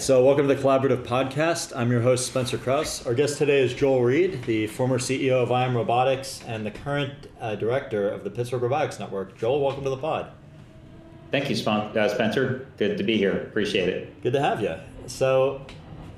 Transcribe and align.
right, 0.00 0.06
so 0.06 0.24
welcome 0.24 0.48
to 0.48 0.54
the 0.54 0.58
Collaborative 0.58 1.04
Podcast. 1.04 1.76
I'm 1.76 1.90
your 1.92 2.00
host, 2.00 2.26
Spencer 2.26 2.56
Krause. 2.56 3.06
Our 3.06 3.12
guest 3.12 3.36
today 3.36 3.60
is 3.60 3.74
Joel 3.74 4.02
Reed, 4.02 4.42
the 4.44 4.66
former 4.66 4.98
CEO 4.98 5.42
of 5.42 5.50
IM 5.50 5.76
Robotics 5.76 6.42
and 6.46 6.64
the 6.64 6.70
current 6.70 7.12
uh, 7.38 7.54
director 7.56 8.08
of 8.08 8.24
the 8.24 8.30
Pittsburgh 8.30 8.62
Robotics 8.62 8.98
Network. 8.98 9.36
Joel, 9.36 9.60
welcome 9.60 9.84
to 9.84 9.90
the 9.90 9.98
pod. 9.98 10.32
Thank 11.30 11.50
you, 11.50 11.70
uh, 11.70 12.08
Spencer. 12.08 12.66
Good 12.78 12.96
to 12.96 13.04
be 13.04 13.18
here. 13.18 13.42
Appreciate 13.42 13.90
it. 13.90 14.22
Good 14.22 14.32
to 14.32 14.40
have 14.40 14.62
you. 14.62 14.74
So, 15.06 15.66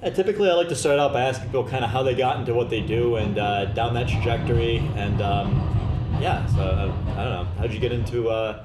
uh, 0.00 0.10
typically, 0.10 0.48
I 0.48 0.52
like 0.52 0.68
to 0.68 0.76
start 0.76 1.00
out 1.00 1.12
by 1.12 1.22
asking 1.22 1.46
people 1.46 1.66
kind 1.68 1.84
of 1.84 1.90
how 1.90 2.04
they 2.04 2.14
got 2.14 2.38
into 2.38 2.54
what 2.54 2.70
they 2.70 2.82
do 2.82 3.16
and 3.16 3.36
uh, 3.36 3.64
down 3.64 3.94
that 3.94 4.08
trajectory. 4.08 4.78
And 4.94 5.20
um, 5.20 6.18
yeah, 6.20 6.46
so 6.46 6.60
uh, 6.60 6.96
I 7.16 7.24
don't 7.24 7.32
know. 7.32 7.48
How 7.56 7.62
did 7.62 7.74
you 7.74 7.80
get 7.80 7.90
into 7.90 8.30
uh, 8.30 8.64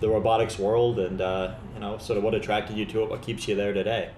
the 0.00 0.10
robotics 0.10 0.58
world, 0.58 0.98
and 0.98 1.22
uh, 1.22 1.54
you 1.72 1.80
know, 1.80 1.96
sort 1.96 2.18
of 2.18 2.22
what 2.22 2.34
attracted 2.34 2.76
you 2.76 2.84
to 2.84 3.04
it? 3.04 3.08
What 3.08 3.22
keeps 3.22 3.48
you 3.48 3.54
there 3.54 3.72
today? 3.72 4.10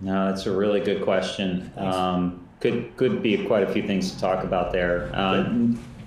No, 0.00 0.28
that's 0.28 0.46
a 0.46 0.52
really 0.56 0.80
good 0.80 1.02
question. 1.02 1.70
Um, 1.76 2.48
could 2.60 2.96
could 2.96 3.22
be 3.22 3.46
quite 3.46 3.62
a 3.62 3.72
few 3.72 3.86
things 3.86 4.12
to 4.12 4.20
talk 4.20 4.44
about 4.44 4.72
there. 4.72 5.10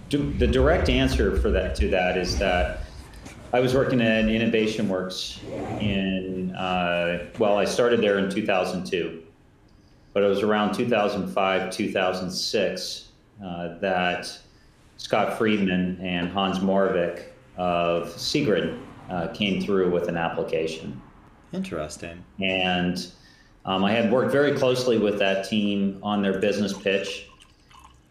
the 0.09 0.47
direct 0.47 0.89
answer 0.89 1.39
for 1.39 1.49
that 1.51 1.75
to 1.75 1.89
that 1.89 2.17
is 2.17 2.37
that 2.37 2.81
I 3.53 3.59
was 3.59 3.75
working 3.75 4.01
at 4.01 4.27
Innovation 4.27 4.89
Works 4.89 5.39
in, 5.79 6.55
uh, 6.55 7.27
well, 7.37 7.55
I 7.55 7.65
started 7.65 8.01
there 8.01 8.17
in 8.17 8.27
2002, 8.27 9.21
but 10.11 10.23
it 10.23 10.27
was 10.27 10.41
around 10.41 10.73
2005, 10.73 11.71
2006 11.71 13.07
uh, 13.43 13.77
that 13.77 14.39
Scott 14.97 15.37
Friedman 15.37 15.99
and 16.01 16.29
Hans 16.29 16.59
Moravec 16.59 17.25
of 17.55 18.07
Seegrid 18.15 18.79
uh, 19.11 19.27
came 19.27 19.61
through 19.61 19.91
with 19.91 20.07
an 20.07 20.17
application. 20.17 20.99
Interesting. 21.51 22.23
And 22.41 23.05
um, 23.65 23.83
I 23.85 23.91
had 23.91 24.11
worked 24.11 24.31
very 24.31 24.53
closely 24.53 24.97
with 24.97 25.19
that 25.19 25.47
team 25.47 25.99
on 26.03 26.21
their 26.21 26.39
business 26.39 26.73
pitch 26.73 27.27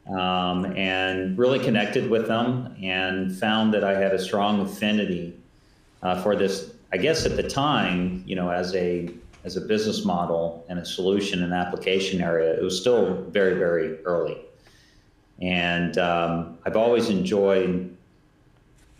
um, 0.08 0.64
and 0.76 1.36
really 1.36 1.58
connected 1.58 2.08
with 2.08 2.26
them 2.26 2.74
and 2.82 3.36
found 3.36 3.74
that 3.74 3.84
I 3.84 3.98
had 3.98 4.12
a 4.12 4.18
strong 4.18 4.60
affinity 4.60 5.36
uh, 6.02 6.20
for 6.22 6.36
this. 6.36 6.72
I 6.92 6.96
guess 6.96 7.24
at 7.24 7.36
the 7.36 7.42
time, 7.42 8.22
you 8.26 8.36
know, 8.36 8.50
as 8.50 8.74
a 8.74 9.10
as 9.44 9.56
a 9.56 9.60
business 9.60 10.04
model 10.04 10.64
and 10.68 10.78
a 10.78 10.84
solution 10.84 11.42
and 11.42 11.52
application 11.52 12.20
area, 12.20 12.54
it 12.54 12.62
was 12.62 12.80
still 12.80 13.22
very 13.30 13.54
very 13.54 14.02
early, 14.04 14.38
and 15.40 15.96
um, 15.98 16.58
I've 16.66 16.76
always 16.76 17.08
enjoyed 17.08 17.96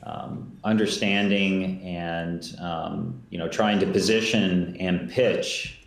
um, 0.04 0.56
understanding 0.64 1.82
and 1.82 2.56
um, 2.60 3.22
you 3.30 3.38
know 3.38 3.48
trying 3.48 3.78
to 3.80 3.86
position 3.86 4.76
and 4.78 5.10
pitch 5.10 5.81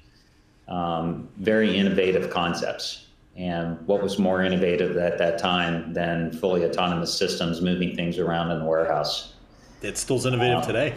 um, 0.67 1.29
very 1.37 1.75
innovative 1.75 2.29
concepts 2.29 3.05
and 3.35 3.85
what 3.85 4.01
was 4.01 4.17
more 4.17 4.43
innovative 4.43 4.95
at 4.97 5.17
that 5.17 5.37
time 5.37 5.93
than 5.93 6.31
fully 6.31 6.63
autonomous 6.63 7.13
systems 7.13 7.61
moving 7.61 7.95
things 7.95 8.17
around 8.17 8.51
in 8.51 8.59
the 8.59 8.65
warehouse? 8.65 9.33
It 9.81 9.97
still's 9.97 10.25
innovative 10.25 10.59
uh, 10.59 10.65
today. 10.65 10.93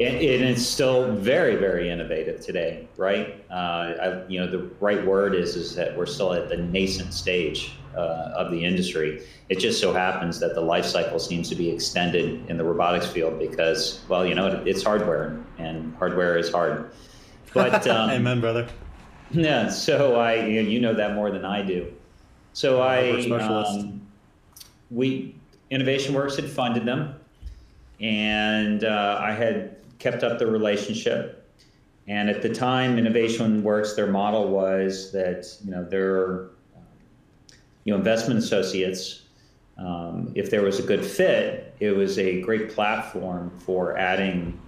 And, 0.00 0.16
it's 0.16 0.64
still 0.64 1.12
very, 1.16 1.56
very 1.56 1.90
innovative 1.90 2.40
today, 2.40 2.88
right? 2.96 3.44
Uh, 3.50 3.54
I, 3.54 4.26
you 4.26 4.40
know, 4.40 4.50
the 4.50 4.70
right 4.80 5.04
word 5.04 5.34
is 5.34 5.54
is 5.54 5.74
that 5.74 5.96
we're 5.96 6.06
still 6.06 6.32
at 6.32 6.48
the 6.48 6.56
nascent 6.56 7.12
stage 7.12 7.72
uh, 7.94 8.32
of 8.34 8.50
the 8.50 8.64
industry. 8.64 9.22
It 9.48 9.58
just 9.58 9.80
so 9.80 9.92
happens 9.92 10.40
that 10.40 10.54
the 10.54 10.60
life 10.60 10.86
cycle 10.86 11.18
seems 11.18 11.48
to 11.50 11.54
be 11.54 11.70
extended 11.70 12.48
in 12.48 12.56
the 12.56 12.64
robotics 12.64 13.06
field 13.06 13.38
because, 13.38 14.00
well, 14.08 14.24
you 14.24 14.34
know, 14.34 14.46
it, 14.46 14.66
it's 14.66 14.82
hardware, 14.82 15.38
and 15.58 15.94
hardware 15.96 16.38
is 16.38 16.50
hard. 16.50 16.90
But 17.54 17.86
um, 17.88 18.10
amen, 18.10 18.40
brother. 18.40 18.68
Yeah, 19.30 19.70
so 19.70 20.16
I 20.16 20.46
you 20.46 20.80
know 20.80 20.94
that 20.94 21.14
more 21.14 21.30
than 21.30 21.44
I 21.44 21.62
do. 21.62 21.92
So 22.52 22.82
I 22.82 23.26
um, 23.30 24.02
we 24.90 25.34
Innovation 25.70 26.14
Works 26.14 26.36
had 26.36 26.48
funded 26.50 26.84
them, 26.84 27.14
and 28.00 28.84
uh, 28.84 29.18
I 29.20 29.32
had 29.32 29.76
kept 29.98 30.22
up 30.22 30.38
the 30.38 30.46
relationship. 30.46 31.38
And 32.08 32.28
at 32.28 32.42
the 32.42 32.52
time, 32.52 32.98
Innovation 32.98 33.62
Works, 33.62 33.94
their 33.94 34.08
model 34.08 34.48
was 34.48 35.12
that 35.12 35.46
you 35.64 35.70
know 35.70 35.84
their 35.84 36.48
you 37.84 37.92
know 37.92 37.96
investment 37.96 38.38
associates. 38.38 39.22
Um, 39.78 40.30
if 40.34 40.50
there 40.50 40.62
was 40.62 40.78
a 40.78 40.82
good 40.82 41.04
fit, 41.04 41.74
it 41.80 41.92
was 41.92 42.18
a 42.18 42.42
great 42.42 42.70
platform 42.70 43.50
for 43.60 43.96
adding 43.96 44.60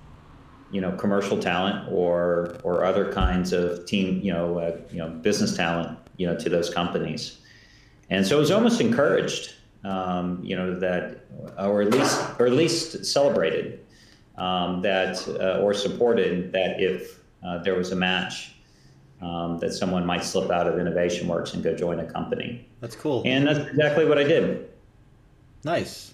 you 0.75 0.81
know 0.81 0.91
commercial 0.93 1.39
talent 1.39 1.87
or 1.91 2.59
or 2.65 2.85
other 2.85 3.13
kinds 3.13 3.53
of 3.53 3.87
team 3.87 4.21
you 4.23 4.33
know 4.33 4.59
uh, 4.59 4.77
you 4.91 4.99
know 4.99 5.09
business 5.09 5.57
talent 5.57 5.97
you 6.17 6.27
know 6.27 6.37
to 6.37 6.49
those 6.49 6.69
companies. 6.69 7.39
And 8.11 8.27
so 8.27 8.37
it 8.37 8.41
was 8.41 8.51
almost 8.51 8.81
encouraged 8.81 9.55
um, 9.85 10.41
you 10.43 10.57
know 10.57 10.79
that 10.81 11.25
or 11.59 11.83
at 11.83 11.91
least 11.91 12.21
or 12.39 12.47
at 12.47 12.53
least 12.53 13.07
celebrated 13.07 13.85
um, 14.37 14.83
that 14.83 15.27
uh, 15.41 15.63
or 15.63 15.73
supported 15.75 16.53
that 16.53 16.81
if 16.81 17.21
uh, 17.47 17.59
there 17.59 17.77
was 17.77 17.93
a 17.93 17.97
match 17.97 18.57
um, 19.23 19.59
that 19.61 19.73
someone 19.73 20.05
might 20.05 20.25
slip 20.25 20.51
out 20.51 20.67
of 20.67 20.79
innovation 20.79 21.29
works 21.29 21.55
and 21.55 21.63
go 21.63 21.75
join 21.75 22.01
a 22.01 22.05
company. 22.05 22.67
That's 22.81 22.97
cool. 22.97 23.23
And 23.25 23.47
that's 23.47 23.61
exactly 23.71 24.07
what 24.07 24.19
i 24.19 24.25
did. 24.25 24.69
Nice 25.63 26.14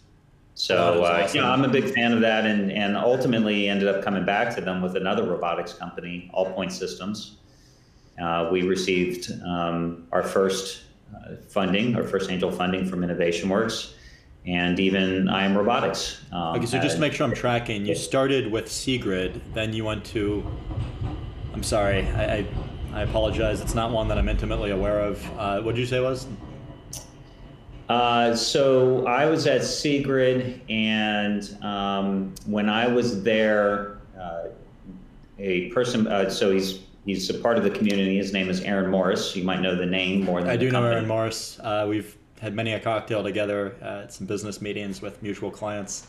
so 0.60 1.04
uh, 1.04 1.22
awesome. 1.22 1.40
know, 1.40 1.50
I'm 1.50 1.64
a 1.64 1.68
big 1.68 1.94
fan 1.94 2.12
of 2.12 2.20
that, 2.20 2.44
and 2.44 2.70
and 2.70 2.94
ultimately 2.94 3.70
ended 3.70 3.88
up 3.88 4.04
coming 4.04 4.26
back 4.26 4.54
to 4.56 4.60
them 4.60 4.82
with 4.82 4.94
another 4.94 5.24
robotics 5.24 5.72
company, 5.72 6.30
Allpoint 6.34 6.70
Systems. 6.70 7.38
Uh, 8.20 8.50
we 8.52 8.60
received 8.62 9.32
um, 9.46 10.06
our 10.12 10.22
first 10.22 10.82
uh, 11.14 11.36
funding, 11.48 11.96
our 11.96 12.04
first 12.04 12.30
angel 12.30 12.52
funding 12.52 12.84
from 12.84 13.02
Innovation 13.02 13.48
Works, 13.48 13.94
and 14.44 14.78
even 14.78 15.28
IM 15.30 15.56
Robotics. 15.56 16.20
Um, 16.30 16.56
okay, 16.56 16.66
so 16.66 16.78
just 16.78 16.96
to 16.96 17.00
make 17.00 17.14
sure 17.14 17.26
I'm 17.26 17.34
tracking, 17.34 17.86
you 17.86 17.94
started 17.94 18.52
with 18.52 18.66
Seegrid, 18.66 19.40
then 19.54 19.72
you 19.72 19.86
went 19.86 20.04
to. 20.06 20.44
I'm 21.54 21.62
sorry, 21.62 22.06
I, 22.08 22.24
I, 22.34 22.46
I 22.92 23.02
apologize. 23.02 23.62
It's 23.62 23.74
not 23.74 23.92
one 23.92 24.08
that 24.08 24.18
I'm 24.18 24.28
intimately 24.28 24.72
aware 24.72 25.00
of. 25.00 25.38
Uh, 25.38 25.62
what 25.62 25.74
did 25.74 25.80
you 25.80 25.86
say 25.86 26.00
was? 26.00 26.26
Uh, 27.90 28.36
so 28.36 29.04
I 29.04 29.26
was 29.26 29.48
at 29.48 29.62
Seegrid, 29.62 30.60
and 30.70 31.60
um, 31.64 32.32
when 32.46 32.68
I 32.68 32.86
was 32.86 33.24
there, 33.24 33.98
uh, 34.16 34.44
a 35.40 35.70
person. 35.70 36.06
Uh, 36.06 36.30
so 36.30 36.52
he's 36.52 36.82
he's 37.04 37.28
a 37.30 37.34
part 37.34 37.58
of 37.58 37.64
the 37.64 37.70
community. 37.70 38.16
His 38.16 38.32
name 38.32 38.48
is 38.48 38.60
Aaron 38.60 38.92
Morris. 38.92 39.34
You 39.34 39.42
might 39.42 39.60
know 39.60 39.74
the 39.74 39.86
name 39.86 40.22
more 40.22 40.40
than 40.40 40.50
I 40.50 40.56
do 40.56 40.70
know 40.70 40.84
Aaron 40.84 41.08
Morris. 41.08 41.58
Uh, 41.58 41.86
we've 41.88 42.16
had 42.40 42.54
many 42.54 42.74
a 42.74 42.78
cocktail 42.78 43.24
together 43.24 43.74
at 43.82 44.12
some 44.12 44.24
business 44.24 44.60
meetings 44.60 45.02
with 45.02 45.20
mutual 45.20 45.50
clients. 45.50 46.06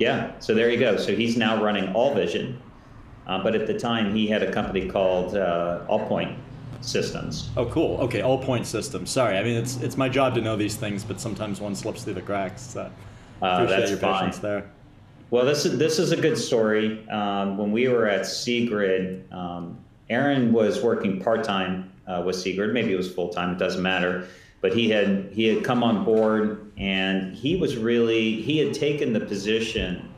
Yeah. 0.00 0.32
So 0.40 0.54
there 0.54 0.70
you 0.70 0.80
go. 0.80 0.96
So 0.96 1.14
he's 1.14 1.36
now 1.36 1.62
running 1.62 1.84
Allvision, 1.94 2.58
uh, 3.28 3.44
but 3.44 3.54
at 3.54 3.68
the 3.68 3.78
time 3.78 4.12
he 4.12 4.26
had 4.26 4.42
a 4.42 4.52
company 4.52 4.88
called 4.88 5.36
uh, 5.36 5.86
Allpoint 5.88 6.36
systems. 6.86 7.50
Oh, 7.56 7.66
cool. 7.66 7.98
Okay, 7.98 8.20
Allpoint 8.20 8.66
Systems. 8.66 9.10
Sorry, 9.10 9.36
I 9.36 9.42
mean 9.42 9.56
it's 9.56 9.76
it's 9.78 9.96
my 9.96 10.08
job 10.08 10.34
to 10.34 10.40
know 10.40 10.56
these 10.56 10.76
things, 10.76 11.04
but 11.04 11.20
sometimes 11.20 11.60
one 11.60 11.74
slips 11.74 12.04
through 12.04 12.14
the 12.14 12.22
cracks. 12.22 12.62
So 12.62 12.90
uh, 13.42 13.46
appreciate 13.46 13.88
your 13.88 13.98
fine. 13.98 14.18
patience 14.18 14.38
there. 14.38 14.70
Well, 15.30 15.44
this 15.44 15.66
is 15.66 15.78
this 15.78 15.98
is 15.98 16.12
a 16.12 16.16
good 16.16 16.38
story. 16.38 17.08
Um, 17.08 17.58
when 17.58 17.72
we 17.72 17.88
were 17.88 18.06
at 18.06 18.22
Seegrid, 18.22 19.32
um, 19.32 19.78
Aaron 20.08 20.52
was 20.52 20.82
working 20.82 21.20
part 21.20 21.42
time 21.42 21.92
uh, 22.06 22.22
with 22.24 22.36
Seegrid. 22.36 22.72
Maybe 22.72 22.92
it 22.92 22.96
was 22.96 23.12
full 23.12 23.30
time. 23.30 23.50
It 23.50 23.58
doesn't 23.58 23.82
matter. 23.82 24.28
But 24.60 24.74
he 24.74 24.88
had 24.90 25.30
he 25.32 25.46
had 25.46 25.64
come 25.64 25.82
on 25.82 26.04
board, 26.04 26.72
and 26.78 27.34
he 27.34 27.56
was 27.56 27.76
really 27.76 28.40
he 28.40 28.58
had 28.58 28.72
taken 28.72 29.12
the 29.12 29.20
position. 29.20 30.12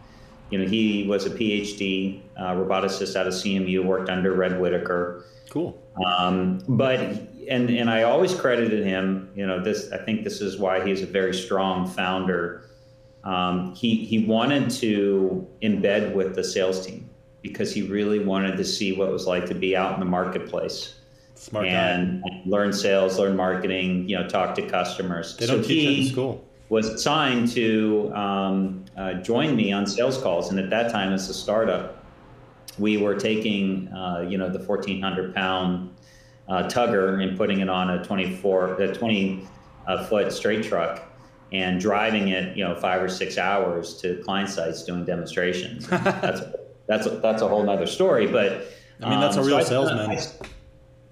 You 0.51 0.59
know, 0.59 0.67
he 0.67 1.07
was 1.07 1.27
a 1.27 1.31
PhD 1.31 2.21
uh, 2.37 2.55
roboticist 2.55 3.17
out 3.17 3.27
of 3.27 3.35
CMU, 3.35 3.85
worked 3.85 4.09
under 4.09 4.33
Red 4.33 4.59
Whittaker. 4.59 5.25
Cool. 5.51 5.79
Um, 6.05 6.63
but 6.69 7.01
and 7.49 7.71
and 7.71 7.91
I 7.91 8.03
always 8.03 8.35
credited 8.35 8.85
him. 8.85 9.31
You 9.35 9.47
know, 9.47 9.63
this 9.63 9.91
I 9.93 9.99
think 9.99 10.25
this 10.25 10.41
is 10.41 10.59
why 10.59 10.87
he's 10.87 11.03
a 11.03 11.07
very 11.07 11.35
strong 11.35 11.89
founder. 11.89 12.65
Um, 13.25 13.75
he 13.75 14.05
he 14.05 14.25
wanted 14.25 14.71
to 14.71 15.47
embed 15.63 16.15
with 16.15 16.35
the 16.35 16.45
sales 16.45 16.87
team 16.87 17.09
because 17.43 17.73
he 17.73 17.83
really 17.83 18.19
wanted 18.19 18.57
to 18.57 18.65
see 18.65 18.93
what 18.93 19.09
it 19.09 19.13
was 19.13 19.27
like 19.27 19.47
to 19.47 19.55
be 19.55 19.77
out 19.77 19.95
in 19.95 20.01
the 20.01 20.07
marketplace. 20.07 20.95
Smart 21.35 21.67
and 21.67 22.23
guy. 22.23 22.43
learn 22.47 22.73
sales, 22.73 23.19
learn 23.19 23.37
marketing. 23.37 24.09
You 24.09 24.19
know, 24.19 24.29
talk 24.29 24.55
to 24.57 24.63
customers. 24.63 25.37
They 25.37 25.47
don't 25.47 25.63
so 25.63 25.69
teach 25.69 25.89
he 25.89 26.07
in 26.07 26.13
school. 26.13 26.45
Was 26.69 26.89
assigned 26.89 27.49
to 27.53 28.13
um, 28.15 28.85
uh, 28.97 29.15
join 29.15 29.57
me 29.57 29.73
on 29.73 29.87
sales 29.87 30.21
calls, 30.21 30.51
and 30.51 30.59
at 30.59 30.69
that 30.69 30.93
time, 30.93 31.13
as 31.15 31.31
a 31.31 31.35
startup, 31.35 31.98
we 32.79 32.97
were 32.97 33.15
taking, 33.15 33.89
uh, 33.89 34.27
you 34.29 34.39
know, 34.39 34.49
the 34.49 34.59
1,400 34.59 35.35
pound 35.35 35.95
uh, 36.49 36.65
tugger 36.65 37.23
and 37.23 37.37
putting 37.37 37.61
it 37.61 37.69
on 37.69 37.91
a 37.91 38.05
24, 38.05 38.81
a 38.81 38.95
20 38.95 39.47
uh, 39.87 40.05
foot 40.07 40.33
straight 40.33 40.65
truck 40.65 41.03
and 41.53 41.81
driving 41.81 42.29
it, 42.29 42.57
you 42.57 42.65
know, 42.65 42.75
five 42.75 43.03
or 43.03 43.09
six 43.09 43.39
hours 43.39 44.01
to 44.01 44.23
client 44.25 44.51
sites 44.51 44.85
doing 44.85 45.05
demonstrations. 45.05 45.87
that's 45.89 46.41
that's 46.87 47.07
a, 47.07 47.11
that's 47.11 47.43
a 47.43 47.49
whole 47.49 47.63
nother 47.63 47.87
story. 47.87 48.27
But 48.27 48.67
I 49.03 49.11
mean, 49.11 49.21
that's 49.21 49.37
um, 49.37 49.45
a 49.45 49.47
real 49.47 49.61
so 49.61 49.87
salesman. 49.87 50.11
I, 50.11 50.21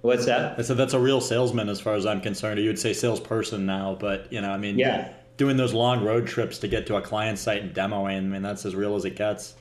What's 0.03 0.27
that? 0.27 0.59
I 0.59 0.63
said 0.63 0.77
that's 0.77 0.95
a 0.95 1.01
real 1.01 1.21
salesman 1.21 1.69
as 1.69 1.81
far 1.81 1.95
as 1.95 2.07
I'm 2.07 2.21
concerned. 2.21 2.61
You 2.61 2.69
would 2.69 2.79
say 2.79 2.93
salesperson 2.93 3.67
now, 3.67 3.97
but 3.99 4.33
you 4.33 4.41
know, 4.41 4.51
I 4.51 4.57
mean, 4.57 4.79
yeah, 4.79 5.13
doing 5.37 5.57
those 5.57 5.75
long 5.75 6.05
road 6.05 6.27
trips 6.27 6.59
to 6.59 6.69
get 6.69 6.87
to 6.87 6.97
a 6.97 7.03
client 7.03 7.39
site 7.39 7.63
and 7.63 7.75
demoing, 7.75 8.17
I 8.17 8.21
mean, 8.21 8.43
that's 8.43 8.65
as 8.65 8.75
real 8.75 8.95
as 8.95 9.05
it 9.05 9.17
gets. 9.17 9.55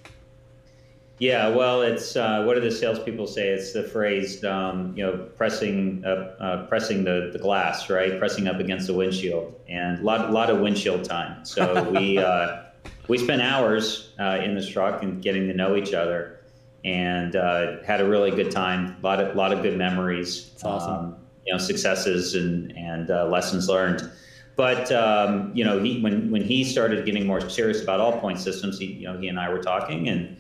Yeah, 1.18 1.48
well, 1.48 1.82
it's 1.82 2.18
uh, 2.18 2.44
what 2.44 2.56
do 2.56 2.62
the 2.62 2.72
salespeople 2.72 3.28
say? 3.28 3.48
It's 3.48 3.72
the 3.72 3.84
phrase, 3.84 4.44
um, 4.44 4.94
you 4.98 5.04
know, 5.06 5.18
pressing 5.38 6.04
uh, 6.06 6.36
uh, 6.40 6.68
pressing 6.68 7.06
the, 7.06 7.30
the 7.32 7.40
glass, 7.40 7.90
right? 7.90 8.20
Pressing 8.20 8.48
up 8.48 8.60
against 8.60 8.88
the 8.88 8.94
windshield, 8.94 9.56
and 9.70 10.00
a 10.00 10.04
lot 10.04 10.32
lot 10.34 10.50
of 10.50 10.60
windshield 10.60 11.06
time. 11.06 11.46
So 11.46 11.90
we 11.92 12.18
uh, 12.20 12.64
we 13.08 13.18
spent 13.18 13.42
hours 13.42 14.12
uh, 14.20 14.42
in 14.44 14.56
this 14.56 14.68
truck 14.68 15.04
and 15.04 15.22
getting 15.22 15.48
to 15.48 15.54
know 15.54 15.78
each 15.78 15.94
other, 15.94 16.42
and 16.84 17.38
uh, 17.38 17.82
had 17.84 18.02
a 18.02 18.06
really 18.06 18.32
good 18.32 18.52
time. 18.52 18.98
A 19.02 19.06
lot 19.06 19.22
of 19.22 19.38
lot 19.38 19.54
of 19.54 19.62
good 19.62 19.78
memories. 19.78 20.50
That's 20.50 20.66
awesome. 20.66 20.94
Um, 20.94 21.16
you 21.46 21.54
know, 21.54 21.60
successes 21.60 22.36
and 22.36 22.78
and 22.78 23.08
lessons 23.32 23.70
learned. 23.70 24.12
But 24.58 24.92
um, 24.92 25.52
you 25.54 25.64
know, 25.64 25.82
he 25.82 26.02
when 26.02 26.30
when 26.30 26.44
he 26.44 26.66
started 26.66 27.06
getting 27.06 27.26
more 27.26 27.40
serious 27.50 27.82
about 27.82 28.02
Allpoint 28.02 28.40
Systems, 28.40 28.78
he 28.78 28.88
you 28.88 29.08
know 29.08 29.18
he 29.18 29.30
and 29.30 29.40
I 29.40 29.50
were 29.50 29.62
talking 29.62 30.10
and 30.10 30.36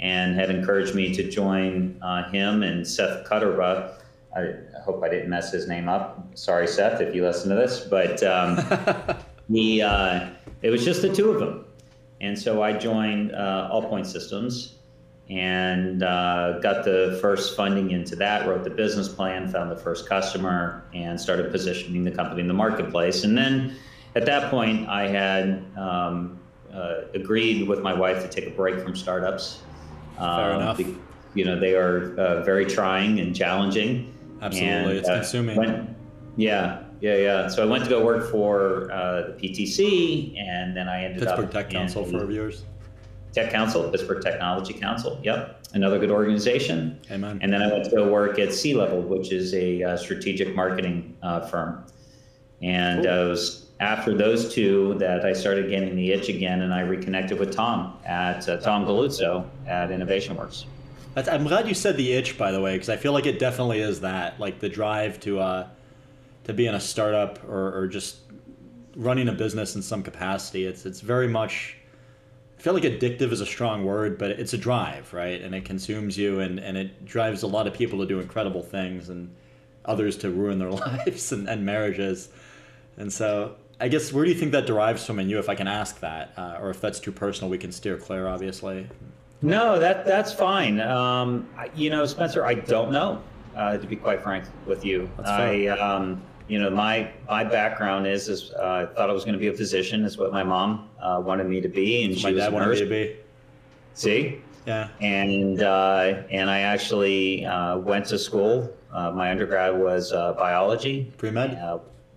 and 0.00 0.34
had 0.34 0.50
encouraged 0.50 0.94
me 0.94 1.14
to 1.14 1.28
join 1.28 1.98
uh, 2.02 2.30
him 2.30 2.62
and 2.62 2.86
Seth 2.86 3.26
Koterba. 3.26 3.94
I 4.36 4.54
hope 4.84 5.02
I 5.02 5.08
didn't 5.08 5.30
mess 5.30 5.50
his 5.50 5.66
name 5.66 5.88
up. 5.88 6.26
Sorry, 6.34 6.66
Seth, 6.66 7.00
if 7.00 7.14
you 7.14 7.24
listen 7.24 7.48
to 7.48 7.56
this. 7.56 7.80
But 7.80 8.22
um, 8.22 8.58
we, 9.48 9.80
uh, 9.80 10.28
it 10.62 10.70
was 10.70 10.84
just 10.84 11.00
the 11.00 11.14
two 11.14 11.30
of 11.30 11.40
them. 11.40 11.64
And 12.20 12.38
so 12.38 12.62
I 12.62 12.72
joined 12.72 13.34
uh, 13.34 13.70
Allpoint 13.72 14.06
Systems 14.06 14.74
and 15.28 16.02
uh, 16.02 16.58
got 16.60 16.84
the 16.84 17.18
first 17.20 17.56
funding 17.56 17.90
into 17.90 18.14
that, 18.16 18.46
wrote 18.46 18.64
the 18.64 18.70
business 18.70 19.08
plan, 19.08 19.48
found 19.48 19.70
the 19.70 19.76
first 19.76 20.08
customer, 20.08 20.84
and 20.94 21.20
started 21.20 21.50
positioning 21.50 22.04
the 22.04 22.10
company 22.10 22.42
in 22.42 22.48
the 22.48 22.54
marketplace. 22.54 23.24
And 23.24 23.36
then 23.36 23.76
at 24.14 24.24
that 24.26 24.50
point, 24.50 24.88
I 24.88 25.08
had 25.08 25.64
um, 25.76 26.38
uh, 26.72 27.02
agreed 27.14 27.66
with 27.66 27.80
my 27.80 27.92
wife 27.92 28.22
to 28.22 28.28
take 28.28 28.46
a 28.46 28.54
break 28.54 28.80
from 28.80 28.94
startups 28.94 29.62
Fair 30.16 30.52
um, 30.52 30.62
enough. 30.62 30.80
you 31.34 31.44
know, 31.44 31.58
they 31.58 31.74
are 31.74 32.18
uh, 32.18 32.42
very 32.42 32.64
trying 32.64 33.20
and 33.20 33.34
challenging. 33.34 34.12
Absolutely, 34.40 34.68
and, 34.68 34.90
it's 34.90 35.08
uh, 35.08 35.16
consuming. 35.16 35.56
Went, 35.56 35.96
yeah, 36.36 36.82
yeah, 37.00 37.16
yeah. 37.16 37.48
So 37.48 37.62
I 37.62 37.66
went 37.66 37.84
to 37.84 37.90
go 37.90 38.04
work 38.04 38.30
for 38.30 38.90
uh, 38.90 39.28
the 39.28 39.32
PTC, 39.32 40.38
and 40.38 40.76
then 40.76 40.88
I 40.88 41.04
ended 41.04 41.20
Pittsburgh 41.20 41.46
up 41.46 41.52
Pittsburgh 41.52 41.64
Tech 41.64 41.70
Council 41.70 42.04
for 42.04 42.30
years. 42.30 42.64
Tech 43.32 43.50
Council, 43.50 43.90
Pittsburgh 43.90 44.22
Technology 44.22 44.72
Council. 44.72 45.20
Yep, 45.22 45.66
another 45.74 45.98
good 45.98 46.10
organization. 46.10 46.98
Amen. 47.10 47.38
And 47.42 47.52
then 47.52 47.62
I 47.62 47.70
went 47.70 47.84
to 47.84 47.90
go 47.90 48.10
work 48.10 48.38
at 48.38 48.52
C 48.54 48.74
Level, 48.74 49.02
which 49.02 49.30
is 49.30 49.52
a 49.54 49.82
uh, 49.82 49.96
strategic 49.96 50.54
marketing 50.54 51.16
uh, 51.22 51.40
firm. 51.46 51.84
And 52.62 53.04
cool. 53.04 53.12
it 53.12 53.28
was 53.28 53.65
after 53.78 54.14
those 54.14 54.52
two 54.52 54.94
that 54.94 55.24
I 55.24 55.32
started 55.32 55.68
getting 55.68 55.96
the 55.96 56.12
itch 56.12 56.28
again, 56.28 56.62
and 56.62 56.72
I 56.72 56.80
reconnected 56.80 57.38
with 57.38 57.54
Tom 57.54 57.98
at 58.04 58.48
uh, 58.48 58.56
Tom 58.58 58.86
Galluzzo 58.86 59.48
at 59.66 59.90
Innovation 59.90 60.36
Works. 60.36 60.64
I'm 61.16 61.44
glad 61.44 61.66
you 61.66 61.74
said 61.74 61.96
the 61.96 62.12
itch, 62.12 62.36
by 62.36 62.52
the 62.52 62.60
way, 62.60 62.74
because 62.74 62.90
I 62.90 62.96
feel 62.96 63.12
like 63.12 63.24
it 63.24 63.38
definitely 63.38 63.80
is 63.80 64.00
that, 64.00 64.38
like 64.38 64.60
the 64.60 64.68
drive 64.68 65.18
to 65.20 65.40
uh, 65.40 65.68
to 66.44 66.52
be 66.52 66.66
in 66.66 66.74
a 66.74 66.80
startup 66.80 67.42
or, 67.48 67.76
or 67.76 67.86
just 67.86 68.18
running 68.94 69.28
a 69.28 69.32
business 69.32 69.76
in 69.76 69.82
some 69.82 70.02
capacity. 70.02 70.64
It's 70.64 70.84
it's 70.84 71.00
very 71.00 71.28
much. 71.28 71.76
I 72.58 72.62
feel 72.62 72.74
like 72.74 72.84
addictive 72.84 73.32
is 73.32 73.40
a 73.40 73.46
strong 73.46 73.84
word, 73.84 74.18
but 74.18 74.30
it's 74.30 74.54
a 74.54 74.58
drive, 74.58 75.12
right? 75.12 75.40
And 75.40 75.54
it 75.54 75.64
consumes 75.66 76.16
you, 76.16 76.40
and, 76.40 76.58
and 76.58 76.76
it 76.76 77.04
drives 77.04 77.42
a 77.42 77.46
lot 77.46 77.66
of 77.66 77.74
people 77.74 77.98
to 77.98 78.06
do 78.06 78.18
incredible 78.20 78.62
things, 78.62 79.08
and 79.10 79.34
others 79.84 80.16
to 80.18 80.30
ruin 80.30 80.58
their 80.58 80.70
lives 80.86 81.32
and, 81.32 81.48
and 81.48 81.64
marriages. 81.64 82.30
And 82.96 83.12
so 83.12 83.56
I 83.78 83.88
guess 83.88 84.12
where 84.12 84.24
do 84.24 84.30
you 84.30 84.36
think 84.36 84.52
that 84.52 84.66
derives 84.66 85.04
from 85.04 85.18
in 85.18 85.28
you, 85.28 85.38
if 85.38 85.48
I 85.48 85.54
can 85.54 85.68
ask 85.68 86.00
that, 86.00 86.32
uh, 86.36 86.58
or 86.60 86.70
if 86.70 86.80
that's 86.80 86.98
too 86.98 87.12
personal, 87.12 87.50
we 87.50 87.58
can 87.58 87.70
steer 87.70 87.98
clear, 87.98 88.26
obviously. 88.26 88.88
No, 89.42 89.78
that 89.78 90.06
that's 90.06 90.32
fine. 90.32 90.80
Um, 90.80 91.46
you 91.74 91.90
know, 91.90 92.06
Spencer, 92.06 92.46
I 92.46 92.54
don't 92.54 92.90
know. 92.90 93.22
Uh, 93.54 93.76
to 93.76 93.86
be 93.86 93.96
quite 93.96 94.22
frank 94.22 94.44
with 94.66 94.84
you, 94.84 95.10
I, 95.24 95.68
um, 95.68 96.22
you 96.48 96.58
know, 96.58 96.70
my 96.70 97.10
my 97.28 97.44
background 97.44 98.06
is 98.06 98.28
is 98.28 98.52
uh, 98.52 98.86
I 98.90 98.94
thought 98.94 99.10
I 99.10 99.12
was 99.12 99.24
going 99.24 99.34
to 99.34 99.38
be 99.38 99.48
a 99.48 99.52
physician. 99.52 100.04
Is 100.04 100.16
what 100.16 100.32
my 100.32 100.42
mom 100.42 100.88
uh, 101.00 101.22
wanted 101.24 101.46
me 101.46 101.60
to 101.60 101.68
be, 101.68 102.04
and 102.04 102.14
my 102.14 102.18
she 102.18 102.32
was 102.32 102.44
dad 102.44 102.52
wanted 102.52 102.70
me 102.70 102.80
to 102.80 102.86
be. 102.86 103.16
See, 103.92 104.40
yeah, 104.66 104.88
and 105.00 105.62
uh, 105.62 106.22
and 106.30 106.50
I 106.50 106.60
actually 106.60 107.44
uh, 107.44 107.78
went 107.78 108.06
to 108.06 108.18
school. 108.18 108.74
my 108.92 109.30
undergrad 109.30 109.78
was 109.78 110.12
biology, 110.12 111.12
pre 111.18 111.30
med 111.30 111.58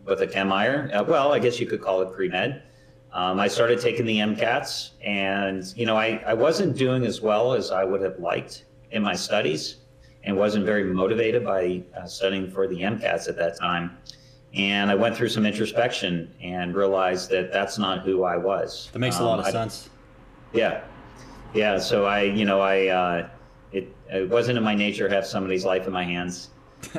with 0.09 0.21
a 0.21 0.27
chem 0.27 0.51
Uh, 0.51 1.03
well, 1.07 1.31
I 1.31 1.39
guess 1.39 1.59
you 1.59 1.67
could 1.67 1.81
call 1.81 2.01
it 2.01 2.13
pre-med. 2.13 2.63
Um, 3.11 3.39
I 3.39 3.47
started 3.47 3.79
taking 3.79 4.06
the 4.06 4.19
MCATs, 4.19 4.91
and 5.03 5.63
you 5.75 5.85
know, 5.85 5.97
I, 5.97 6.21
I 6.25 6.33
wasn't 6.33 6.77
doing 6.77 7.06
as 7.06 7.21
well 7.21 7.53
as 7.53 7.71
I 7.71 7.83
would 7.83 8.01
have 8.01 8.19
liked 8.19 8.65
in 8.91 9.01
my 9.01 9.15
studies, 9.15 9.77
and 10.23 10.38
wasn't 10.38 10.65
very 10.65 10.83
motivated 10.83 11.44
by 11.44 11.83
uh, 11.97 12.06
studying 12.06 12.51
for 12.51 12.67
the 12.67 12.81
MCATs 12.81 13.27
at 13.27 13.38
that 13.38 13.57
time. 13.57 13.97
And 14.53 14.89
I 14.89 14.95
went 14.95 15.15
through 15.15 15.29
some 15.29 15.45
introspection 15.45 16.33
and 16.41 16.75
realized 16.75 17.29
that 17.29 17.51
that's 17.51 17.77
not 17.77 18.03
who 18.03 18.23
I 18.23 18.35
was. 18.38 18.89
That 18.94 19.00
makes 19.00 19.17
um, 19.17 19.23
a 19.23 19.27
lot 19.27 19.39
of 19.39 19.45
I, 19.45 19.51
sense. 19.51 19.89
Yeah, 20.53 20.83
yeah. 21.53 21.77
So 21.79 22.06
I, 22.06 22.23
you 22.23 22.45
know, 22.45 22.59
I 22.59 22.88
uh, 22.88 23.29
it, 23.71 23.95
it 24.11 24.29
wasn't 24.29 24.57
in 24.57 24.63
my 24.63 24.75
nature 24.75 25.07
to 25.07 25.15
have 25.15 25.25
somebody's 25.25 25.65
life 25.65 25.88
in 25.88 25.94
my 25.94 26.03
hands. 26.03 26.50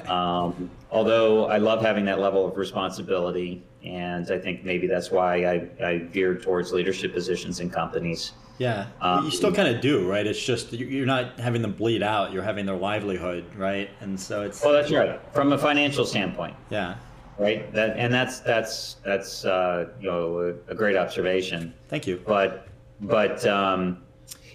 Um, 0.06 0.70
although 0.90 1.46
I 1.46 1.58
love 1.58 1.82
having 1.82 2.04
that 2.06 2.20
level 2.20 2.46
of 2.46 2.56
responsibility, 2.56 3.62
and 3.84 4.30
I 4.30 4.38
think 4.38 4.64
maybe 4.64 4.86
that's 4.86 5.10
why 5.10 5.44
I, 5.44 5.84
I 5.84 5.98
veered 5.98 6.42
towards 6.42 6.72
leadership 6.72 7.12
positions 7.12 7.60
in 7.60 7.70
companies. 7.70 8.32
Yeah, 8.58 8.86
um, 9.00 9.24
you 9.24 9.30
still 9.30 9.52
kind 9.52 9.74
of 9.74 9.80
do, 9.80 10.06
right? 10.08 10.26
It's 10.26 10.42
just 10.42 10.72
you're 10.72 11.06
not 11.06 11.40
having 11.40 11.62
them 11.62 11.72
bleed 11.72 12.02
out; 12.02 12.32
you're 12.32 12.42
having 12.42 12.66
their 12.66 12.76
livelihood, 12.76 13.44
right? 13.56 13.88
And 14.00 14.20
so 14.20 14.42
it's. 14.42 14.62
Well, 14.62 14.74
that's 14.74 14.90
right. 14.90 15.18
From 15.32 15.52
a 15.52 15.58
financial 15.58 16.04
standpoint. 16.04 16.54
Yeah. 16.68 16.96
Right. 17.38 17.72
That 17.72 17.96
and 17.96 18.12
that's 18.12 18.40
that's 18.40 18.96
that's 19.02 19.46
uh, 19.46 19.88
you 19.98 20.10
know 20.10 20.38
a, 20.68 20.72
a, 20.72 20.74
great 20.74 20.94
observation. 20.94 21.72
Thank 21.88 22.06
you. 22.06 22.22
But 22.26 22.68
but 23.00 23.46
um, 23.46 24.02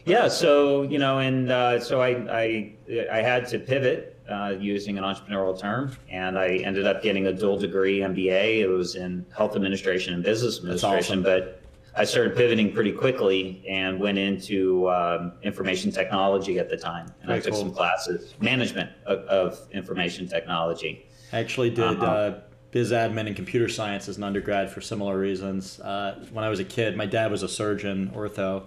yeah, 0.06 0.28
so 0.28 0.84
you 0.84 1.00
know, 1.00 1.18
and 1.18 1.52
uh, 1.52 1.80
so 1.80 2.00
I 2.00 2.10
I 2.30 2.74
I 3.12 3.22
had 3.24 3.48
to 3.48 3.58
pivot 3.58 4.15
uh, 4.30 4.56
using 4.60 4.98
an 4.98 5.04
entrepreneurial 5.04 5.58
term, 5.58 5.96
and 6.10 6.38
I 6.38 6.58
ended 6.58 6.88
up 6.88 7.02
getting 7.02 7.28
a 7.28 7.34
dual 7.34 7.58
degree 7.58 8.00
MBA. 8.00 8.60
It 8.60 8.68
was 8.68 8.96
in 8.96 9.26
health 9.36 9.56
administration 9.56 10.14
and 10.14 10.24
business 10.24 10.58
administration, 10.58 11.20
awesome. 11.20 11.24
but 11.24 11.62
I 11.96 12.04
started 12.04 12.36
pivoting 12.36 12.74
pretty 12.74 12.92
quickly 12.92 13.64
and 13.70 14.00
went 14.00 14.18
into 14.18 14.90
um, 14.90 15.34
information 15.44 15.92
technology 15.92 16.60
at 16.60 16.70
the 16.70 16.78
time, 16.78 17.08
and 17.22 17.28
Very 17.28 17.40
I 17.40 17.42
took 17.42 17.54
cool. 17.54 17.62
some 17.62 17.74
classes, 17.74 18.34
management 18.40 18.92
of, 19.06 19.20
of 19.20 19.72
information 19.72 20.28
technology. 20.28 21.06
I 21.32 21.40
actually 21.40 21.70
did. 21.70 21.86
Uh-huh. 21.86 22.06
Uh, 22.06 22.40
biz 22.72 22.92
admin 22.92 23.26
and 23.26 23.38
computer 23.38 23.70
science 23.70 24.10
as 24.10 24.18
an 24.18 24.24
undergrad 24.24 24.70
for 24.70 24.82
similar 24.82 25.18
reasons. 25.18 25.80
Uh, 25.80 26.26
when 26.34 26.44
I 26.44 26.50
was 26.50 26.60
a 26.60 26.66
kid, 26.66 26.98
my 26.98 27.06
dad 27.06 27.32
was 27.32 27.42
a 27.42 27.48
surgeon, 27.48 28.12
ortho, 28.14 28.64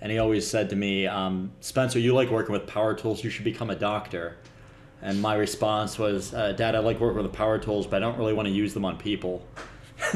and 0.00 0.10
he 0.10 0.18
always 0.18 0.44
said 0.44 0.68
to 0.70 0.76
me, 0.76 1.06
um, 1.06 1.52
Spencer, 1.60 2.00
you 2.00 2.14
like 2.14 2.30
working 2.30 2.52
with 2.52 2.66
power 2.66 2.94
tools, 2.94 3.22
you 3.22 3.30
should 3.30 3.44
become 3.44 3.70
a 3.70 3.76
doctor. 3.76 4.36
And 5.02 5.20
my 5.20 5.34
response 5.34 5.98
was, 5.98 6.32
uh, 6.32 6.52
Dad, 6.52 6.74
I 6.74 6.78
like 6.78 6.98
working 6.98 7.22
with 7.22 7.30
the 7.30 7.36
power 7.36 7.58
tools, 7.58 7.86
but 7.86 7.96
I 7.96 8.00
don't 8.00 8.18
really 8.18 8.32
want 8.32 8.48
to 8.48 8.54
use 8.54 8.74
them 8.74 8.84
on 8.84 8.96
people. 8.96 9.46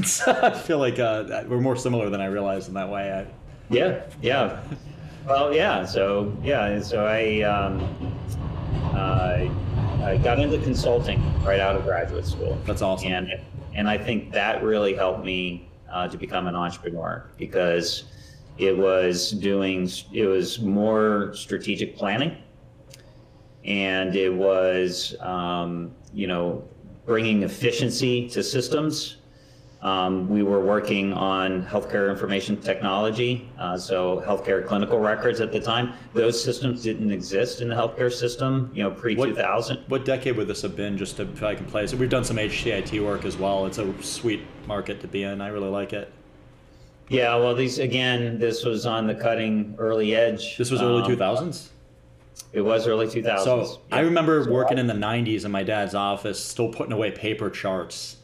So 0.02 0.38
I 0.42 0.50
feel 0.50 0.78
like 0.78 0.98
uh, 0.98 1.44
we're 1.48 1.60
more 1.60 1.76
similar 1.76 2.10
than 2.10 2.20
I 2.20 2.26
realized 2.26 2.68
in 2.68 2.74
that 2.74 2.90
way. 2.90 3.10
I, 3.10 3.26
yeah, 3.70 4.02
yeah. 4.20 4.60
Well, 5.26 5.54
yeah. 5.54 5.84
So 5.86 6.36
yeah, 6.42 6.80
so 6.82 7.06
I 7.06 7.42
um, 7.42 7.80
uh, 8.94 9.48
I 10.04 10.18
got 10.22 10.40
into 10.40 10.58
consulting 10.58 11.22
right 11.42 11.60
out 11.60 11.76
of 11.76 11.84
graduate 11.84 12.26
school. 12.26 12.58
That's 12.66 12.82
awesome. 12.82 13.12
And 13.12 13.40
and 13.74 13.88
I 13.88 13.98
think 13.98 14.32
that 14.32 14.62
really 14.62 14.94
helped 14.94 15.24
me 15.24 15.68
uh, 15.90 16.08
to 16.08 16.16
become 16.16 16.46
an 16.46 16.54
entrepreneur 16.54 17.24
because 17.36 18.04
it 18.58 18.76
was 18.76 19.32
doing 19.32 19.88
it 20.12 20.26
was 20.26 20.60
more 20.60 21.32
strategic 21.34 21.96
planning 21.96 22.36
and 23.68 24.16
it 24.16 24.32
was 24.32 25.14
um, 25.20 25.94
you 26.12 26.26
know 26.26 26.64
bringing 27.06 27.42
efficiency 27.42 28.28
to 28.30 28.42
systems. 28.42 29.16
Um, 29.80 30.28
we 30.28 30.42
were 30.42 30.60
working 30.60 31.12
on 31.12 31.64
healthcare 31.64 32.10
information 32.10 32.60
technology, 32.60 33.48
uh, 33.60 33.78
so 33.78 34.20
healthcare 34.26 34.66
clinical 34.66 34.98
records 34.98 35.40
at 35.40 35.52
the 35.52 35.60
time. 35.60 35.92
Those 36.14 36.42
systems 36.42 36.82
didn't 36.82 37.12
exist 37.12 37.60
in 37.60 37.68
the 37.68 37.76
healthcare 37.76 38.12
system, 38.12 38.72
you 38.74 38.82
know, 38.82 38.90
pre 38.90 39.14
2000. 39.14 39.84
What, 39.86 40.04
decade 40.04 40.36
would 40.36 40.48
this 40.48 40.62
have 40.62 40.74
been? 40.74 40.98
Just 40.98 41.18
to 41.18 41.22
if 41.22 41.44
I 41.44 41.54
can 41.54 41.66
play. 41.66 41.86
So 41.86 41.96
we've 41.96 42.10
done 42.10 42.24
some 42.24 42.38
HCIT 42.38 43.04
work 43.04 43.24
as 43.24 43.36
well. 43.36 43.66
It's 43.66 43.78
a 43.78 44.02
sweet 44.02 44.42
market 44.66 45.00
to 45.02 45.06
be 45.06 45.22
in. 45.22 45.40
I 45.40 45.48
really 45.48 45.70
like 45.70 45.92
it. 45.92 46.12
Yeah, 47.08 47.36
well, 47.36 47.54
these 47.54 47.78
again, 47.78 48.38
this 48.40 48.64
was 48.64 48.84
on 48.84 49.06
the 49.06 49.14
cutting 49.14 49.76
early 49.78 50.16
edge. 50.16 50.56
This 50.56 50.72
was 50.72 50.82
early 50.82 51.02
um, 51.02 51.10
2000s. 51.10 51.68
It 52.52 52.62
was 52.62 52.86
early 52.86 53.06
2000s. 53.06 53.44
So 53.44 53.80
yeah. 53.88 53.96
I 53.96 54.00
remember 54.00 54.44
so 54.44 54.50
working 54.50 54.78
I, 54.78 54.80
in 54.80 54.86
the 54.86 54.94
90s 54.94 55.44
in 55.44 55.50
my 55.50 55.62
dad's 55.62 55.94
office, 55.94 56.42
still 56.42 56.72
putting 56.72 56.92
away 56.92 57.10
paper 57.10 57.50
charts. 57.50 58.16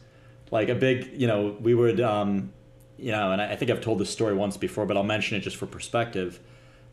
Like 0.51 0.69
a 0.69 0.75
big, 0.75 1.19
you 1.19 1.27
know, 1.27 1.55
we 1.59 1.73
would, 1.73 1.99
um, 1.99 2.53
you 2.97 3.11
know, 3.11 3.31
and 3.31 3.41
I 3.41 3.55
think 3.55 3.71
I've 3.71 3.81
told 3.81 3.99
this 3.99 4.09
story 4.09 4.33
once 4.33 4.57
before, 4.57 4.85
but 4.85 4.95
I'll 4.95 5.03
mention 5.03 5.37
it 5.37 5.41
just 5.41 5.57
for 5.57 5.65
perspective. 5.65 6.39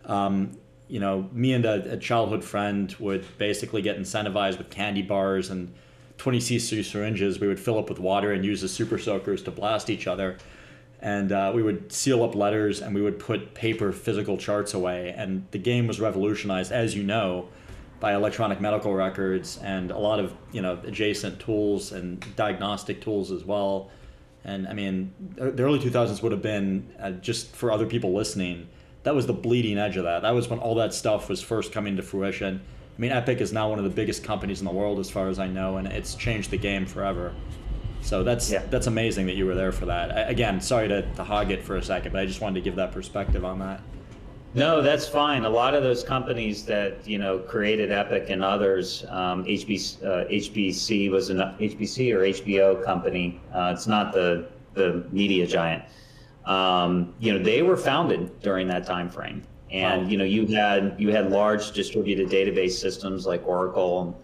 Um, 0.05 0.59
you 0.89 1.01
know, 1.01 1.29
me 1.33 1.53
and 1.53 1.65
a, 1.65 1.93
a, 1.93 1.97
childhood 1.97 2.45
friend 2.45 2.95
would 2.99 3.25
basically 3.39 3.83
get 3.83 3.99
incentivized 3.99 4.59
with 4.59 4.69
candy 4.69 5.01
bars 5.01 5.49
and 5.49 5.73
20 6.19 6.39
cc 6.39 6.85
syringes. 6.85 7.41
We 7.41 7.47
would 7.47 7.61
fill 7.61 7.79
up 7.79 7.89
with 7.89 7.99
water 7.99 8.33
and 8.33 8.45
use 8.45 8.61
the 8.61 8.69
super 8.69 8.99
soakers 8.99 9.43
to 9.45 9.51
blast 9.51 9.91
each 9.91 10.07
other 10.07 10.39
and 11.03 11.33
uh, 11.33 11.51
we 11.53 11.63
would 11.65 11.93
seal 11.93 12.23
up 12.23 12.37
letters 12.37 12.81
and 12.81 12.95
we 12.95 13.03
would 13.03 13.19
put 13.19 13.55
paper 13.55 13.91
physical 13.93 14.39
charts 14.39 14.73
away. 14.73 15.13
And 15.17 15.45
the 15.51 15.59
game 15.59 15.89
was 15.89 16.01
revolutionized 16.01 16.71
as 16.71 16.95
you 16.95 17.03
know 17.03 17.49
by 17.99 18.15
electronic 18.15 18.61
medical 18.61 18.95
records 18.95 19.59
and 19.63 19.91
a 19.91 19.99
lot 19.99 20.21
of 20.21 20.33
you 20.53 20.63
know 20.63 20.79
adjacent 20.85 21.41
tools 21.41 21.91
and 21.91 22.25
diagnostic 22.37 23.01
tools 23.01 23.33
as 23.33 23.45
well. 23.45 23.91
And 24.45 24.67
i 24.67 24.73
mean 24.73 25.13
the 25.37 25.63
early 25.63 25.79
2000s 25.79 26.23
would 26.23 26.33
have 26.33 26.43
been 26.43 26.89
uh, 26.99 27.13
just 27.13 27.55
for 27.55 27.71
other 27.71 27.87
people 27.87 28.13
listening 28.13 28.69
that 29.05 29.15
was 29.15 29.27
the 29.27 29.33
bleeding 29.33 29.79
edge 29.79 29.97
of 29.97 30.05
that. 30.05 30.23
That 30.23 30.31
was 30.31 30.49
when 30.49 30.61
all 30.61 30.77
that 30.77 30.95
stuff 30.95 31.29
was 31.29 31.43
first 31.43 31.73
coming 31.73 31.97
to 31.97 32.03
fruition. 32.03 32.61
I 32.97 33.01
mean 33.01 33.11
epic 33.11 33.41
is 33.41 33.53
now 33.53 33.71
one 33.71 33.79
of 33.79 33.85
the 33.85 33.91
biggest 33.91 34.23
companies 34.23 34.61
in 34.61 34.65
the 34.65 34.73
world 34.73 35.01
as 35.01 35.11
far 35.11 35.29
as 35.29 35.39
i 35.39 35.47
know 35.47 35.79
and 35.79 35.89
it's 35.89 36.15
changed 36.15 36.51
the 36.51 36.59
game 36.59 36.87
forever 36.87 37.35
so 38.03 38.23
that's 38.23 38.51
yeah. 38.51 38.65
that's 38.69 38.89
amazing 38.89 39.27
that 39.27 39.37
you 39.37 39.47
were 39.47 39.55
there 39.55 39.73
for 39.73 39.87
that. 39.87 40.17
I, 40.17 40.21
again, 40.23 40.61
sorry 40.61 40.89
to, 40.89 41.03
to 41.15 41.25
hog 41.25 41.51
it 41.51 41.63
for 41.63 41.77
a 41.77 41.83
second, 41.83 42.13
but 42.13 42.21
I 42.21 42.27
just 42.27 42.41
wanted 42.41 42.57
to 42.57 42.61
give 42.61 42.77
that 42.77 42.93
perspective 42.93 43.45
on 43.45 43.59
that. 43.61 43.81
No, 44.55 44.83
that's 44.83 45.09
fine. 45.09 45.47
A 45.47 45.49
lot 45.49 45.73
of 45.73 45.83
those 45.83 46.05
companies 46.05 46.67
that 46.67 47.07
you 47.07 47.19
know 47.19 47.39
created 47.39 47.91
Epic 47.91 48.29
and 48.29 48.45
others, 48.45 49.05
um, 49.09 49.45
HBC, 49.45 50.05
uh, 50.05 50.29
HBC 50.29 51.11
was 51.11 51.31
an 51.31 51.39
HBC 51.39 52.13
or 52.13 52.21
HBO 52.21 52.85
company. 52.85 53.41
Uh, 53.55 53.73
it's 53.75 53.87
not 53.87 54.13
the 54.13 54.49
the 54.75 55.07
media 55.11 55.47
giant. 55.47 55.85
Um, 56.45 57.15
you 57.21 57.33
know, 57.33 57.43
they 57.43 57.63
were 57.63 57.77
founded 57.77 58.41
during 58.41 58.67
that 58.69 58.85
time 58.85 59.09
frame, 59.09 59.43
and 59.71 60.03
wow. 60.03 60.09
you 60.09 60.19
know, 60.19 60.25
you 60.25 60.47
had 60.47 60.97
you 60.99 61.11
had 61.11 61.31
large 61.31 61.73
distributed 61.73 62.29
database 62.29 62.73
systems 62.73 63.27
like 63.27 63.47
Oracle 63.47 64.21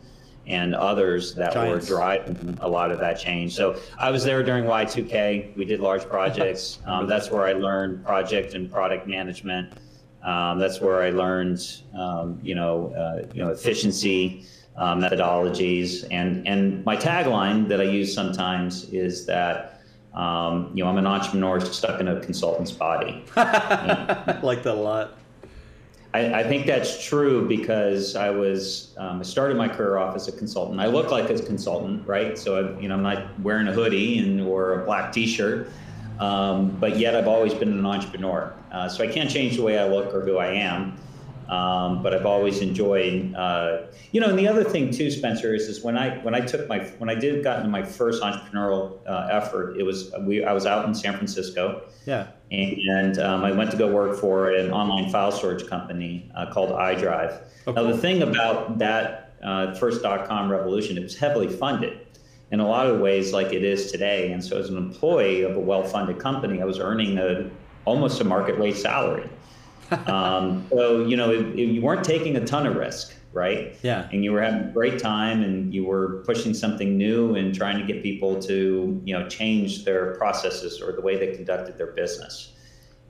and 0.49 0.75
others 0.75 1.35
that 1.35 1.53
Giants. 1.53 1.91
were 1.91 1.97
driving 1.97 2.59
a 2.61 2.69
lot 2.69 2.91
of 2.91 2.99
that 2.99 3.21
change. 3.21 3.55
So 3.55 3.79
I 3.99 4.11
was 4.11 4.25
there 4.25 4.43
during 4.43 4.65
Y2K. 4.65 5.57
We 5.57 5.65
did 5.65 5.81
large 5.81 6.09
projects. 6.09 6.79
Um, 6.89 7.07
that's 7.07 7.31
where 7.31 7.45
I 7.45 7.53
learned 7.53 8.03
project 8.05 8.55
and 8.55 8.71
product 8.71 9.07
management. 9.07 9.75
Um, 10.23 10.59
that's 10.59 10.81
where 10.81 11.03
I 11.03 11.11
learned, 11.11 11.61
um, 11.95 12.39
you 12.43 12.55
know, 12.55 12.95
uh, 12.95 13.29
you 13.35 13.45
know, 13.45 13.51
efficiency 13.51 14.47
uh, 14.77 14.95
methodologies. 14.95 16.07
And 16.11 16.49
and 16.49 16.83
my 16.87 16.97
tagline 16.97 17.69
that 17.69 17.81
I 17.81 17.85
use 17.85 18.15
sometimes 18.15 18.89
is 18.89 19.27
that, 19.27 19.83
um, 20.15 20.71
you 20.75 20.83
know, 20.83 20.89
I'm 20.89 20.97
an 20.97 21.07
entrepreneur 21.07 21.61
stuck 21.61 22.01
in 22.01 22.09
a 22.09 22.21
consultant's 22.21 22.73
body. 22.73 23.23
I 23.37 24.39
like 24.43 24.63
that 24.63 24.75
a 24.75 24.81
lot. 24.81 25.19
I, 26.19 26.41
I, 26.41 26.43
think 26.43 26.67
that's 26.67 27.05
true 27.05 27.47
because 27.47 28.17
I 28.17 28.31
was 28.31 28.95
um, 28.99 29.21
I 29.21 29.23
started 29.23 29.57
my 29.57 29.69
career 29.69 29.99
off 29.99 30.17
as 30.17 30.27
a 30.27 30.33
consultant. 30.33 30.81
I 30.81 30.87
look 30.87 31.11
like 31.11 31.31
a 31.31 31.39
consultant, 31.39 32.07
right? 32.07 32.37
So 32.37 32.57
I, 32.57 32.81
you 32.81 32.89
know 32.89 32.95
I'm 32.95 33.03
not 33.03 33.39
wearing 33.41 33.69
a 33.69 33.73
hoodie 33.73 34.19
and 34.19 34.41
or 34.41 34.81
a 34.81 34.85
black 34.85 35.13
T-shirt, 35.13 35.71
um, 36.19 36.71
but 36.81 36.99
yet 36.99 37.15
I've 37.15 37.29
always 37.29 37.55
been 37.55 37.73
an 37.73 37.87
entrepreneur. 37.87 38.53
Uh, 38.73 38.89
so 38.89 39.05
I 39.05 39.07
can't 39.07 39.31
change 39.31 39.57
the 39.57 39.63
way 39.63 39.79
I 39.79 39.87
look 39.87 40.13
or 40.13 40.21
who 40.23 40.39
I 40.39 40.49
am. 40.49 40.97
Um, 41.49 42.03
but 42.03 42.13
I've 42.13 42.27
always 42.27 42.61
enjoyed, 42.61 43.35
uh, 43.35 43.87
you 44.13 44.21
know. 44.21 44.29
And 44.29 44.39
the 44.39 44.47
other 44.47 44.65
thing 44.65 44.91
too, 44.91 45.11
Spencer, 45.11 45.55
is, 45.55 45.63
is 45.69 45.83
when 45.83 45.97
I 45.97 46.19
when 46.19 46.35
I 46.35 46.41
took 46.41 46.69
my 46.69 46.81
when 46.99 47.09
I 47.09 47.15
did 47.15 47.43
got 47.43 47.59
into 47.59 47.71
my 47.71 47.83
first 47.83 48.23
entrepreneurial 48.23 48.99
uh, 49.07 49.29
effort, 49.31 49.79
it 49.79 49.83
was 49.83 50.13
we 50.21 50.45
I 50.45 50.53
was 50.53 50.67
out 50.67 50.87
in 50.87 50.95
San 50.95 51.15
Francisco. 51.15 51.83
Yeah. 52.07 52.27
And 52.51 53.19
um, 53.19 53.45
I 53.45 53.53
went 53.53 53.71
to 53.71 53.77
go 53.77 53.91
work 53.91 54.19
for 54.19 54.51
an 54.51 54.73
online 54.73 55.11
file 55.11 55.33
storage 55.33 55.67
company 55.67 56.31
uh, 56.35 56.53
called 56.53 56.71
iDrive. 56.71 57.41
Okay. 57.67 57.81
Now 57.81 57.91
the 57.91 57.97
thing 57.99 58.23
about 58.23 58.79
that 58.79 59.35
uh, 59.43 59.75
first 59.75 60.03
dot 60.03 60.29
com 60.29 60.51
revolution, 60.51 60.99
it 60.99 61.03
was 61.03 61.17
heavily 61.17 61.49
funded 61.49 62.07
in 62.51 62.61
a 62.61 62.67
lot 62.67 62.87
of 62.87 63.01
ways, 63.01 63.33
like 63.33 63.53
it 63.53 63.63
is 63.63 63.93
today. 63.93 64.33
And 64.33 64.43
so, 64.43 64.59
as 64.59 64.69
an 64.71 64.77
employee 64.77 65.43
of 65.43 65.57
a 65.57 65.61
well-funded 65.61 66.19
company, 66.19 66.63
I 66.63 66.65
was 66.65 66.79
earning 66.79 67.19
a 67.19 67.51
almost 67.85 68.21
a 68.21 68.25
market 68.25 68.59
rate 68.59 68.77
salary 68.77 69.29
um, 70.07 70.67
so 70.71 71.07
you 71.07 71.17
know, 71.17 71.31
it, 71.31 71.59
it, 71.59 71.69
you 71.69 71.83
weren't 71.83 72.05
taking 72.05 72.37
a 72.37 72.45
ton 72.45 72.67
of 72.67 72.77
risk, 72.77 73.15
right? 73.33 73.77
Yeah. 73.83 74.09
And 74.13 74.25
you 74.25 74.33
were 74.33 74.43
having 74.43 74.69
a 74.69 74.73
great 74.73 74.99
time, 74.99 75.43
and 75.43 75.73
you 75.73 75.85
were 75.85 76.23
pushing 76.27 76.55
something 76.55 76.97
new 76.97 77.35
and 77.35 77.55
trying 77.55 77.79
to 77.79 77.85
get 77.91 78.03
people 78.03 78.41
to 78.43 79.01
you 79.05 79.19
know 79.19 79.29
change 79.29 79.85
their 79.85 80.15
processes 80.17 80.81
or 80.81 80.93
the 80.93 81.01
way 81.01 81.17
they 81.17 81.35
conducted 81.35 81.79
their 81.79 81.93
business. 81.93 82.53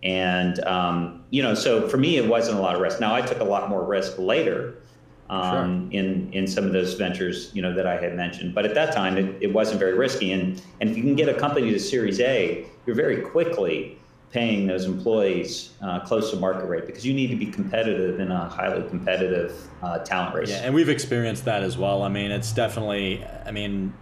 And 0.02 0.60
um, 0.64 1.24
you 1.30 1.42
know, 1.42 1.54
so 1.54 1.88
for 1.88 1.96
me, 1.96 2.16
it 2.16 2.28
wasn't 2.28 2.58
a 2.58 2.60
lot 2.60 2.74
of 2.74 2.80
risk. 2.80 3.00
Now 3.00 3.14
I 3.14 3.22
took 3.22 3.40
a 3.40 3.44
lot 3.44 3.68
more 3.68 3.84
risk 3.84 4.18
later. 4.18 4.74
Um, 5.30 5.90
sure. 5.90 6.00
in 6.00 6.32
in 6.32 6.46
some 6.46 6.64
of 6.64 6.72
those 6.72 6.94
ventures, 6.94 7.50
you 7.54 7.60
know, 7.60 7.74
that 7.74 7.86
I 7.86 8.00
had 8.00 8.16
mentioned. 8.16 8.54
But 8.54 8.64
at 8.64 8.74
that 8.76 8.94
time, 8.94 9.18
it, 9.18 9.36
it 9.42 9.52
wasn't 9.52 9.78
very 9.78 9.92
risky. 9.92 10.32
And 10.32 10.62
and 10.80 10.88
if 10.88 10.96
you 10.96 11.02
can 11.02 11.16
get 11.16 11.28
a 11.28 11.34
company 11.34 11.70
to 11.70 11.78
Series 11.78 12.18
A, 12.20 12.64
you're 12.86 12.96
very 12.96 13.20
quickly 13.20 13.97
paying 14.30 14.66
those 14.66 14.84
employees 14.84 15.70
uh, 15.82 16.00
close 16.00 16.30
to 16.30 16.36
market 16.36 16.66
rate 16.66 16.86
because 16.86 17.04
you 17.06 17.14
need 17.14 17.28
to 17.28 17.36
be 17.36 17.46
competitive 17.46 18.20
in 18.20 18.30
a 18.30 18.48
highly 18.48 18.86
competitive 18.88 19.68
uh, 19.82 19.98
talent 20.00 20.34
race. 20.34 20.50
Yeah, 20.50 20.62
and 20.64 20.74
we've 20.74 20.88
experienced 20.88 21.44
that 21.46 21.62
as 21.62 21.78
well. 21.78 22.02
I 22.02 22.08
mean, 22.08 22.30
it's 22.30 22.52
definitely, 22.52 23.24
I 23.46 23.50
mean, 23.50 23.94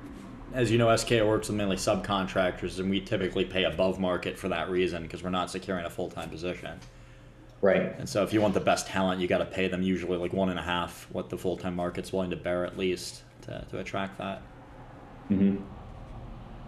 as 0.52 0.70
you 0.70 0.78
know, 0.78 0.86
SKO 0.86 1.26
works 1.28 1.48
with 1.48 1.56
mainly 1.56 1.76
subcontractors, 1.76 2.80
and 2.80 2.90
we 2.90 3.00
typically 3.00 3.44
pay 3.44 3.64
above 3.64 4.00
market 4.00 4.38
for 4.38 4.48
that 4.48 4.68
reason 4.70 5.02
because 5.02 5.22
we're 5.22 5.30
not 5.30 5.50
securing 5.50 5.84
a 5.84 5.90
full 5.90 6.10
time 6.10 6.28
position. 6.28 6.80
Right. 7.60 7.94
And 7.98 8.08
so 8.08 8.22
if 8.22 8.32
you 8.32 8.40
want 8.40 8.54
the 8.54 8.60
best 8.60 8.86
talent, 8.86 9.20
you 9.20 9.28
got 9.28 9.38
to 9.38 9.46
pay 9.46 9.68
them 9.68 9.82
usually 9.82 10.18
like 10.18 10.32
one 10.32 10.50
and 10.50 10.58
a 10.58 10.62
half 10.62 11.08
what 11.10 11.30
the 11.30 11.38
full 11.38 11.56
time 11.56 11.74
market's 11.76 12.12
willing 12.12 12.30
to 12.30 12.36
bear 12.36 12.66
at 12.66 12.76
least 12.76 13.22
to, 13.42 13.64
to 13.70 13.78
attract 13.78 14.18
that. 14.18 14.42
Mm-hmm. 15.30 15.62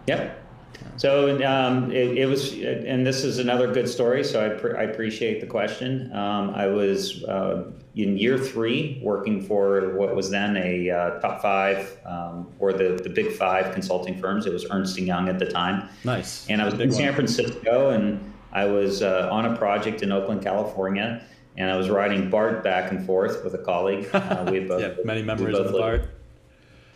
Yep. 0.07 0.48
So 0.97 1.41
um, 1.45 1.91
it, 1.91 2.17
it, 2.17 2.25
was, 2.25 2.51
and 2.53 3.07
this 3.07 3.23
is 3.23 3.39
another 3.39 3.71
good 3.73 3.87
story. 3.87 4.21
So 4.23 4.41
I, 4.41 4.81
I 4.81 4.83
appreciate 4.83 5.39
the 5.39 5.47
question. 5.47 6.11
Um, 6.13 6.49
I 6.49 6.67
was 6.67 7.23
uh, 7.23 7.71
in 7.95 8.17
year 8.17 8.37
three 8.37 8.99
working 9.01 9.41
for 9.41 9.95
what 9.95 10.13
was 10.15 10.29
then 10.29 10.57
a 10.57 10.89
uh, 10.89 11.19
top 11.19 11.41
five 11.41 11.97
um, 12.05 12.51
or 12.59 12.73
the, 12.73 12.99
the 13.01 13.09
big 13.09 13.31
five 13.31 13.73
consulting 13.73 14.19
firms. 14.19 14.45
It 14.45 14.51
was 14.51 14.65
Ernst 14.69 14.97
Young 14.99 15.29
at 15.29 15.39
the 15.39 15.45
time. 15.45 15.87
Nice. 16.03 16.45
And 16.49 16.61
I 16.61 16.65
was 16.65 16.73
in 16.79 16.91
San 16.91 17.13
Francisco, 17.13 17.91
and 17.91 18.33
I 18.51 18.65
was 18.65 19.01
uh, 19.01 19.29
on 19.31 19.45
a 19.45 19.55
project 19.55 20.01
in 20.01 20.11
Oakland, 20.11 20.41
California, 20.41 21.23
and 21.55 21.69
I 21.69 21.77
was 21.77 21.89
riding 21.89 22.29
BART 22.29 22.63
back 22.63 22.91
and 22.91 23.05
forth 23.05 23.43
with 23.43 23.53
a 23.53 23.59
colleague. 23.59 24.09
Uh, 24.13 24.47
we 24.51 24.59
both, 24.67 24.81
yeah, 24.81 24.95
many 25.05 25.21
memories 25.21 25.57
of 25.57 25.71
BART. 25.71 26.09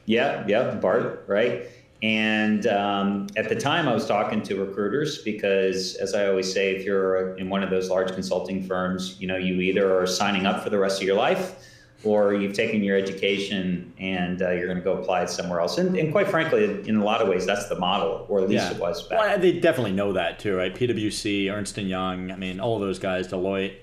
Yeah, 0.06 0.46
yeah, 0.48 0.76
BART, 0.76 1.24
right. 1.28 1.68
And 2.04 2.68
um, 2.68 3.28
at 3.38 3.48
the 3.48 3.56
time, 3.56 3.88
I 3.88 3.94
was 3.94 4.06
talking 4.06 4.42
to 4.44 4.62
recruiters 4.62 5.20
because, 5.20 5.96
as 5.96 6.14
I 6.14 6.28
always 6.28 6.52
say, 6.52 6.76
if 6.76 6.84
you're 6.84 7.38
in 7.38 7.50
one 7.50 7.64
of 7.64 7.70
those 7.70 7.90
large 7.90 8.12
consulting 8.12 8.62
firms, 8.62 9.16
you 9.22 9.28
know, 9.28 9.38
you 9.38 9.62
either 9.62 9.98
are 9.98 10.06
signing 10.06 10.46
up 10.46 10.62
for 10.62 10.70
the 10.70 10.78
rest 10.78 11.02
of 11.02 11.08
your 11.08 11.16
life 11.16 11.66
or 12.04 12.34
you've 12.34 12.52
taken 12.52 12.84
your 12.84 12.98
education 12.98 13.94
and 14.00 14.42
uh, 14.42 14.52
you're 14.52 14.66
going 14.66 14.78
to 14.78 14.84
go 14.84 14.98
apply 14.98 15.24
it 15.24 15.30
somewhere 15.30 15.62
else. 15.62 15.78
And, 15.78 15.96
and, 15.96 16.12
quite 16.12 16.28
frankly, 16.28 16.86
in 16.86 16.98
a 16.98 17.04
lot 17.06 17.22
of 17.22 17.30
ways, 17.30 17.46
that's 17.46 17.70
the 17.70 17.80
model, 17.80 18.26
or 18.28 18.42
at 18.42 18.50
least 18.50 18.66
yeah. 18.66 18.76
it 18.76 18.82
was 18.82 19.08
back. 19.08 19.20
Well, 19.20 19.40
they 19.40 19.58
definitely 19.62 19.94
know 19.94 20.12
that 20.12 20.40
too, 20.40 20.58
right? 20.58 20.76
PwC, 20.76 21.50
Ernst 21.50 21.78
and 21.78 21.88
Young. 21.88 22.32
I 22.32 22.36
mean, 22.36 22.60
all 22.60 22.76
of 22.76 22.82
those 22.82 23.00
guys, 23.00 23.30
Deloitte. 23.30 23.78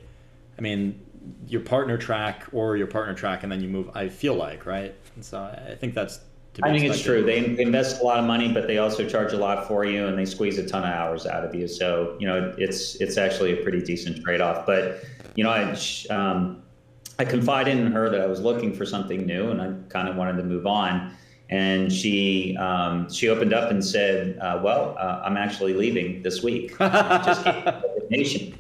I 0.59 0.61
mean, 0.61 1.01
your 1.47 1.63
partner 1.63 1.97
track 1.97 2.45
or 2.53 2.77
your 2.77 2.87
partner 2.87 3.15
track, 3.15 3.45
and 3.45 3.51
then 3.51 3.63
you 3.63 3.69
move. 3.71 3.89
I 3.95 4.11
feel 4.11 4.35
like, 4.35 4.67
right? 4.67 4.95
And 5.15 5.25
so 5.25 5.41
I 5.41 5.75
think 5.77 5.95
that's 5.95 6.21
I 6.63 6.71
think 6.71 6.85
it's 6.85 7.01
true. 7.01 7.23
They 7.23 7.59
invest 7.61 8.01
a 8.01 8.05
lot 8.05 8.19
of 8.19 8.25
money, 8.25 8.53
but 8.53 8.67
they 8.67 8.79
also 8.79 9.09
charge 9.09 9.33
a 9.33 9.37
lot 9.37 9.69
for 9.69 9.85
you, 9.85 10.07
and 10.07 10.19
they 10.19 10.25
squeeze 10.25 10.59
a 10.59 10.67
ton 10.67 10.83
of 10.83 10.91
hours 10.91 11.25
out 11.25 11.45
of 11.45 11.55
you. 11.55 11.69
So 11.69 12.17
you 12.19 12.27
know, 12.27 12.53
it's 12.59 12.97
it's 12.97 13.17
actually 13.17 13.59
a 13.59 13.63
pretty 13.63 13.81
decent 13.81 14.23
trade 14.25 14.41
off. 14.41 14.67
But 14.67 15.05
you 15.37 15.45
know, 15.45 15.51
I 15.51 15.77
um, 16.11 16.63
I 17.19 17.25
confided 17.25 17.79
in 17.79 17.93
her 17.93 18.11
that 18.11 18.21
I 18.21 18.27
was 18.27 18.41
looking 18.41 18.75
for 18.75 18.85
something 18.85 19.27
new, 19.27 19.51
and 19.51 19.63
I 19.63 19.73
kind 19.91 20.09
of 20.09 20.17
wanted 20.17 20.39
to 20.39 20.43
move 20.43 20.67
on. 20.67 21.15
And 21.51 21.93
she 21.93 22.57
um, 22.57 23.09
she 23.11 23.29
opened 23.29 23.53
up 23.53 23.71
and 23.71 23.85
said, 23.85 24.39
uh, 24.41 24.61
"Well, 24.63 24.97
uh, 24.99 25.23
I'm 25.25 25.37
actually 25.37 25.75
leaving 25.75 26.23
this 26.23 26.43
week. 26.43 26.77
Just 26.79 27.47
resignation." 27.47 28.59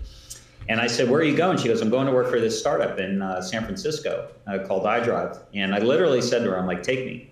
And 0.69 0.81
I 0.81 0.87
said, 0.87 1.11
"Where 1.11 1.21
are 1.21 1.25
you 1.25 1.37
going?" 1.37 1.59
She 1.59 1.69
goes, 1.69 1.81
"I'm 1.81 1.91
going 1.91 2.07
to 2.07 2.13
work 2.13 2.31
for 2.31 2.39
this 2.39 2.59
startup 2.59 3.01
in 3.01 3.21
uh, 3.21 3.43
San 3.43 3.65
Francisco 3.65 4.29
uh, 4.47 4.59
called 4.67 4.85
iDrive." 4.85 5.41
And 5.55 5.75
I 5.75 5.79
literally 5.79 6.23
said 6.23 6.45
to 6.45 6.51
her, 6.51 6.59
"I'm 6.59 6.67
like, 6.67 6.85
take 6.85 7.05
me." 7.05 7.30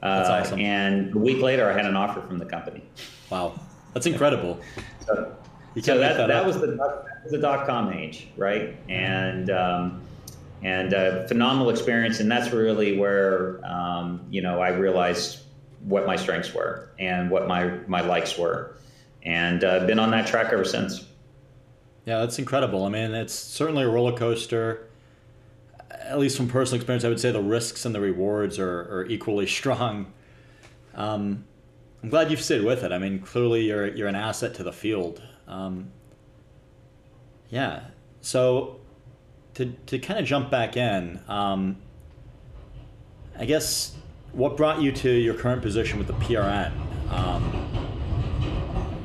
That's 0.00 0.28
uh, 0.28 0.32
awesome. 0.32 0.60
And 0.60 1.14
a 1.14 1.18
week 1.18 1.42
later, 1.42 1.70
I 1.70 1.72
had 1.72 1.86
an 1.86 1.96
offer 1.96 2.20
from 2.20 2.38
the 2.38 2.44
company. 2.44 2.82
Wow, 3.30 3.58
that's 3.94 4.06
incredible. 4.06 4.60
So, 5.06 5.34
so 5.80 5.98
that, 5.98 6.16
that, 6.16 6.28
that 6.28 6.46
was 6.46 6.60
the 6.60 6.68
that 6.68 7.22
was 7.22 7.32
the 7.32 7.38
dot 7.38 7.66
com 7.66 7.92
age, 7.92 8.28
right? 8.36 8.76
And 8.88 9.50
um, 9.50 10.02
and 10.62 10.94
uh, 10.94 11.26
phenomenal 11.26 11.70
experience. 11.70 12.20
And 12.20 12.30
that's 12.30 12.52
really 12.52 12.98
where 12.98 13.60
um, 13.64 14.24
you 14.30 14.42
know 14.42 14.60
I 14.60 14.68
realized 14.68 15.40
what 15.82 16.06
my 16.06 16.16
strengths 16.16 16.52
were 16.54 16.90
and 16.98 17.30
what 17.30 17.48
my 17.48 17.68
my 17.86 18.00
likes 18.00 18.38
were, 18.38 18.76
and 19.22 19.64
uh, 19.64 19.86
been 19.86 19.98
on 19.98 20.10
that 20.10 20.26
track 20.26 20.52
ever 20.52 20.64
since. 20.64 21.06
Yeah, 22.04 22.20
that's 22.20 22.38
incredible. 22.38 22.84
I 22.84 22.88
mean, 22.88 23.14
it's 23.14 23.34
certainly 23.34 23.82
a 23.82 23.88
roller 23.88 24.16
coaster. 24.16 24.85
At 25.90 26.18
least 26.18 26.36
from 26.36 26.48
personal 26.48 26.76
experience, 26.76 27.04
I 27.04 27.08
would 27.08 27.20
say 27.20 27.30
the 27.30 27.40
risks 27.40 27.84
and 27.84 27.94
the 27.94 28.00
rewards 28.00 28.58
are, 28.58 28.80
are 28.82 29.06
equally 29.08 29.46
strong. 29.58 30.12
Um, 30.94 31.44
I'm 32.02 32.10
glad 32.10 32.30
you've 32.30 32.42
stayed 32.42 32.64
with 32.64 32.84
it. 32.84 32.92
I 32.92 32.98
mean, 32.98 33.18
clearly 33.20 33.66
you're 33.66 33.88
you're 33.88 34.08
an 34.08 34.14
asset 34.14 34.54
to 34.54 34.62
the 34.62 34.72
field. 34.72 35.22
Um, 35.48 35.90
yeah. 37.50 37.84
So 38.20 38.80
to 39.54 39.66
to 39.86 39.98
kind 39.98 40.20
of 40.20 40.26
jump 40.26 40.50
back 40.50 40.76
in, 40.76 41.20
um, 41.28 41.76
I 43.38 43.44
guess 43.44 43.94
what 44.32 44.56
brought 44.56 44.80
you 44.80 44.92
to 44.92 45.10
your 45.10 45.34
current 45.34 45.62
position 45.62 45.98
with 45.98 46.06
the 46.06 46.12
PRN? 46.14 46.72
Um, 47.10 47.68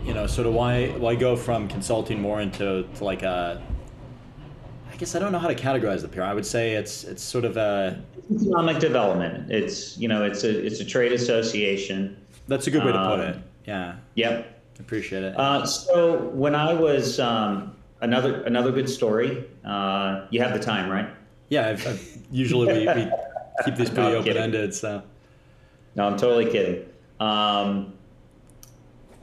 you 0.05 0.13
know, 0.13 0.27
sort 0.27 0.47
of 0.47 0.53
why 0.53 0.89
why 0.89 1.15
go 1.15 1.35
from 1.35 1.67
consulting 1.67 2.21
more 2.21 2.41
into 2.41 2.87
to 2.95 3.03
like 3.03 3.23
a 3.23 3.61
guess 5.01 5.15
I 5.15 5.19
don't 5.19 5.31
know 5.31 5.39
how 5.39 5.47
to 5.47 5.55
categorize 5.55 6.01
the 6.01 6.07
PRN. 6.07 6.27
I 6.27 6.33
would 6.35 6.45
say 6.45 6.73
it's 6.73 7.03
it's 7.05 7.23
sort 7.23 7.43
of 7.43 7.57
a 7.57 7.99
economic 8.31 8.77
development. 8.77 9.51
It's 9.51 9.97
you 9.97 10.07
know 10.07 10.23
it's 10.23 10.43
a 10.43 10.65
it's 10.65 10.79
a 10.79 10.85
trade 10.85 11.11
association. 11.11 12.15
That's 12.47 12.67
a 12.67 12.71
good 12.71 12.85
way 12.85 12.91
to 12.91 13.05
put 13.07 13.19
it. 13.19 13.35
Um, 13.35 13.43
yeah. 13.65 13.95
Yep. 14.13 14.61
Appreciate 14.79 15.23
it. 15.23 15.39
Uh, 15.39 15.65
so 15.65 16.19
when 16.29 16.53
I 16.53 16.73
was 16.75 17.19
um, 17.19 17.75
another 18.01 18.43
another 18.43 18.71
good 18.71 18.87
story. 18.87 19.43
Uh, 19.65 20.27
you 20.29 20.39
have 20.39 20.53
the 20.53 20.59
time, 20.59 20.87
right? 20.87 21.09
Yeah. 21.49 21.69
I've, 21.69 21.87
I've, 21.87 22.17
usually 22.31 22.67
we, 22.67 22.87
we, 22.87 23.11
keep 23.65 23.75
these 23.77 23.89
pretty 23.89 24.11
no, 24.11 24.17
open 24.17 24.37
ended. 24.37 24.75
So. 24.75 25.01
No, 25.95 26.05
I'm 26.05 26.17
totally 26.17 26.51
kidding. 26.51 26.85
Um, 27.19 27.93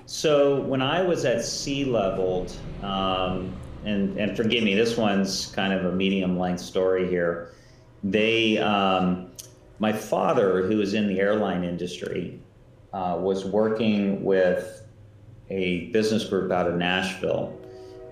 so 0.06 0.60
when 0.60 0.82
I 0.82 1.02
was 1.02 1.24
at 1.24 1.44
sea 1.44 1.84
leveled, 1.84 2.52
um, 2.82 3.54
and 3.88 4.18
and 4.18 4.36
forgive 4.36 4.62
me, 4.62 4.74
this 4.74 4.96
one's 4.96 5.46
kind 5.54 5.72
of 5.72 5.86
a 5.86 5.92
medium 5.92 6.38
length 6.38 6.60
story 6.60 7.08
here. 7.08 7.52
They, 8.04 8.58
um, 8.58 9.30
my 9.78 9.92
father, 9.92 10.62
who 10.62 10.76
was 10.76 10.94
in 10.94 11.08
the 11.08 11.18
airline 11.20 11.64
industry, 11.64 12.40
uh, 12.92 13.18
was 13.20 13.44
working 13.44 14.24
with 14.24 14.86
a 15.50 15.86
business 15.86 16.24
group 16.24 16.52
out 16.52 16.66
of 16.66 16.76
Nashville 16.76 17.58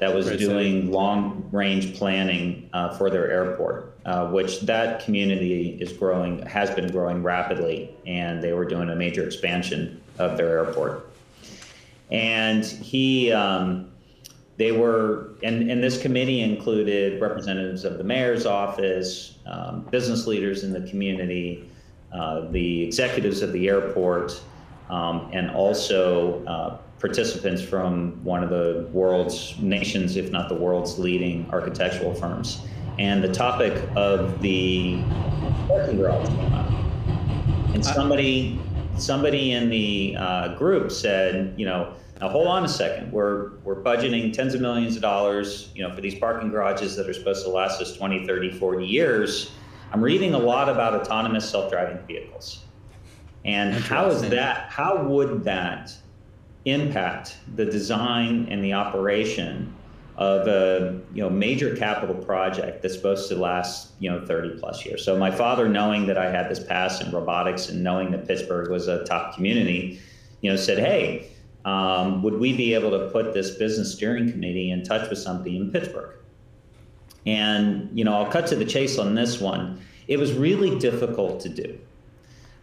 that 0.00 0.14
was 0.14 0.26
Great 0.26 0.38
doing 0.38 0.80
city. 0.80 0.92
long 0.92 1.48
range 1.52 1.96
planning 1.96 2.68
uh, 2.72 2.96
for 2.96 3.08
their 3.08 3.30
airport, 3.30 3.98
uh, 4.04 4.28
which 4.28 4.60
that 4.62 5.04
community 5.04 5.78
is 5.80 5.92
growing, 5.92 6.42
has 6.42 6.70
been 6.70 6.90
growing 6.90 7.22
rapidly, 7.22 7.94
and 8.06 8.42
they 8.42 8.52
were 8.52 8.66
doing 8.66 8.90
a 8.90 8.96
major 8.96 9.24
expansion 9.24 10.00
of 10.18 10.36
their 10.36 10.58
airport. 10.58 11.10
And 12.10 12.64
he, 12.64 13.32
um, 13.32 13.90
they 14.56 14.72
were, 14.72 15.32
and, 15.42 15.70
and 15.70 15.82
this 15.82 16.00
committee 16.00 16.40
included 16.40 17.20
representatives 17.20 17.84
of 17.84 17.98
the 17.98 18.04
mayor's 18.04 18.46
office, 18.46 19.34
um, 19.46 19.82
business 19.90 20.26
leaders 20.26 20.64
in 20.64 20.72
the 20.72 20.88
community, 20.88 21.68
uh, 22.12 22.48
the 22.50 22.82
executives 22.82 23.42
of 23.42 23.52
the 23.52 23.68
airport, 23.68 24.40
um, 24.88 25.28
and 25.32 25.50
also 25.50 26.42
uh, 26.46 26.78
participants 26.98 27.60
from 27.60 28.24
one 28.24 28.42
of 28.42 28.48
the 28.48 28.88
world's 28.92 29.58
nations, 29.58 30.16
if 30.16 30.30
not 30.30 30.48
the 30.48 30.54
world's 30.54 30.98
leading 30.98 31.46
architectural 31.50 32.14
firms. 32.14 32.62
And 32.98 33.22
the 33.22 33.32
topic 33.32 33.74
of 33.94 34.40
the 34.40 35.02
parking 35.68 35.98
garage 35.98 36.26
came 36.28 36.54
up. 36.54 36.70
And 37.74 37.84
somebody, 37.84 38.58
somebody 38.96 39.52
in 39.52 39.68
the 39.68 40.16
uh, 40.18 40.54
group 40.54 40.90
said, 40.90 41.52
you 41.58 41.66
know, 41.66 41.92
now 42.20 42.28
hold 42.28 42.46
on 42.46 42.64
a 42.64 42.68
second. 42.68 43.12
We're 43.12 43.50
we're 43.64 43.82
budgeting 43.82 44.32
tens 44.32 44.54
of 44.54 44.60
millions 44.60 44.96
of 44.96 45.02
dollars, 45.02 45.70
you 45.74 45.82
know, 45.82 45.94
for 45.94 46.00
these 46.00 46.14
parking 46.14 46.50
garages 46.50 46.96
that 46.96 47.08
are 47.08 47.14
supposed 47.14 47.44
to 47.44 47.50
last 47.50 47.80
us 47.80 47.96
20, 47.96 48.26
30, 48.26 48.52
40 48.52 48.86
years. 48.86 49.52
I'm 49.92 50.02
reading 50.02 50.34
a 50.34 50.38
lot 50.38 50.68
about 50.68 50.94
autonomous 50.94 51.48
self-driving 51.48 52.06
vehicles. 52.06 52.64
And 53.44 53.74
how 53.74 54.06
is 54.06 54.22
that 54.28 54.70
how 54.70 55.02
would 55.04 55.44
that 55.44 55.94
impact 56.64 57.36
the 57.54 57.64
design 57.64 58.48
and 58.50 58.62
the 58.64 58.72
operation 58.72 59.72
of 60.16 60.48
a 60.48 60.98
you 61.12 61.22
know 61.22 61.28
major 61.28 61.76
capital 61.76 62.14
project 62.14 62.82
that's 62.82 62.94
supposed 62.94 63.28
to 63.28 63.36
last 63.36 63.92
you 63.98 64.10
know 64.10 64.24
30 64.24 64.58
plus 64.58 64.84
years. 64.84 65.04
So 65.04 65.16
my 65.18 65.30
father, 65.30 65.68
knowing 65.68 66.06
that 66.06 66.16
I 66.16 66.30
had 66.30 66.48
this 66.48 66.60
past 66.60 67.02
in 67.02 67.10
robotics 67.10 67.68
and 67.68 67.84
knowing 67.84 68.10
that 68.12 68.26
Pittsburgh 68.26 68.70
was 68.70 68.88
a 68.88 69.04
top 69.04 69.34
community, 69.34 70.00
you 70.40 70.50
know, 70.50 70.56
said, 70.56 70.78
"Hey, 70.78 71.28
um, 71.66 72.22
would 72.22 72.38
we 72.38 72.56
be 72.56 72.72
able 72.72 72.90
to 72.92 73.10
put 73.10 73.34
this 73.34 73.50
business 73.50 73.92
steering 73.92 74.30
committee 74.30 74.70
in 74.70 74.82
touch 74.82 75.10
with 75.10 75.18
somebody 75.18 75.56
in 75.56 75.70
Pittsburgh?" 75.70 76.14
And 77.26 77.90
you 77.92 78.04
know, 78.04 78.14
I'll 78.14 78.30
cut 78.30 78.46
to 78.48 78.56
the 78.56 78.64
chase 78.64 78.98
on 78.98 79.14
this 79.14 79.40
one. 79.40 79.82
It 80.08 80.18
was 80.18 80.32
really 80.32 80.78
difficult 80.78 81.40
to 81.40 81.48
do. 81.50 81.78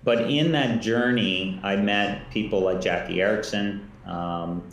But 0.03 0.29
in 0.29 0.51
that 0.53 0.81
journey, 0.81 1.59
I 1.63 1.75
met 1.75 2.29
people 2.31 2.61
like 2.61 2.81
Jackie 2.81 3.21
Erickson, 3.21 3.89
um, 4.05 4.69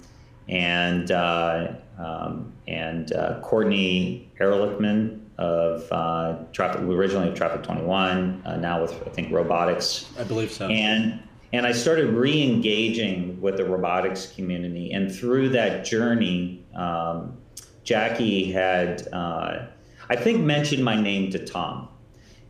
and 0.48 1.10
uh, 1.10 1.72
um, 1.98 2.52
and 2.66 3.12
uh, 3.12 3.40
Courtney 3.40 4.30
Ehrlichman 4.40 5.20
of 5.38 5.90
uh, 5.90 6.36
Traffic, 6.52 6.82
originally 6.82 7.28
of 7.28 7.34
Traffic 7.34 7.62
21, 7.62 8.42
uh, 8.44 8.56
now 8.56 8.82
with 8.82 8.92
I 9.06 9.10
think 9.10 9.32
robotics. 9.32 10.06
I 10.18 10.24
believe 10.24 10.50
so. 10.50 10.68
And 10.68 11.22
and 11.52 11.66
I 11.66 11.72
started 11.72 12.14
re-engaging 12.14 13.40
with 13.40 13.56
the 13.56 13.64
robotics 13.64 14.32
community, 14.32 14.92
and 14.92 15.14
through 15.14 15.50
that 15.50 15.84
journey, 15.84 16.64
um, 16.74 17.36
Jackie 17.84 18.52
had 18.52 19.08
uh, 19.12 19.66
I 20.10 20.16
think 20.16 20.40
mentioned 20.40 20.84
my 20.84 21.00
name 21.00 21.30
to 21.30 21.44
Tom. 21.44 21.88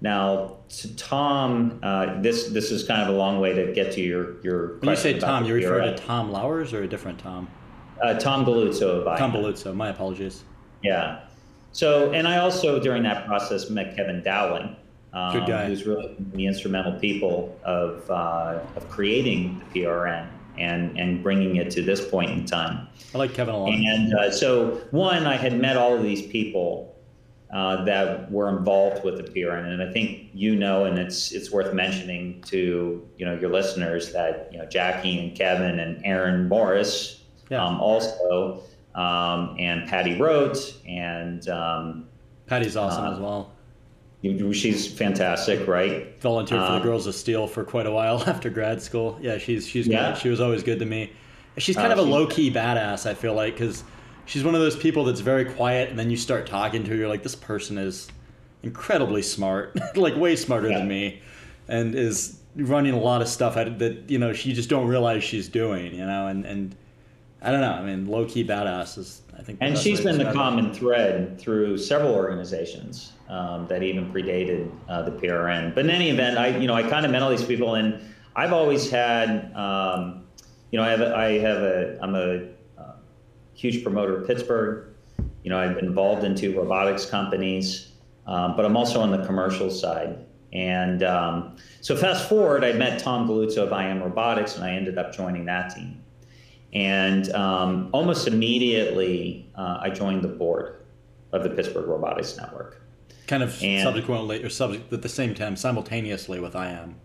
Now, 0.01 0.57
to 0.71 0.97
Tom, 0.97 1.79
uh, 1.83 2.21
this 2.23 2.49
this 2.49 2.71
is 2.71 2.87
kind 2.87 3.03
of 3.03 3.09
a 3.09 3.19
long 3.19 3.39
way 3.39 3.53
to 3.53 3.73
get 3.73 3.93
to 3.93 4.01
your 4.01 4.41
your. 4.43 4.79
When 4.79 4.91
you 4.91 4.97
say 4.97 5.19
Tom, 5.19 5.45
you 5.45 5.55
refer 5.55 5.81
to 5.83 5.95
Tom 5.95 6.33
Lowers 6.33 6.73
or 6.73 6.83
a 6.83 6.89
different 6.89 7.19
Tom? 7.19 7.49
Uh, 8.03 8.15
Tom 8.15 8.47
Galluzzo 8.47 9.05
Tom 9.19 9.33
Galluzzo. 9.33 9.75
My 9.75 9.91
apologies. 9.91 10.43
Yeah. 10.83 11.21
So, 11.73 12.11
and 12.13 12.27
I 12.27 12.39
also 12.39 12.81
during 12.81 13.03
that 13.03 13.27
process 13.27 13.69
met 13.69 13.95
Kevin 13.95 14.23
Dowling, 14.23 14.75
um, 15.13 15.33
Good 15.33 15.47
guy. 15.47 15.67
who's 15.67 15.87
really 15.87 16.15
the 16.33 16.47
instrumental 16.47 16.99
people 16.99 17.59
of 17.65 18.09
uh, 18.11 18.61
of 18.77 18.89
creating 18.89 19.63
the 19.73 19.81
PRN 19.81 20.29
and 20.59 20.99
and 20.99 21.23
bringing 21.23 21.57
it 21.57 21.71
to 21.73 21.83
this 21.83 22.07
point 22.07 22.31
in 22.31 22.45
time. 22.45 22.89
I 23.15 23.19
like 23.19 23.35
Kevin 23.35 23.55
a 23.55 23.59
lot. 23.59 23.73
And 23.73 24.15
uh, 24.15 24.31
so, 24.31 24.81
one, 24.91 25.27
I 25.27 25.37
had 25.37 25.59
met 25.59 25.77
all 25.77 25.97
of 25.97 26.03
these 26.03 26.23
people 26.27 26.95
uh, 27.53 27.85
that 27.85 28.31
were 28.31 28.49
involved 28.57 29.05
with 29.05 29.17
the 29.17 29.25
PRN. 29.25 29.65
And 29.65 29.83
I 29.83 29.93
think 29.93 30.29
you 30.33 30.55
know, 30.55 30.85
and 30.85 30.99
it's 30.99 31.33
it's 31.33 31.51
worth 31.51 31.75
mentioning 31.75 32.43
to 32.43 33.07
you 33.17 33.27
know 33.27 33.37
your 33.37 33.51
listeners 33.51 34.13
that 34.13 34.49
you 34.53 34.59
know 34.59 34.67
Jackie 34.67 35.19
and 35.19 35.37
Kevin 35.37 35.81
and 35.81 36.01
Aaron 36.05 36.49
Morris 36.49 37.23
yeah. 37.49 37.65
um, 37.65 37.81
also, 37.81 38.63
um, 38.95 39.57
and 39.59 39.89
Patty 39.89 40.17
Rote 40.19 40.75
and 40.87 41.49
um, 41.49 42.09
Patty's 42.47 42.77
awesome 42.77 43.05
uh, 43.05 43.13
as 43.13 43.19
well. 43.19 43.53
She's 44.23 44.87
fantastic, 44.87 45.67
right? 45.67 46.21
Volunteered 46.21 46.61
for 46.61 46.73
the 46.73 46.77
um, 46.77 46.83
Girls 46.83 47.07
of 47.07 47.15
Steel 47.15 47.47
for 47.47 47.65
quite 47.65 47.87
a 47.87 47.91
while 47.91 48.23
after 48.27 48.51
grad 48.51 48.83
school. 48.83 49.19
Yeah, 49.23 49.39
she's 49.39 49.67
she's 49.67 49.87
yeah. 49.87 50.15
She 50.15 50.29
was 50.29 50.41
always 50.41 50.63
good 50.63 50.79
to 50.81 50.87
me. 50.87 51.13
She's 51.57 51.77
kind 51.77 51.89
uh, 51.89 51.97
of 51.97 51.99
a 51.99 52.03
low 52.03 52.27
key 52.27 52.51
badass. 52.51 53.09
I 53.09 53.15
feel 53.15 53.35
like 53.35 53.55
because 53.55 53.83
she's 54.27 54.45
one 54.45 54.55
of 54.55 54.61
those 54.61 54.77
people 54.77 55.05
that's 55.05 55.21
very 55.21 55.47
quiet, 55.47 55.89
and 55.89 55.99
then 55.99 56.11
you 56.11 56.19
start 56.19 56.47
talking 56.47 56.85
to 56.85 56.91
her, 56.91 56.97
you're 56.97 57.09
like, 57.09 57.23
this 57.23 57.35
person 57.35 57.79
is 57.79 58.09
incredibly 58.63 59.23
smart, 59.23 59.77
like 59.97 60.15
way 60.17 60.37
smarter 60.37 60.69
yeah. 60.69 60.79
than 60.79 60.89
me, 60.89 61.23
and 61.69 61.95
is 61.95 62.41
running 62.57 62.93
a 62.93 63.01
lot 63.01 63.23
of 63.23 63.29
stuff 63.29 63.55
that 63.55 64.05
you 64.11 64.19
know 64.19 64.35
she 64.35 64.53
just 64.53 64.69
don't 64.69 64.87
realize 64.87 65.25
she's 65.25 65.49
doing, 65.49 65.95
you 65.95 66.05
know, 66.05 66.27
and 66.27 66.45
and 66.45 66.77
I 67.41 67.51
don't 67.51 67.63
know. 67.63 67.73
I 67.73 67.83
mean, 67.83 68.07
low 68.07 68.27
key 68.27 68.45
badass 68.45 68.99
is 68.99 69.23
I 69.41 69.43
think. 69.43 69.59
And 69.61 69.77
she's 69.77 70.01
been 70.01 70.19
the 70.19 70.33
common 70.33 70.73
thread 70.73 71.41
through 71.41 71.79
several 71.79 72.15
organizations 72.15 73.13
um, 73.29 73.67
that 73.69 73.83
even 73.83 74.13
predated 74.13 74.71
uh, 74.89 75.03
the 75.03 75.13
PRN. 75.13 75.75
But 75.75 75.87
in 75.87 75.91
any 75.91 76.11
event, 76.11 76.39
I 76.39 76.57
you 76.59 76.69
know 76.69 76.75
I 76.75 76.83
kind 76.83 77.05
of 77.05 77.11
met 77.11 77.23
all 77.23 77.31
these 77.31 77.45
people, 77.45 77.75
and 77.75 78.01
I've 78.37 78.53
always 78.53 78.91
had. 78.91 79.53
Um, 79.55 80.19
you 80.71 80.79
know, 80.79 80.85
I 80.85 80.91
have 80.91 81.01
a, 81.01 81.17
I 81.17 81.39
have 81.39 81.63
a 81.63 81.99
I'm 82.01 82.15
a 82.15 82.47
huge 83.61 83.83
promoter 83.83 84.17
of 84.17 84.27
Pittsburgh. 84.27 84.95
You 85.45 85.51
know, 85.51 85.59
I've 85.59 85.75
been 85.75 85.85
involved 85.85 86.25
in 86.25 86.35
two 86.35 86.59
robotics 86.59 87.05
companies, 87.05 87.93
um, 88.27 88.57
but 88.57 88.65
I'm 88.65 88.77
also 88.77 89.01
on 89.01 89.11
the 89.11 89.25
commercial 89.27 89.71
side. 89.71 90.25
And 90.53 91.03
um, 91.03 91.57
so 91.83 91.95
fast 91.95 92.29
forward, 92.29 92.65
I 92.65 92.73
met 92.73 92.99
Tom 92.99 93.29
Galluzzo 93.29 93.59
of 93.59 93.73
IM 93.73 94.03
Robotics, 94.03 94.57
and 94.57 94.65
I 94.65 94.71
ended 94.73 94.97
up 94.97 95.13
joining 95.13 95.45
that 95.45 95.75
team. 95.75 96.03
And 96.73 97.33
um, 97.33 97.91
almost 97.93 98.29
immediately, 98.29 99.51
uh, 99.57 99.79
I 99.81 99.91
joined 99.91 100.23
the 100.23 100.29
board 100.29 100.83
of 101.33 101.43
the 101.43 101.51
Pittsburgh 101.51 101.87
Robotics 101.87 102.37
Network. 102.37 102.81
Kind 103.27 103.43
of 103.43 103.61
and, 103.63 103.83
subsequently, 103.83 104.43
or 104.43 104.49
subject 104.49 104.93
at 104.93 105.03
the 105.03 105.09
same 105.09 105.35
time, 105.35 105.57
simultaneously 105.57 106.41
with 106.41 106.55
IM. 106.55 106.97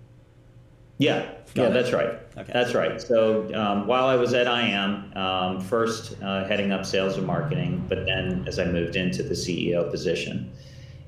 Yeah, 0.97 1.25
Got 1.53 1.55
yeah, 1.55 1.67
it. 1.67 1.73
that's 1.73 1.91
right. 1.91 2.09
Okay. 2.37 2.53
That's 2.53 2.73
right. 2.73 3.01
So 3.01 3.53
um, 3.53 3.85
while 3.85 4.05
I 4.05 4.15
was 4.15 4.33
at 4.33 4.47
IM, 4.47 5.11
um, 5.17 5.59
first 5.59 6.15
uh, 6.23 6.45
heading 6.45 6.71
up 6.71 6.85
sales 6.85 7.17
and 7.17 7.27
marketing, 7.27 7.85
but 7.89 8.05
then 8.05 8.45
as 8.47 8.59
I 8.59 8.65
moved 8.65 8.95
into 8.95 9.21
the 9.21 9.33
CEO 9.33 9.89
position, 9.91 10.51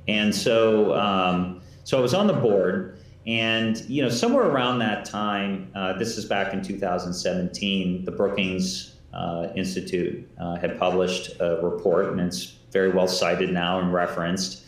and 0.08 0.36
so 0.36 0.94
um, 0.96 1.62
so 1.84 1.98
I 1.98 2.02
was 2.02 2.14
on 2.14 2.28
the 2.28 2.34
board, 2.34 3.00
and 3.28 3.78
you 3.90 4.02
know 4.02 4.10
somewhere 4.10 4.46
around 4.46 4.80
that 4.80 5.04
time, 5.04 5.70
uh, 5.76 5.94
this 5.94 6.18
is 6.18 6.26
back 6.26 6.54
in 6.54 6.64
2017, 6.64 8.06
the 8.06 8.12
Brookings 8.12 8.96
uh, 9.14 9.50
Institute 9.56 10.28
uh, 10.40 10.56
had 10.56 10.80
published 10.80 11.40
a 11.42 11.60
report, 11.62 12.08
and 12.08 12.22
it's 12.22 12.56
very 12.72 12.90
well 12.90 13.08
cited 13.08 13.52
now 13.52 13.80
and 13.80 13.94
referenced. 13.94 14.64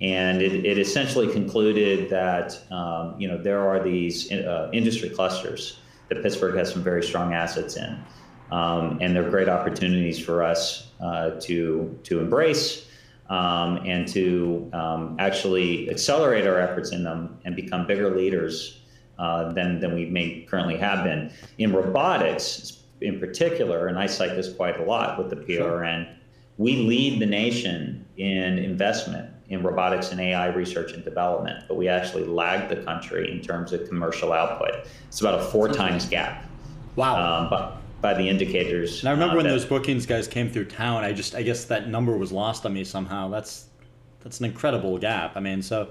And 0.00 0.40
it, 0.40 0.64
it 0.64 0.78
essentially 0.78 1.30
concluded 1.30 2.10
that 2.10 2.58
um, 2.72 3.14
you 3.16 3.28
know 3.28 3.38
there 3.38 3.60
are 3.60 3.82
these 3.82 4.30
uh, 4.32 4.70
industry 4.72 5.08
clusters 5.08 5.78
that 6.08 6.20
Pittsburgh 6.22 6.56
has 6.56 6.72
some 6.72 6.82
very 6.82 7.04
strong 7.04 7.32
assets 7.32 7.76
in, 7.76 7.96
um, 8.50 8.98
and 9.00 9.14
they're 9.14 9.30
great 9.30 9.48
opportunities 9.48 10.18
for 10.18 10.42
us 10.42 10.90
uh, 11.00 11.30
to 11.42 11.96
to 12.02 12.18
embrace 12.18 12.89
um, 13.30 13.76
and 13.86 14.06
to 14.08 14.68
um, 14.72 15.16
actually 15.18 15.88
accelerate 15.88 16.46
our 16.46 16.58
efforts 16.58 16.92
in 16.92 17.04
them 17.04 17.38
and 17.44 17.56
become 17.56 17.86
bigger 17.86 18.14
leaders 18.14 18.80
uh, 19.18 19.52
than 19.52 19.80
than 19.80 19.94
we 19.94 20.04
may 20.06 20.46
currently 20.50 20.76
have 20.76 21.04
been 21.04 21.32
in 21.58 21.72
robotics 21.72 22.82
in 23.00 23.18
particular. 23.18 23.86
And 23.86 23.98
I 23.98 24.06
cite 24.06 24.36
this 24.36 24.52
quite 24.52 24.78
a 24.78 24.84
lot 24.84 25.16
with 25.16 25.30
the 25.30 25.36
PRN. 25.36 26.04
Sure. 26.04 26.14
We 26.58 26.76
lead 26.76 27.22
the 27.22 27.26
nation 27.26 28.04
in 28.18 28.58
investment 28.58 29.30
in 29.48 29.62
robotics 29.62 30.12
and 30.12 30.20
AI 30.20 30.48
research 30.48 30.92
and 30.92 31.04
development, 31.04 31.64
but 31.66 31.76
we 31.76 31.88
actually 31.88 32.24
lag 32.24 32.68
the 32.68 32.76
country 32.84 33.32
in 33.32 33.40
terms 33.40 33.72
of 33.72 33.88
commercial 33.88 34.32
output. 34.32 34.86
It's 35.08 35.20
about 35.20 35.40
a 35.40 35.42
four 35.42 35.68
times 35.68 36.06
gap. 36.06 36.46
Wow. 36.96 37.42
Um, 37.42 37.50
but 37.50 37.79
by 38.00 38.14
the 38.14 38.28
indicators. 38.28 39.00
And 39.00 39.08
I 39.08 39.12
remember 39.12 39.34
uh, 39.34 39.36
when 39.36 39.44
that, 39.44 39.52
those 39.52 39.64
Brookings 39.64 40.06
guys 40.06 40.26
came 40.26 40.50
through 40.50 40.66
town. 40.66 41.04
I 41.04 41.12
just, 41.12 41.34
I 41.34 41.42
guess 41.42 41.64
that 41.66 41.88
number 41.88 42.16
was 42.16 42.32
lost 42.32 42.64
on 42.66 42.72
me 42.72 42.84
somehow. 42.84 43.28
That's, 43.28 43.66
that's 44.20 44.40
an 44.40 44.46
incredible 44.46 44.98
gap. 44.98 45.36
I 45.36 45.40
mean, 45.40 45.62
so 45.62 45.90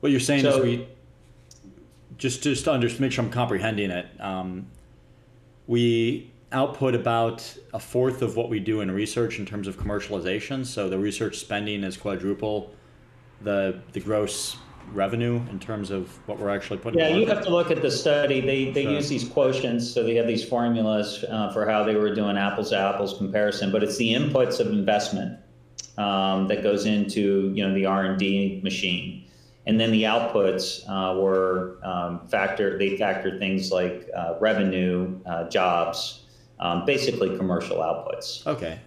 what 0.00 0.10
you're 0.10 0.20
saying 0.20 0.42
so, 0.42 0.58
is 0.58 0.62
we, 0.62 0.88
just, 2.16 2.42
just 2.42 2.64
to 2.64 2.72
under, 2.72 2.88
make 3.00 3.12
sure 3.12 3.24
I'm 3.24 3.30
comprehending 3.30 3.90
it. 3.90 4.06
Um, 4.20 4.66
we 5.66 6.30
output 6.50 6.94
about 6.94 7.56
a 7.74 7.78
fourth 7.78 8.22
of 8.22 8.36
what 8.36 8.48
we 8.48 8.58
do 8.58 8.80
in 8.80 8.90
research 8.90 9.38
in 9.38 9.46
terms 9.46 9.68
of 9.68 9.76
commercialization. 9.78 10.64
So 10.64 10.88
the 10.88 10.98
research 10.98 11.38
spending 11.38 11.84
is 11.84 11.96
quadruple 11.96 12.74
the 13.40 13.80
the 13.92 14.00
gross 14.00 14.56
revenue 14.92 15.40
in 15.50 15.58
terms 15.58 15.90
of 15.90 16.10
what 16.26 16.38
we're 16.38 16.50
actually 16.50 16.78
putting. 16.78 17.00
Yeah, 17.00 17.08
you 17.08 17.26
have 17.26 17.42
to 17.44 17.50
look 17.50 17.70
at 17.70 17.82
the 17.82 17.90
study. 17.90 18.40
They 18.40 18.70
they 18.70 18.82
use 18.82 19.08
these 19.08 19.24
quotients, 19.24 19.82
so 19.82 20.02
they 20.02 20.14
have 20.16 20.26
these 20.26 20.44
formulas 20.44 21.24
uh, 21.28 21.52
for 21.52 21.68
how 21.68 21.84
they 21.84 21.94
were 21.94 22.14
doing 22.14 22.36
apples 22.36 22.70
to 22.70 22.78
apples 22.78 23.16
comparison. 23.16 23.70
But 23.70 23.82
it's 23.82 23.96
the 23.96 24.14
inputs 24.14 24.60
of 24.60 24.68
investment 24.68 25.38
um, 25.96 26.48
that 26.48 26.62
goes 26.62 26.86
into 26.86 27.52
you 27.54 27.66
know 27.66 27.74
the 27.74 27.86
R 27.86 28.04
and 28.04 28.18
D 28.18 28.60
machine, 28.62 29.28
and 29.66 29.78
then 29.80 29.90
the 29.90 30.04
outputs 30.04 30.82
uh, 30.88 31.18
were 31.18 31.78
um, 31.82 32.26
factor. 32.28 32.78
They 32.78 32.96
factored 32.96 33.38
things 33.38 33.70
like 33.70 34.08
uh, 34.16 34.34
revenue, 34.40 35.20
uh, 35.26 35.48
jobs, 35.48 36.26
um, 36.60 36.84
basically 36.84 37.36
commercial 37.36 37.78
outputs. 37.78 38.46
Okay. 38.46 38.78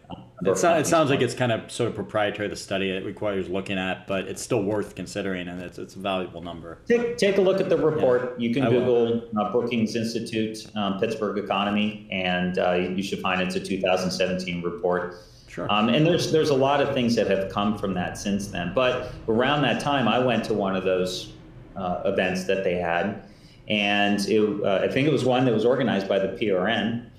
It, 0.46 0.58
so, 0.58 0.76
it 0.76 0.88
sounds 0.88 1.10
like 1.10 1.22
it's 1.22 1.34
kind 1.34 1.52
of 1.52 1.72
sort 1.72 1.90
of 1.90 1.96
proprietary 1.96 2.48
the 2.48 2.56
study 2.56 2.90
it 2.90 3.06
requires 3.06 3.48
looking 3.48 3.78
at, 3.78 4.08
but 4.08 4.26
it's 4.26 4.42
still 4.42 4.64
worth 4.64 4.96
considering, 4.96 5.48
and 5.48 5.62
it's, 5.62 5.78
it's 5.78 5.96
a 5.96 6.00
valuable 6.00 6.42
number. 6.42 6.80
Take, 6.88 7.18
take 7.18 7.38
a 7.38 7.42
look 7.42 7.62
at 7.62 7.70
the 7.70 7.78
report. 7.78 8.36
Yeah, 8.38 8.48
you 8.48 8.54
can 8.54 8.64
I 8.64 8.70
Google 8.70 9.30
uh, 9.40 9.52
Brookings 9.52 9.96
Institute 9.96 10.66
um, 10.76 11.00
Pittsburgh 11.00 11.38
Economy, 11.38 12.08
and 12.12 12.58
uh, 12.58 12.74
you 12.74 13.04
should 13.04 13.20
find 13.20 13.42
it's 13.42 13.56
a 13.56 13.60
2017 13.60 14.62
report. 14.62 15.16
Sure. 15.48 15.72
Um, 15.72 15.90
and 15.90 16.06
there's 16.06 16.32
there's 16.32 16.50
a 16.50 16.56
lot 16.56 16.80
of 16.82 16.94
things 16.94 17.14
that 17.16 17.28
have 17.28 17.52
come 17.52 17.78
from 17.78 17.94
that 17.96 18.18
since 18.18 18.48
then. 18.48 18.72
But 18.74 19.12
around 19.28 19.64
that 19.64 19.82
time, 19.82 20.08
I 20.08 20.18
went 20.18 20.46
to 20.46 20.54
one 20.54 20.78
of 20.78 20.86
those 20.86 21.34
uh, 21.76 22.04
events 22.06 22.46
that 22.46 22.64
they 22.64 22.76
had, 22.76 23.26
and 23.68 24.20
it, 24.30 24.64
uh, 24.64 24.80
I 24.84 24.88
think 24.88 25.08
it 25.08 25.12
was 25.12 25.26
one 25.26 25.44
that 25.46 25.54
was 25.54 25.66
organized 25.66 26.08
by 26.08 26.20
the 26.20 26.30
PRN, 26.30 27.10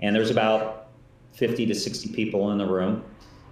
and 0.00 0.16
there's 0.16 0.30
about 0.30 0.81
50 1.32 1.66
to 1.66 1.74
60 1.74 2.12
people 2.12 2.50
in 2.52 2.58
the 2.58 2.66
room. 2.66 3.04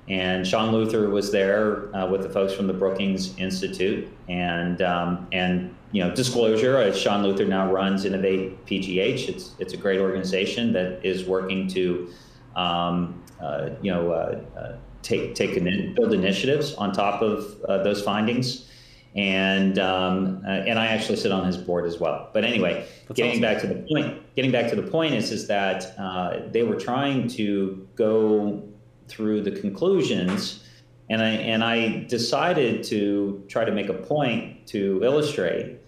And 0.08 0.46
Sean 0.46 0.72
Luther 0.72 1.08
was 1.08 1.30
there 1.30 1.94
uh, 1.94 2.06
with 2.06 2.22
the 2.22 2.28
folks 2.28 2.52
from 2.52 2.66
the 2.66 2.72
Brookings 2.72 3.36
Institute. 3.38 4.08
And, 4.28 4.82
um, 4.82 5.28
and 5.30 5.74
you 5.92 6.02
know, 6.02 6.12
disclosure, 6.14 6.78
uh, 6.78 6.92
Sean 6.92 7.22
Luther 7.22 7.44
now 7.44 7.70
runs 7.70 8.04
Innovate 8.04 8.64
PGH. 8.66 9.28
It's, 9.28 9.54
it's 9.58 9.72
a 9.72 9.76
great 9.76 10.00
organization 10.00 10.72
that 10.72 11.04
is 11.04 11.24
working 11.24 11.68
to, 11.68 12.10
um, 12.56 13.22
uh, 13.40 13.70
you 13.82 13.92
know, 13.92 14.10
uh, 14.10 14.40
uh, 14.58 14.76
take, 15.02 15.34
take 15.34 15.62
build 15.94 16.12
initiatives 16.12 16.74
on 16.74 16.92
top 16.92 17.22
of 17.22 17.60
uh, 17.68 17.82
those 17.82 18.02
findings 18.02 18.69
and 19.14 19.78
um, 19.78 20.42
uh, 20.46 20.50
and 20.50 20.78
I 20.78 20.86
actually 20.86 21.16
sit 21.16 21.32
on 21.32 21.44
his 21.44 21.56
board 21.56 21.84
as 21.84 21.98
well. 21.98 22.30
But 22.32 22.44
anyway, 22.44 22.86
That's 23.08 23.16
getting 23.16 23.32
awesome. 23.32 23.42
back 23.42 23.60
to 23.62 23.66
the 23.66 23.86
point, 23.90 24.36
getting 24.36 24.52
back 24.52 24.70
to 24.70 24.76
the 24.76 24.88
point 24.88 25.14
is 25.14 25.32
is 25.32 25.48
that 25.48 25.98
uh, 25.98 26.40
they 26.50 26.62
were 26.62 26.76
trying 26.76 27.26
to 27.28 27.88
go 27.96 28.62
through 29.08 29.42
the 29.42 29.50
conclusions, 29.50 30.64
and 31.08 31.20
I 31.20 31.30
and 31.30 31.64
I 31.64 32.04
decided 32.04 32.84
to 32.84 33.44
try 33.48 33.64
to 33.64 33.72
make 33.72 33.88
a 33.88 33.94
point 33.94 34.66
to 34.68 35.00
illustrate 35.02 35.78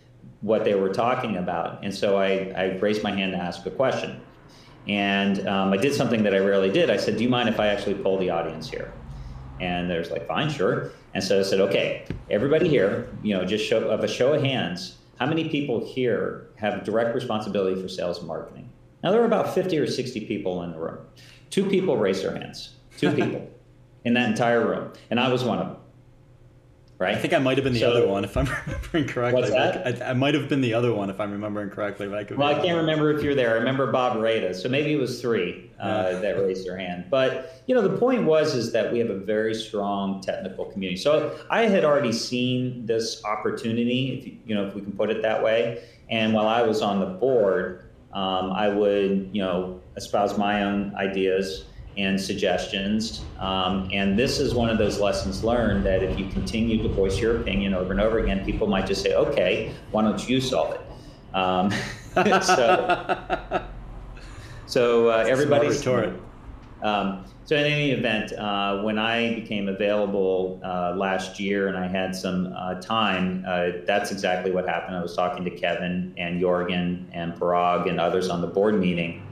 what 0.41 0.65
they 0.65 0.75
were 0.75 0.93
talking 0.93 1.37
about, 1.37 1.85
and 1.85 1.95
so 1.95 2.17
I, 2.17 2.53
I 2.57 2.65
raised 2.79 3.05
my 3.05 3.13
hand 3.13 3.33
to 3.33 3.39
ask 3.39 3.65
a 3.67 3.71
question. 3.71 4.21
And 4.89 5.47
um, 5.47 5.73
I 5.73 5.77
did 5.77 5.95
something 5.95 6.25
that 6.25 6.35
I 6.35 6.39
rarely 6.39 6.69
did. 6.69 6.91
I 6.91 6.97
said, 6.97 7.17
"Do 7.17 7.23
you 7.23 7.31
mind 7.31 7.49
if 7.49 7.61
I 7.61 7.69
actually 7.69 7.95
poll 7.95 8.19
the 8.19 8.31
audience 8.31 8.69
here?" 8.69 8.93
And 9.61 9.89
there's 9.89 10.11
like, 10.11 10.27
"Fine, 10.27 10.51
sure." 10.51 10.91
And 11.15 11.23
so 11.23 11.41
I 11.41 11.43
said, 11.43 11.61
okay, 11.61 12.07
everybody 12.31 12.69
here, 12.69 13.09
you 13.23 13.37
know, 13.37 13.45
just 13.45 13.65
show 13.65 13.89
of 13.89 14.03
a 14.03 14.09
show 14.09 14.33
of 14.33 14.43
hands, 14.43 14.97
how 15.19 15.27
many 15.27 15.49
people 15.49 15.85
here 15.85 16.49
have 16.57 16.85
direct 16.85 17.15
responsibility 17.15 17.81
for 17.81 17.89
sales 17.89 18.19
and 18.19 18.27
marketing? 18.27 18.71
Now 19.03 19.11
there 19.11 19.21
were 19.21 19.27
about 19.27 19.55
50 19.55 19.79
or 19.79 19.87
60 19.87 20.27
people 20.27 20.63
in 20.63 20.73
the 20.73 20.79
room. 20.79 20.99
Two 21.51 21.69
people 21.69 21.97
raised 21.97 22.25
their 22.25 22.37
hands. 22.37 22.77
Two 22.97 23.13
people 23.15 23.51
in 24.05 24.15
that 24.15 24.31
entire 24.31 24.67
room. 24.67 24.93
And 25.11 25.21
I 25.21 25.29
was 25.29 25.45
one 25.45 25.59
of 25.59 25.69
them 25.69 25.77
right? 27.03 27.17
I 27.17 27.19
think 27.19 27.35
I 27.35 27.39
might 27.39 27.59
have 27.59 27.65
been 27.65 27.73
the 27.73 27.81
so, 27.81 27.91
other 27.91 28.07
one 28.07 28.25
if 28.25 28.37
I'm 28.37 28.47
remembering 28.67 29.07
correctly. 29.07 29.43
What's 29.43 29.53
that? 29.53 30.03
I, 30.03 30.11
I, 30.11 30.13
might 30.13 30.35
have 30.35 30.49
been 30.49 30.61
the 30.61 30.73
other 30.75 30.95
one 30.95 31.11
if 31.11 31.21
I'm 31.21 31.33
remembering 31.33 31.71
correctly. 31.71 32.09
But 32.09 32.19
I 32.19 32.25
could 32.25 32.39
well, 32.39 32.49
I 32.49 32.63
can't 32.63 32.77
remember 32.77 33.11
if 33.11 33.23
you're 33.23 33.35
there. 33.35 33.51
I 33.51 33.55
remember 33.55 33.91
Bob 33.91 34.17
Rada, 34.23 34.55
so 34.55 34.69
maybe 34.69 34.93
it 34.93 35.01
was 35.01 35.21
three 35.21 35.71
uh, 35.81 36.21
that 36.21 36.39
raised 36.39 36.67
their 36.67 36.79
hand. 36.79 37.07
But 37.11 37.63
you 37.67 37.75
know, 37.75 37.83
the 37.83 37.97
point 37.97 38.25
was 38.25 38.55
is 38.55 38.73
that 38.73 38.93
we 38.93 38.99
have 39.01 39.11
a 39.11 39.19
very 39.19 39.55
strong 39.55 40.21
technical 40.21 40.67
community. 40.67 41.01
So 41.01 41.39
I 41.51 41.67
had 41.67 41.85
already 41.85 42.13
seen 42.13 42.87
this 42.87 43.25
opportunity, 43.25 44.19
if 44.19 44.27
you, 44.27 44.39
you 44.47 44.55
know, 44.55 44.67
if 44.67 44.75
we 44.75 44.81
can 44.81 44.93
put 44.93 45.11
it 45.11 45.23
that 45.23 45.43
way. 45.43 45.83
And 46.09 46.33
while 46.33 46.47
I 46.47 46.63
was 46.63 46.83
on 46.83 47.01
the 47.01 47.07
board, 47.07 47.91
um, 48.13 48.53
I 48.53 48.69
would 48.69 49.31
you 49.33 49.43
know 49.43 49.81
espouse 49.97 50.39
my 50.39 50.63
own 50.63 50.95
ideas 50.97 51.65
and 51.97 52.21
suggestions. 52.21 53.25
Um, 53.39 53.89
and 53.93 54.19
this 54.19 54.39
is 54.39 54.55
one 54.55 54.71
of 54.71 54.79
those 54.79 54.99
lessons 54.99 55.45
learned 55.45 55.85
that 55.87 56.03
if 56.03 56.19
you 56.19 56.27
continue 56.29 56.83
to 56.83 56.89
voice 56.89 57.19
your 57.19 57.41
opinion 57.41 57.75
over 57.75 57.93
and 57.93 58.01
over 58.01 58.19
again, 58.19 58.45
people 58.45 58.67
might 58.67 58.87
just 58.87 59.03
say, 59.03 59.15
okay, 59.15 59.75
why 59.91 60.03
don't 60.03 60.29
you 60.29 60.41
solve 60.41 60.75
it? 60.75 60.81
Um, 61.35 61.71
so 62.43 63.65
so 64.67 65.09
uh, 65.11 65.25
everybody's. 65.29 65.87
Um, 66.83 67.25
so 67.45 67.57
in 67.57 67.65
any 67.65 67.91
event, 67.91 68.33
uh, 68.33 68.83
when 68.83 68.99
I 68.99 69.35
became 69.35 69.69
available 69.69 70.61
uh, 70.65 70.95
last 70.97 71.39
year 71.41 71.69
and 71.69 71.77
I 71.77 71.87
had 71.87 72.15
some 72.15 72.55
uh, 72.57 72.81
time, 72.81 73.45
uh, 73.47 73.69
that's 73.85 74.13
exactly 74.13 74.53
what 74.53 74.69
happened. 74.69 74.97
I 74.97 75.03
was 75.03 75.15
talking 75.15 75.45
to 75.45 75.51
Kevin 75.51 76.15
and 76.17 76.41
Jorgen 76.41 77.07
and 77.13 77.35
Parag 77.35 77.89
and 77.89 78.01
others 78.01 78.29
on 78.29 78.41
the 78.41 78.47
board 78.47 78.79
meeting 78.79 79.23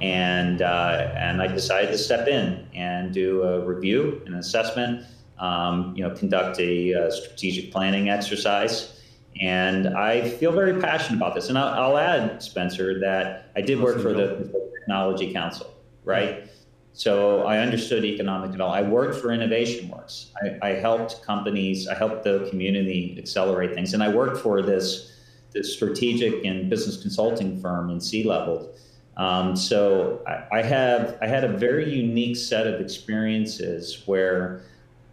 and 0.00 0.62
uh, 0.62 1.12
and 1.16 1.42
I 1.42 1.46
decided 1.46 1.90
to 1.90 1.98
step 1.98 2.26
in 2.28 2.66
and 2.74 3.12
do 3.12 3.42
a 3.42 3.60
review, 3.60 4.22
an 4.26 4.34
assessment, 4.34 5.06
um, 5.38 5.94
you 5.96 6.02
know, 6.02 6.14
conduct 6.14 6.58
a, 6.60 6.92
a, 6.92 7.12
strategic 7.12 7.70
planning 7.70 8.08
exercise, 8.08 9.00
and 9.40 9.88
I 9.88 10.28
feel 10.28 10.52
very 10.52 10.80
passionate 10.80 11.16
about 11.16 11.34
this. 11.34 11.48
And 11.48 11.58
I'll, 11.58 11.92
I'll 11.92 11.98
add, 11.98 12.42
Spencer, 12.42 12.98
that 13.00 13.50
I 13.56 13.60
did 13.60 13.80
work 13.80 14.00
for 14.00 14.12
the 14.12 14.70
Technology 14.80 15.32
Council, 15.32 15.72
right? 16.04 16.50
So 16.92 17.42
I 17.44 17.58
understood 17.58 18.04
economic 18.04 18.50
development. 18.50 18.86
I 18.86 18.90
worked 18.90 19.20
for 19.20 19.30
Innovation 19.30 19.88
Works. 19.88 20.32
I, 20.42 20.70
I 20.70 20.72
helped 20.74 21.22
companies, 21.22 21.86
I 21.86 21.94
helped 21.94 22.24
the 22.24 22.46
community 22.50 23.16
accelerate 23.18 23.74
things, 23.74 23.94
and 23.94 24.02
I 24.02 24.08
worked 24.08 24.38
for 24.38 24.60
this, 24.60 25.12
this 25.52 25.72
strategic 25.72 26.44
and 26.44 26.68
business 26.68 27.00
consulting 27.00 27.60
firm 27.60 27.90
in 27.90 28.00
C-level 28.00 28.74
um, 29.20 29.54
so 29.54 30.22
I, 30.26 30.60
I, 30.60 30.62
have 30.62 31.18
I 31.20 31.26
had 31.26 31.44
a 31.44 31.48
very 31.48 31.92
unique 31.94 32.36
set 32.36 32.66
of 32.66 32.80
experiences 32.80 34.02
where 34.06 34.62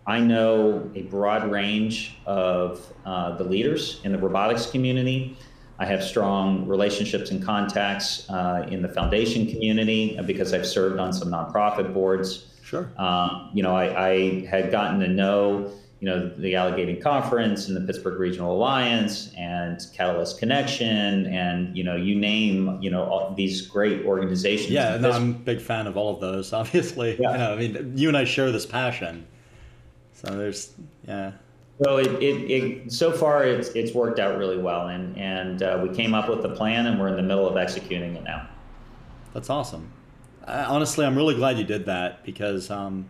I 0.06 0.22
know 0.22 0.90
a 0.96 1.02
broad 1.02 1.52
range 1.52 2.18
of 2.26 2.94
uh, 3.06 3.36
the 3.36 3.44
leaders 3.44 4.00
in 4.06 4.14
the 4.14 4.18
robotics 4.18 4.72
community. 4.72 5.36
I 5.78 5.86
have 5.88 6.02
strong 6.02 6.66
relationships 6.68 7.32
and 7.32 7.44
contacts 7.44 8.30
uh, 8.30 8.66
in 8.72 8.82
the 8.82 8.88
foundation 8.88 9.46
community 9.46 10.18
because 10.26 10.54
I've 10.54 10.66
served 10.66 11.00
on 11.00 11.12
some 11.12 11.28
nonprofit 11.28 11.94
boards. 11.94 12.46
Sure. 12.64 12.90
Um, 12.98 13.50
you 13.54 13.62
know, 13.62 13.76
I, 13.76 14.10
I, 14.10 14.46
had 14.46 14.72
gotten 14.72 15.02
to 15.02 15.10
know, 15.10 15.70
you 16.00 16.06
know, 16.06 16.30
the 16.30 16.56
Allegheny 16.56 16.96
Conference 16.96 17.68
and 17.68 17.76
the 17.76 17.82
Pittsburgh 17.82 18.20
Regional 18.20 18.56
Alliance 18.56 19.32
and 19.36 19.80
Catalyst 19.94 20.38
Connection 20.38 21.26
and, 21.26 21.76
you 21.76 21.84
know, 21.84 21.96
you 21.96 22.16
name, 22.16 22.80
you 22.82 22.92
know, 22.92 23.04
all 23.04 23.34
these 23.34 23.66
great 23.66 24.06
organizations. 24.06 24.72
Yeah, 24.72 24.98
no, 24.98 25.12
I'm 25.12 25.32
a 25.32 25.34
big 25.34 25.60
fan 25.60 25.88
of 25.88 25.98
all 25.98 26.14
of 26.14 26.22
those, 26.22 26.54
obviously. 26.62 27.20
Yeah. 27.20 27.32
You 27.32 27.38
know, 27.38 27.54
I 27.54 27.56
mean, 27.56 27.98
you 27.98 28.08
and 28.10 28.18
I 28.18 28.26
share 28.26 28.52
this 28.52 28.66
passion. 28.66 29.26
So 30.14 30.36
there's, 30.36 30.74
yeah. 31.08 31.32
So 31.84 31.98
it, 31.98 32.08
it, 32.22 32.52
it, 32.52 32.92
so 32.92 33.12
far 33.12 33.44
it's 33.44 33.70
it's 33.70 33.94
worked 33.94 34.18
out 34.18 34.40
really 34.40 34.58
well, 34.58 34.88
and 34.88 35.16
and 35.16 35.62
uh, 35.62 35.80
we 35.84 35.96
came 35.96 36.16
up 36.16 36.28
with 36.28 36.42
the 36.42 36.50
plan, 36.50 36.88
and 36.88 37.00
we're 37.00 37.08
in 37.10 37.16
the 37.16 37.22
middle 37.22 37.48
of 37.48 37.56
executing 37.56 38.16
it 38.16 38.24
now. 38.24 38.50
That's 39.34 39.52
awesome. 39.52 39.92
I, 40.48 40.64
honestly, 40.64 41.06
I'm 41.06 41.16
really 41.16 41.36
glad 41.36 41.60
you 41.60 41.64
did 41.64 41.86
that 41.86 42.26
because 42.26 42.72
um, 42.72 43.08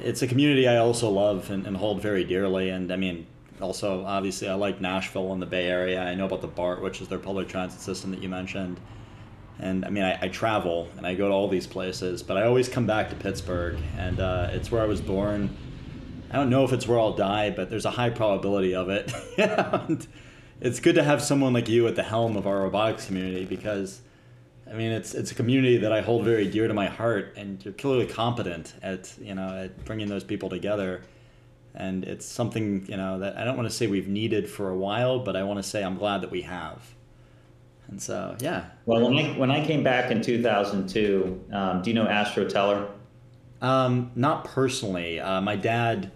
it's 0.00 0.22
a 0.22 0.26
community 0.26 0.68
I 0.68 0.76
also 0.76 1.10
love 1.10 1.50
and, 1.50 1.66
and 1.66 1.76
hold 1.76 2.00
very 2.00 2.24
dearly, 2.24 2.70
and 2.70 2.92
I 2.92 2.96
mean, 2.96 3.26
also 3.60 4.04
obviously 4.04 4.48
I 4.48 4.54
like 4.54 4.80
Nashville 4.80 5.32
and 5.32 5.42
the 5.42 5.46
Bay 5.46 5.66
Area. 5.66 6.00
I 6.00 6.14
know 6.14 6.26
about 6.26 6.40
the 6.40 6.48
BART, 6.48 6.82
which 6.82 7.00
is 7.00 7.08
their 7.08 7.18
public 7.18 7.48
transit 7.48 7.80
system 7.80 8.10
that 8.12 8.22
you 8.22 8.28
mentioned. 8.28 8.80
And 9.58 9.84
I 9.84 9.90
mean, 9.90 10.04
I, 10.04 10.18
I, 10.22 10.28
travel 10.28 10.88
and 10.96 11.06
I 11.06 11.14
go 11.14 11.26
to 11.26 11.34
all 11.34 11.48
these 11.48 11.66
places, 11.66 12.22
but 12.22 12.36
I 12.36 12.44
always 12.44 12.68
come 12.68 12.86
back 12.86 13.10
to 13.10 13.16
Pittsburgh, 13.16 13.76
and 13.96 14.20
uh, 14.20 14.50
it's 14.52 14.70
where 14.70 14.80
I 14.80 14.86
was 14.86 15.00
born. 15.00 15.56
I 16.30 16.36
don't 16.36 16.50
know 16.50 16.64
if 16.64 16.72
it's 16.72 16.86
where 16.86 16.98
I'll 16.98 17.14
die, 17.14 17.50
but 17.50 17.68
there's 17.68 17.84
a 17.84 17.90
high 17.90 18.10
probability 18.10 18.74
of 18.74 18.88
it. 18.88 19.12
it's 20.60 20.78
good 20.78 20.94
to 20.94 21.02
have 21.02 21.22
someone 21.22 21.52
like 21.52 21.68
you 21.68 21.88
at 21.88 21.96
the 21.96 22.02
helm 22.04 22.36
of 22.36 22.46
our 22.46 22.60
robotics 22.60 23.06
community 23.06 23.46
because, 23.46 24.00
I 24.70 24.74
mean, 24.74 24.92
it's 24.92 25.14
it's 25.14 25.30
a 25.30 25.34
community 25.34 25.78
that 25.78 25.92
I 25.92 26.00
hold 26.00 26.24
very 26.24 26.48
dear 26.48 26.68
to 26.68 26.74
my 26.74 26.86
heart, 26.86 27.34
and 27.36 27.64
you're 27.64 27.74
clearly 27.74 28.06
competent 28.06 28.74
at 28.82 29.12
you 29.20 29.34
know 29.34 29.64
at 29.64 29.84
bringing 29.84 30.08
those 30.08 30.24
people 30.24 30.48
together. 30.48 31.02
And 31.74 32.04
it's 32.04 32.26
something 32.26 32.86
you 32.88 32.96
know 32.96 33.18
that 33.20 33.36
I 33.36 33.44
don't 33.44 33.56
want 33.56 33.68
to 33.68 33.74
say 33.74 33.86
we've 33.86 34.08
needed 34.08 34.48
for 34.48 34.70
a 34.70 34.76
while, 34.76 35.20
but 35.20 35.36
I 35.36 35.42
want 35.44 35.58
to 35.58 35.62
say 35.62 35.82
I'm 35.82 35.96
glad 35.96 36.22
that 36.22 36.30
we 36.30 36.42
have. 36.42 36.82
And 37.88 38.02
so, 38.02 38.36
yeah. 38.40 38.66
Well, 38.84 39.00
when 39.00 39.16
I, 39.16 39.38
when 39.38 39.50
I 39.50 39.64
came 39.64 39.82
back 39.82 40.10
in 40.10 40.20
2002, 40.20 41.44
um, 41.52 41.82
do 41.82 41.88
you 41.88 41.94
know 41.94 42.06
Astro 42.06 42.46
Teller? 42.46 42.88
Um, 43.62 44.12
not 44.14 44.44
personally. 44.44 45.18
Uh, 45.18 45.40
my 45.40 45.56
dad 45.56 46.12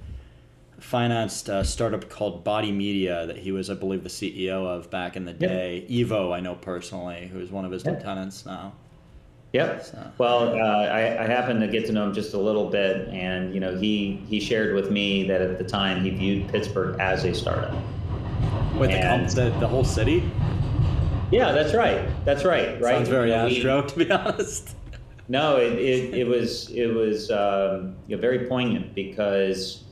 financed 0.83 1.49
a 1.49 1.65
startup 1.65 2.09
called 2.09 2.45
Body 2.45 2.73
Media 2.73 3.27
that 3.27 3.39
he 3.39 3.53
was, 3.53 3.71
I 3.71 3.75
believe, 3.75 4.03
the 4.03 4.11
CEO 4.11 4.67
of 4.67 4.91
back 4.91 5.17
in 5.17 5.25
the 5.25 5.33
day. 5.33 5.87
Yep. 5.89 6.07
Ivo, 6.07 6.33
I 6.33 6.41
know 6.41 6.55
personally, 6.57 7.29
who 7.33 7.41
is 7.41 7.51
one 7.51 7.65
of 7.65 7.71
his 7.71 7.85
yep. 7.85 7.99
lieutenants 7.99 8.45
now. 8.45 8.73
Yep. 9.53 9.85
So. 9.85 10.11
Well, 10.19 10.55
uh, 10.55 10.87
I, 10.87 11.23
I 11.23 11.27
happened 11.27 11.61
to 11.61 11.69
get 11.69 11.87
to 11.87 11.93
know 11.93 12.05
him 12.05 12.15
just 12.15 12.35
a 12.35 12.39
little 12.39 12.69
bit, 12.69 13.09
and 13.09 13.55
you 13.55 13.61
know, 13.61 13.77
he 13.77 14.23
he 14.27 14.41
shared 14.41 14.75
with 14.75 14.91
me 14.91 15.27
that 15.29 15.41
at 15.41 15.59
the 15.59 15.65
time 15.65 16.03
he 16.03 16.11
viewed 16.11 16.49
Pittsburgh 16.49 16.99
as 16.99 17.25
a 17.25 17.35
startup. 17.35 17.75
With 18.77 18.91
the, 18.91 19.55
the 19.61 19.69
whole 19.69 19.85
city. 19.85 20.29
Yeah, 21.31 21.53
that's 21.53 21.75
right. 21.75 22.09
That's 22.25 22.45
right. 22.45 22.81
Right. 22.81 22.97
Sounds 22.97 23.09
very 23.09 23.33
Astro, 23.33 23.83
to 23.83 23.99
be 23.99 24.11
honest. 24.11 24.75
No, 25.29 25.57
it, 25.57 25.73
it, 25.75 26.15
it 26.15 26.27
was 26.27 26.71
it 26.71 26.89
was 26.89 27.31
um, 27.31 27.95
you 28.07 28.17
know, 28.17 28.21
very 28.21 28.47
poignant 28.47 28.95
because 28.95 29.85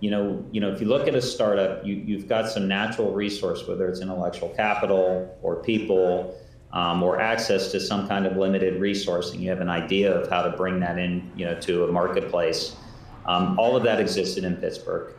you 0.00 0.10
know 0.10 0.44
you 0.52 0.60
know 0.60 0.70
if 0.70 0.80
you 0.80 0.86
look 0.86 1.08
at 1.08 1.14
a 1.14 1.22
startup, 1.22 1.84
you 1.84 1.94
you've 1.94 2.28
got 2.28 2.48
some 2.48 2.68
natural 2.68 3.12
resource, 3.12 3.66
whether 3.66 3.88
it's 3.88 4.00
intellectual 4.00 4.48
capital 4.50 5.36
or 5.42 5.56
people. 5.56 6.38
Um, 6.72 7.02
or 7.02 7.20
access 7.20 7.70
to 7.72 7.80
some 7.80 8.06
kind 8.06 8.26
of 8.26 8.36
limited 8.36 8.80
resource, 8.82 9.32
and 9.32 9.40
you 9.40 9.48
have 9.48 9.62
an 9.62 9.70
idea 9.70 10.12
of 10.12 10.28
how 10.28 10.42
to 10.42 10.50
bring 10.50 10.80
that 10.80 10.98
in, 10.98 11.30
you 11.34 11.46
know, 11.46 11.58
to 11.60 11.84
a 11.84 11.92
marketplace. 11.92 12.76
Um, 13.24 13.58
all 13.58 13.76
of 13.76 13.84
that 13.84 13.98
existed 13.98 14.44
in 14.44 14.56
Pittsburgh. 14.56 15.14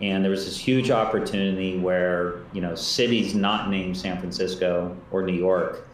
And 0.00 0.22
there 0.22 0.30
was 0.30 0.44
this 0.44 0.58
huge 0.58 0.90
opportunity 0.90 1.78
where, 1.78 2.40
you 2.52 2.60
know, 2.60 2.74
cities 2.74 3.34
not 3.34 3.70
named 3.70 3.96
San 3.96 4.18
Francisco 4.18 4.96
or 5.10 5.22
New 5.22 5.34
York 5.34 5.88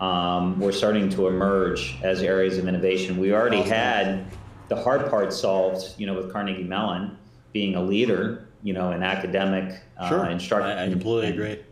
um, 0.00 0.60
were 0.60 0.72
starting 0.72 1.08
to 1.10 1.28
emerge 1.28 1.96
as 2.02 2.22
areas 2.22 2.58
of 2.58 2.68
innovation. 2.68 3.18
We 3.18 3.32
already 3.32 3.62
had 3.62 4.26
the 4.68 4.76
hard 4.76 5.08
part 5.08 5.32
solved, 5.32 5.94
you 5.98 6.06
know, 6.06 6.14
with 6.14 6.30
Carnegie 6.32 6.64
Mellon 6.64 7.16
being 7.56 7.74
a 7.74 7.82
leader, 7.82 8.46
you 8.62 8.74
know, 8.74 8.92
in 8.92 9.02
academic 9.02 9.80
uh, 9.96 10.10
sure. 10.10 10.26
instruction. 10.26 10.76
I, 10.76 10.84
I 10.84 10.90
completely 10.90 11.28
and, 11.28 11.34
agree. 11.34 11.64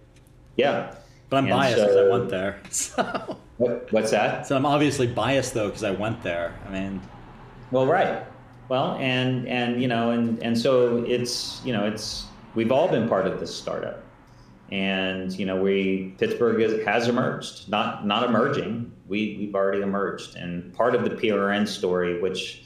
Yeah. 0.57 0.94
But 1.29 1.37
I'm 1.37 1.44
and 1.44 1.53
biased 1.53 1.77
because 1.77 1.94
so, 1.94 2.07
I 2.07 2.11
went 2.11 2.31
there. 2.31 2.61
So. 2.70 3.38
What, 3.59 3.92
what's 3.92 4.11
that? 4.11 4.47
So 4.47 4.57
I'm 4.57 4.64
obviously 4.64 5.07
biased 5.07 5.53
though 5.53 5.68
because 5.68 5.85
I 5.85 5.90
went 5.90 6.23
there. 6.23 6.59
I 6.66 6.73
mean. 6.73 7.03
Well, 7.70 7.87
right. 7.87 8.25
Well, 8.68 8.97
and 8.99 9.47
and 9.47 9.81
you 9.81 9.88
know, 9.88 10.11
and 10.11 10.42
and 10.42 10.59
so 10.59 11.05
it's 11.07 11.61
you 11.66 11.73
know, 11.75 11.85
it's 11.87 12.25
we've 12.55 12.73
all 12.73 12.88
been 12.88 13.09
part 13.09 13.27
of 13.27 13.38
this 13.38 13.55
startup, 13.55 14.03
and 14.73 15.31
you 15.38 15.47
know, 15.47 15.62
we 15.62 16.14
Pittsburgh 16.18 16.61
is, 16.62 16.85
has 16.85 17.09
emerged, 17.09 17.68
not 17.68 18.07
not 18.07 18.25
emerging. 18.25 18.90
We 19.07 19.37
we've 19.38 19.55
already 19.55 19.83
emerged, 19.83 20.35
and 20.35 20.73
part 20.75 20.97
of 20.97 21.05
the 21.05 21.11
PRN 21.11 21.68
story, 21.68 22.20
which 22.20 22.63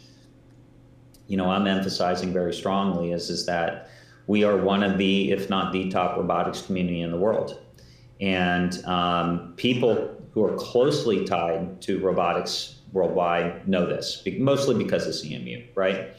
you 1.29 1.37
know 1.37 1.51
I'm 1.51 1.67
emphasizing 1.67 2.33
very 2.33 2.53
strongly, 2.53 3.13
is 3.13 3.31
is 3.31 3.47
that 3.47 3.91
we 4.27 4.45
are 4.45 4.57
one 4.57 4.83
of 4.83 4.99
the, 4.99 5.31
if 5.31 5.49
not 5.49 5.73
the 5.73 5.91
top 5.91 6.17
robotics 6.17 6.63
community 6.63 7.01
in 7.01 7.11
the 7.11 7.17
world, 7.17 7.61
and 8.21 8.85
um, 8.85 9.55
people 9.57 10.15
who 10.33 10.45
are 10.45 10.57
closely 10.57 11.25
tied 11.25 11.81
to 11.83 12.01
robotics 12.01 12.77
worldwide 12.93 13.67
know 13.69 13.87
this, 13.87 14.23
mostly 14.39 14.75
because 14.75 15.07
of 15.07 15.15
CMU, 15.15 15.65
right? 15.75 16.15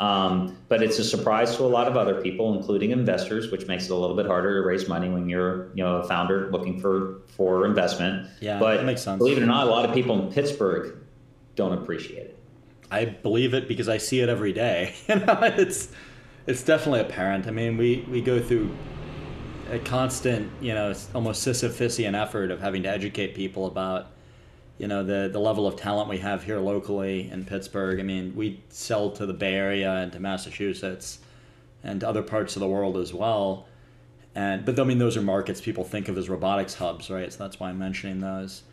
Um, 0.00 0.58
but 0.68 0.82
it's 0.82 0.98
a 0.98 1.04
surprise 1.04 1.56
to 1.56 1.62
a 1.62 1.66
lot 1.66 1.86
of 1.86 1.96
other 1.96 2.20
people, 2.20 2.56
including 2.56 2.90
investors, 2.90 3.52
which 3.52 3.68
makes 3.68 3.84
it 3.84 3.92
a 3.92 3.94
little 3.94 4.16
bit 4.16 4.26
harder 4.26 4.60
to 4.60 4.66
raise 4.66 4.88
money 4.88 5.08
when 5.08 5.28
you're, 5.28 5.68
you 5.74 5.84
know, 5.84 5.98
a 5.98 6.04
founder 6.08 6.50
looking 6.50 6.80
for 6.80 7.20
for 7.36 7.64
investment. 7.64 8.28
Yeah, 8.40 8.58
but 8.58 8.78
that 8.78 8.84
makes 8.84 9.02
sense. 9.02 9.18
Believe 9.18 9.38
it 9.38 9.44
or 9.44 9.46
not, 9.46 9.68
a 9.68 9.70
lot 9.70 9.88
of 9.88 9.94
people 9.94 10.20
in 10.20 10.32
Pittsburgh 10.32 10.96
don't 11.54 11.72
appreciate 11.72 12.26
it. 12.26 12.38
I 12.92 13.06
believe 13.06 13.54
it 13.54 13.66
because 13.66 13.88
I 13.88 13.96
see 13.96 14.20
it 14.20 14.28
every 14.28 14.52
day. 14.52 14.94
you 15.08 15.16
know, 15.16 15.38
it's 15.42 15.88
it's 16.46 16.62
definitely 16.62 17.00
apparent. 17.00 17.46
I 17.46 17.50
mean, 17.50 17.78
we 17.78 18.04
we 18.08 18.20
go 18.20 18.38
through 18.38 18.70
a 19.70 19.78
constant, 19.78 20.50
you 20.60 20.74
know, 20.74 20.92
almost 21.14 21.46
Sisyphusian 21.46 22.14
effort 22.14 22.50
of 22.50 22.60
having 22.60 22.82
to 22.82 22.90
educate 22.90 23.34
people 23.34 23.66
about 23.66 24.08
you 24.76 24.86
know 24.86 25.02
the 25.02 25.30
the 25.32 25.38
level 25.38 25.66
of 25.66 25.76
talent 25.76 26.10
we 26.10 26.18
have 26.18 26.44
here 26.44 26.58
locally 26.58 27.30
in 27.30 27.46
Pittsburgh. 27.46 27.98
I 27.98 28.02
mean, 28.02 28.36
we 28.36 28.62
sell 28.68 29.10
to 29.12 29.24
the 29.24 29.32
Bay 29.32 29.54
Area 29.54 29.90
and 29.94 30.12
to 30.12 30.20
Massachusetts 30.20 31.20
and 31.82 32.00
to 32.00 32.08
other 32.08 32.22
parts 32.22 32.56
of 32.56 32.60
the 32.60 32.68
world 32.68 32.98
as 32.98 33.14
well. 33.14 33.66
And 34.34 34.66
but 34.66 34.78
I 34.78 34.84
mean, 34.84 34.98
those 34.98 35.16
are 35.16 35.22
markets 35.22 35.62
people 35.62 35.84
think 35.84 36.08
of 36.08 36.18
as 36.18 36.28
robotics 36.28 36.74
hubs, 36.74 37.08
right? 37.08 37.32
So 37.32 37.38
that's 37.38 37.58
why 37.58 37.70
I'm 37.70 37.78
mentioning 37.78 38.20
those. 38.20 38.64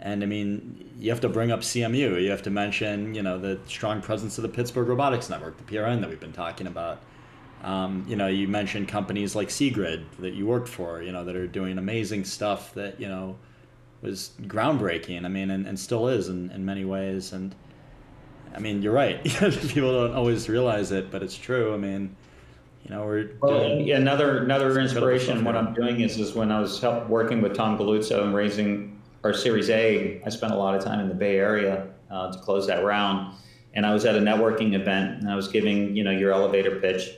And 0.00 0.22
I 0.22 0.26
mean, 0.26 0.90
you 0.98 1.10
have 1.10 1.20
to 1.22 1.28
bring 1.28 1.50
up 1.50 1.60
CMU. 1.60 2.22
You 2.22 2.30
have 2.30 2.42
to 2.42 2.50
mention, 2.50 3.14
you 3.14 3.22
know, 3.22 3.38
the 3.38 3.58
strong 3.66 4.02
presence 4.02 4.36
of 4.38 4.42
the 4.42 4.48
Pittsburgh 4.48 4.88
Robotics 4.88 5.30
Network, 5.30 5.56
the 5.56 5.64
PRN 5.64 6.00
that 6.00 6.10
we've 6.10 6.20
been 6.20 6.32
talking 6.32 6.66
about. 6.66 7.00
Um, 7.62 8.04
you 8.06 8.16
know, 8.16 8.26
you 8.26 8.46
mentioned 8.46 8.88
companies 8.88 9.34
like 9.34 9.48
Seegrid 9.48 10.04
that 10.18 10.34
you 10.34 10.46
worked 10.46 10.68
for, 10.68 11.02
you 11.02 11.12
know, 11.12 11.24
that 11.24 11.34
are 11.34 11.46
doing 11.46 11.78
amazing 11.78 12.24
stuff 12.24 12.74
that, 12.74 13.00
you 13.00 13.08
know, 13.08 13.36
was 14.02 14.32
groundbreaking. 14.42 15.24
I 15.24 15.28
mean, 15.28 15.50
and, 15.50 15.66
and 15.66 15.78
still 15.78 16.08
is 16.08 16.28
in, 16.28 16.50
in 16.50 16.64
many 16.64 16.84
ways. 16.84 17.32
And 17.32 17.54
I 18.54 18.58
mean, 18.58 18.82
you're 18.82 18.92
right. 18.92 19.22
People 19.24 19.92
don't 19.92 20.14
always 20.14 20.48
realize 20.48 20.92
it, 20.92 21.10
but 21.10 21.22
it's 21.22 21.36
true. 21.36 21.72
I 21.72 21.78
mean, 21.78 22.14
you 22.84 22.94
know, 22.94 23.04
we're 23.04 23.30
well, 23.40 23.64
another 23.64 24.44
another 24.44 24.78
inspiration. 24.78 25.42
What 25.42 25.56
I'm 25.56 25.74
doing 25.74 26.00
is 26.00 26.20
is 26.20 26.34
when 26.34 26.52
I 26.52 26.60
was 26.60 26.80
help, 26.80 27.08
working 27.08 27.42
with 27.42 27.56
Tom 27.56 27.76
Galluzzo 27.76 28.22
and 28.22 28.34
raising 28.34 28.95
our 29.26 29.34
Series 29.34 29.70
A. 29.70 30.22
I 30.24 30.28
spent 30.30 30.52
a 30.52 30.56
lot 30.56 30.74
of 30.74 30.84
time 30.84 31.00
in 31.00 31.08
the 31.08 31.14
Bay 31.14 31.36
Area 31.36 31.88
uh, 32.10 32.32
to 32.32 32.38
close 32.38 32.66
that 32.68 32.84
round, 32.84 33.34
and 33.74 33.84
I 33.84 33.92
was 33.92 34.04
at 34.04 34.14
a 34.14 34.20
networking 34.20 34.74
event 34.74 35.20
and 35.20 35.30
I 35.30 35.34
was 35.34 35.48
giving 35.48 35.96
you 35.96 36.04
know 36.04 36.12
your 36.12 36.32
elevator 36.32 36.80
pitch, 36.80 37.10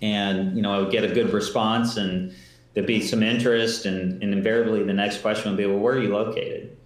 and 0.00 0.56
you 0.56 0.62
know 0.62 0.72
I 0.72 0.78
would 0.78 0.92
get 0.92 1.04
a 1.04 1.12
good 1.12 1.32
response 1.32 1.96
and 1.96 2.34
there'd 2.74 2.86
be 2.86 3.00
some 3.00 3.24
interest, 3.24 3.86
and, 3.86 4.22
and 4.22 4.32
invariably 4.32 4.84
the 4.84 4.92
next 4.92 5.20
question 5.20 5.50
would 5.50 5.56
be, 5.56 5.66
well, 5.66 5.80
where 5.80 5.94
are 5.94 6.02
you 6.02 6.12
located? 6.12 6.76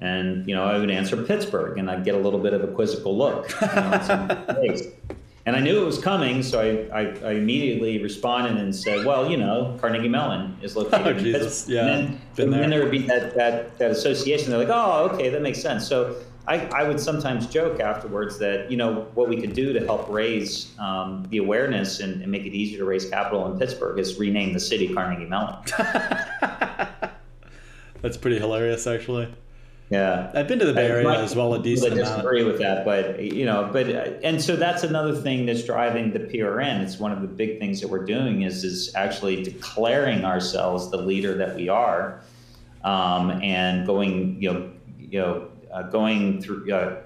And 0.00 0.48
you 0.48 0.54
know, 0.54 0.64
I 0.64 0.78
would 0.78 0.90
answer 0.90 1.22
Pittsburgh, 1.22 1.78
and 1.78 1.90
I'd 1.90 2.04
get 2.04 2.14
a 2.14 2.18
little 2.18 2.40
bit 2.40 2.54
of 2.54 2.64
a 2.64 2.68
quizzical 2.68 3.16
look. 3.16 3.50
You 3.60 3.66
know, 3.66 4.76
and 5.46 5.54
I 5.54 5.60
knew 5.60 5.82
it 5.82 5.84
was 5.84 5.98
coming, 5.98 6.42
so 6.42 6.60
I, 6.60 7.02
I, 7.02 7.02
I, 7.22 7.32
immediately 7.32 8.02
responded 8.02 8.56
and 8.56 8.74
said, 8.74 9.04
"Well, 9.04 9.30
you 9.30 9.36
know, 9.36 9.76
Carnegie 9.80 10.08
Mellon 10.08 10.56
is 10.62 10.74
located 10.80 11.06
oh, 11.06 11.10
in 11.10 11.18
Jesus. 11.18 11.64
Pittsburgh." 11.64 11.74
Yeah, 11.74 11.86
and 11.86 12.20
then, 12.34 12.44
and 12.44 12.54
then 12.54 12.70
there 12.70 12.80
would 12.80 12.90
be 12.90 13.02
that, 13.06 13.34
that 13.34 13.78
that 13.78 13.90
association. 13.90 14.50
They're 14.50 14.58
like, 14.58 14.68
"Oh, 14.70 15.10
okay, 15.12 15.28
that 15.28 15.42
makes 15.42 15.60
sense." 15.60 15.86
So 15.86 16.16
I, 16.46 16.66
I 16.66 16.84
would 16.84 17.00
sometimes 17.00 17.46
joke 17.46 17.80
afterwards 17.80 18.38
that 18.38 18.70
you 18.70 18.76
know 18.76 19.06
what 19.14 19.28
we 19.28 19.40
could 19.40 19.54
do 19.54 19.72
to 19.72 19.80
help 19.80 20.08
raise 20.10 20.72
um, 20.78 21.26
the 21.30 21.38
awareness 21.38 22.00
and, 22.00 22.20
and, 22.22 22.30
make 22.30 22.44
it 22.44 22.54
easier 22.54 22.78
to 22.78 22.84
raise 22.84 23.08
capital 23.08 23.50
in 23.50 23.58
Pittsburgh 23.58 23.98
is 23.98 24.18
rename 24.18 24.52
the 24.52 24.60
city 24.60 24.92
Carnegie 24.92 25.24
Mellon. 25.26 25.56
That's 28.02 28.18
pretty 28.18 28.38
hilarious, 28.38 28.86
actually. 28.86 29.32
Yeah, 29.94 30.32
I've 30.34 30.48
been 30.48 30.58
to 30.58 30.64
the 30.64 30.72
Bay 30.72 30.88
Area 30.88 31.08
as 31.22 31.36
well 31.36 31.54
a 31.54 31.62
decent 31.62 31.92
I 31.92 31.96
disagree 31.96 32.42
with 32.42 32.58
that, 32.58 32.84
but 32.84 33.22
you 33.22 33.44
know, 33.46 33.70
but 33.72 33.86
and 33.88 34.42
so 34.42 34.56
that's 34.56 34.82
another 34.82 35.14
thing 35.14 35.46
that's 35.46 35.62
driving 35.62 36.12
the 36.12 36.18
PRN. 36.18 36.80
It's 36.80 36.98
one 36.98 37.12
of 37.12 37.22
the 37.22 37.28
big 37.28 37.60
things 37.60 37.80
that 37.80 37.86
we're 37.86 38.04
doing 38.04 38.42
is 38.42 38.64
is 38.64 38.92
actually 38.96 39.44
declaring 39.44 40.24
ourselves 40.24 40.90
the 40.90 40.96
leader 40.96 41.36
that 41.36 41.54
we 41.54 41.68
are, 41.68 42.20
um, 42.82 43.40
and 43.40 43.86
going 43.86 44.42
you 44.42 44.52
know 44.52 44.72
you 44.98 45.20
know 45.20 45.48
uh, 45.72 45.82
going 45.82 46.40
through. 46.42 46.72
Uh, 46.72 46.96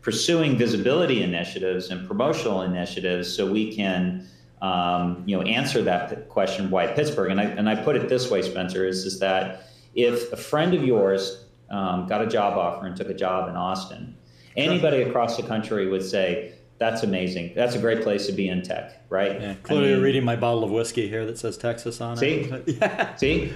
pursuing 0.00 0.56
visibility 0.56 1.22
initiatives 1.22 1.90
and 1.90 2.06
promotional 2.06 2.62
initiatives 2.62 3.30
so 3.34 3.50
we 3.50 3.74
can 3.74 4.26
um, 4.62 5.22
you 5.26 5.36
know 5.36 5.42
answer 5.42 5.82
that 5.82 6.28
question 6.28 6.70
why 6.70 6.86
Pittsburgh 6.86 7.30
and 7.30 7.40
I, 7.40 7.44
and 7.44 7.68
I 7.68 7.74
put 7.74 7.96
it 7.96 8.08
this 8.08 8.30
way 8.30 8.40
Spencer 8.40 8.86
is, 8.86 9.04
is 9.04 9.18
that 9.18 9.68
if 9.94 10.32
a 10.32 10.36
friend 10.36 10.72
of 10.72 10.82
yours 10.82 11.44
um, 11.70 12.06
got 12.06 12.22
a 12.22 12.26
job 12.26 12.56
offer 12.56 12.86
and 12.86 12.96
took 12.96 13.08
a 13.08 13.14
job 13.14 13.48
in 13.48 13.56
Austin, 13.56 14.16
anybody 14.56 15.02
across 15.02 15.36
the 15.36 15.42
country 15.42 15.88
would 15.88 16.04
say, 16.04 16.54
that's 16.78 17.02
amazing. 17.02 17.52
That's 17.54 17.74
a 17.74 17.78
great 17.78 18.02
place 18.02 18.26
to 18.26 18.32
be 18.32 18.48
in 18.48 18.62
tech, 18.62 19.02
right? 19.10 19.40
Yeah, 19.40 19.54
clearly 19.62 19.92
I 19.92 19.94
mean, 19.94 20.02
reading 20.02 20.24
my 20.24 20.36
bottle 20.36 20.62
of 20.62 20.70
whiskey 20.70 21.08
here 21.08 21.26
that 21.26 21.38
says 21.38 21.56
Texas 21.56 22.00
on 22.00 22.16
see? 22.16 22.42
it. 22.42 22.64
yeah. 22.80 23.14
See? 23.16 23.52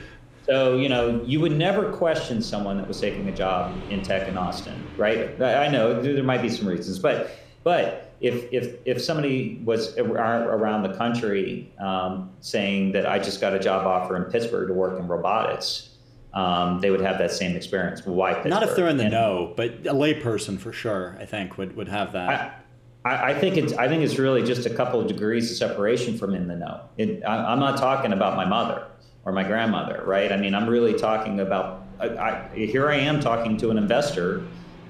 So, 0.46 0.77
you 0.77 0.88
know, 0.88 1.22
you 1.25 1.38
would 1.38 1.53
never 1.53 1.92
question 1.92 2.42
someone 2.42 2.77
that 2.79 2.88
was 2.88 3.01
taking 3.01 3.29
a 3.29 3.33
job 3.33 3.77
in 3.90 4.03
tech 4.03 4.27
in 4.27 4.37
Austin, 4.37 4.75
right? 4.96 5.40
I 5.40 5.68
know 5.68 6.03
there 6.03 6.25
might 6.25 6.42
be 6.42 6.48
some 6.48 6.66
reasons, 6.66 6.98
but 6.98 7.31
but 7.62 8.12
if 8.20 8.53
if 8.53 8.77
if 8.85 9.01
somebody 9.01 9.61
was 9.64 9.96
around 9.98 10.83
the 10.83 10.94
country 10.94 11.72
um, 11.79 12.31
saying 12.40 12.90
that 12.92 13.07
I 13.07 13.20
just 13.20 13.40
got 13.40 13.55
a 13.55 13.59
job 13.61 13.87
offer 13.87 14.16
in 14.16 14.25
Pittsburgh 14.25 14.66
to 14.66 14.75
work 14.75 14.98
in 14.98 15.07
robotics, 15.07 15.90
um, 16.35 16.81
they 16.81 16.90
would 16.90 17.01
have 17.01 17.18
that 17.18 17.31
same 17.31 17.57
experience. 17.57 18.05
Why 18.07 18.33
Pittsburgh? 18.35 18.51
Not 18.51 18.62
if 18.62 18.75
they're 18.75 18.88
in 18.88 18.97
the 18.97 19.05
and, 19.05 19.12
know, 19.12 19.53
but 19.57 19.71
a 19.71 19.95
layperson 19.95 20.59
for 20.59 20.73
sure, 20.73 21.16
I 21.21 21.27
think, 21.27 21.59
would, 21.59 21.77
would 21.77 21.88
have 21.88 22.12
that. 22.12 22.64
I, 23.05 23.33
I, 23.33 23.35
think 23.35 23.57
it's 23.57 23.73
I 23.75 23.88
think 23.88 24.03
it's 24.03 24.18
really 24.18 24.45
just 24.45 24.64
a 24.64 24.71
couple 24.71 25.01
of 25.01 25.09
degrees 25.09 25.51
of 25.51 25.57
separation 25.57 26.16
from 26.16 26.35
in 26.35 26.47
the 26.47 26.57
know. 26.57 26.83
It, 26.97 27.23
I, 27.25 27.53
am 27.53 27.61
not 27.61 27.77
talking 27.77 28.12
about 28.12 28.37
my 28.37 28.45
mother 28.45 28.87
or 29.25 29.33
my 29.33 29.42
grandmother, 29.42 30.03
right? 30.07 30.33
I 30.33 30.37
mean, 30.37 30.55
I'm 30.55 30.68
really 30.68 30.95
talking 30.95 31.40
about. 31.40 31.81
I, 32.01 32.49
here 32.55 32.88
I 32.88 32.97
am 32.97 33.21
talking 33.21 33.57
to 33.59 33.71
an 33.71 33.79
investor 33.79 34.42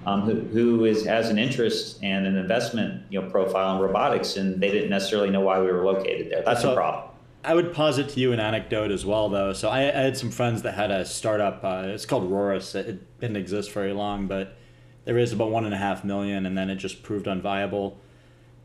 um, 0.07 0.22
who, 0.22 0.40
who 0.40 0.85
is 0.85 1.05
has 1.05 1.28
an 1.28 1.38
interest 1.38 1.98
and 2.02 2.26
an 2.26 2.37
investment 2.37 3.02
you 3.11 3.20
know 3.20 3.31
profile 3.31 3.76
in 3.76 3.83
robotics, 3.83 4.37
and 4.37 4.61
they 4.61 4.70
didn't 4.70 4.90
necessarily 4.90 5.31
know 5.31 5.40
why 5.40 5.61
we 5.61 5.66
were 5.66 5.85
located 5.85 6.31
there. 6.31 6.42
That's 6.44 6.62
so, 6.62 6.72
a 6.72 6.74
problem. 6.74 7.12
I 7.44 7.55
would 7.55 7.72
posit 7.72 8.11
to 8.11 8.20
you 8.20 8.33
an 8.33 8.40
anecdote 8.40 8.90
as 8.90 9.05
well, 9.05 9.28
though. 9.28 9.52
So 9.52 9.68
I, 9.68 9.81
I 9.81 10.02
had 10.02 10.16
some 10.16 10.31
friends 10.31 10.62
that 10.62 10.74
had 10.74 10.90
a 10.90 11.05
startup. 11.05 11.64
Uh, 11.64 11.85
it's 11.87 12.07
called 12.07 12.31
Rorus. 12.31 12.74
It, 12.74 12.88
it, 12.88 13.20
didn't 13.20 13.37
exist 13.37 13.72
very 13.72 13.92
long, 13.92 14.26
but 14.26 14.57
they 15.05 15.12
raised 15.12 15.33
about 15.33 15.50
one 15.50 15.64
and 15.64 15.74
a 15.74 15.76
half 15.76 16.05
million, 16.05 16.46
and 16.46 16.57
then 16.57 16.70
it 16.70 16.76
just 16.76 17.02
proved 17.02 17.26
unviable. 17.26 17.94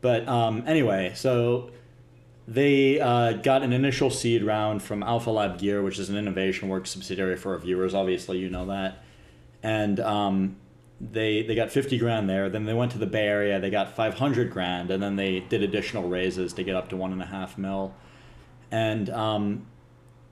But 0.00 0.28
um, 0.28 0.62
anyway, 0.66 1.12
so 1.16 1.70
they 2.46 3.00
uh, 3.00 3.32
got 3.32 3.62
an 3.62 3.72
initial 3.72 4.10
seed 4.10 4.44
round 4.44 4.82
from 4.82 5.02
Alpha 5.02 5.30
Lab 5.30 5.58
Gear, 5.58 5.82
which 5.82 5.98
is 5.98 6.08
an 6.08 6.16
Innovation 6.16 6.68
Works 6.68 6.90
subsidiary 6.90 7.36
for 7.36 7.52
our 7.52 7.58
viewers. 7.58 7.94
Obviously, 7.94 8.38
you 8.38 8.48
know 8.48 8.66
that. 8.66 9.02
And 9.60 9.98
um, 9.98 10.56
they 11.00 11.42
they 11.42 11.56
got 11.56 11.72
50 11.72 11.98
grand 11.98 12.30
there. 12.30 12.48
Then 12.48 12.64
they 12.64 12.74
went 12.74 12.92
to 12.92 12.98
the 12.98 13.06
Bay 13.06 13.26
Area. 13.26 13.58
They 13.58 13.70
got 13.70 13.96
500 13.96 14.52
grand, 14.52 14.92
and 14.92 15.02
then 15.02 15.16
they 15.16 15.40
did 15.40 15.64
additional 15.64 16.08
raises 16.08 16.52
to 16.52 16.62
get 16.62 16.76
up 16.76 16.90
to 16.90 16.96
one 16.96 17.12
and 17.12 17.20
a 17.20 17.26
half 17.26 17.58
mil 17.58 17.92
and 18.70 19.10
um, 19.10 19.66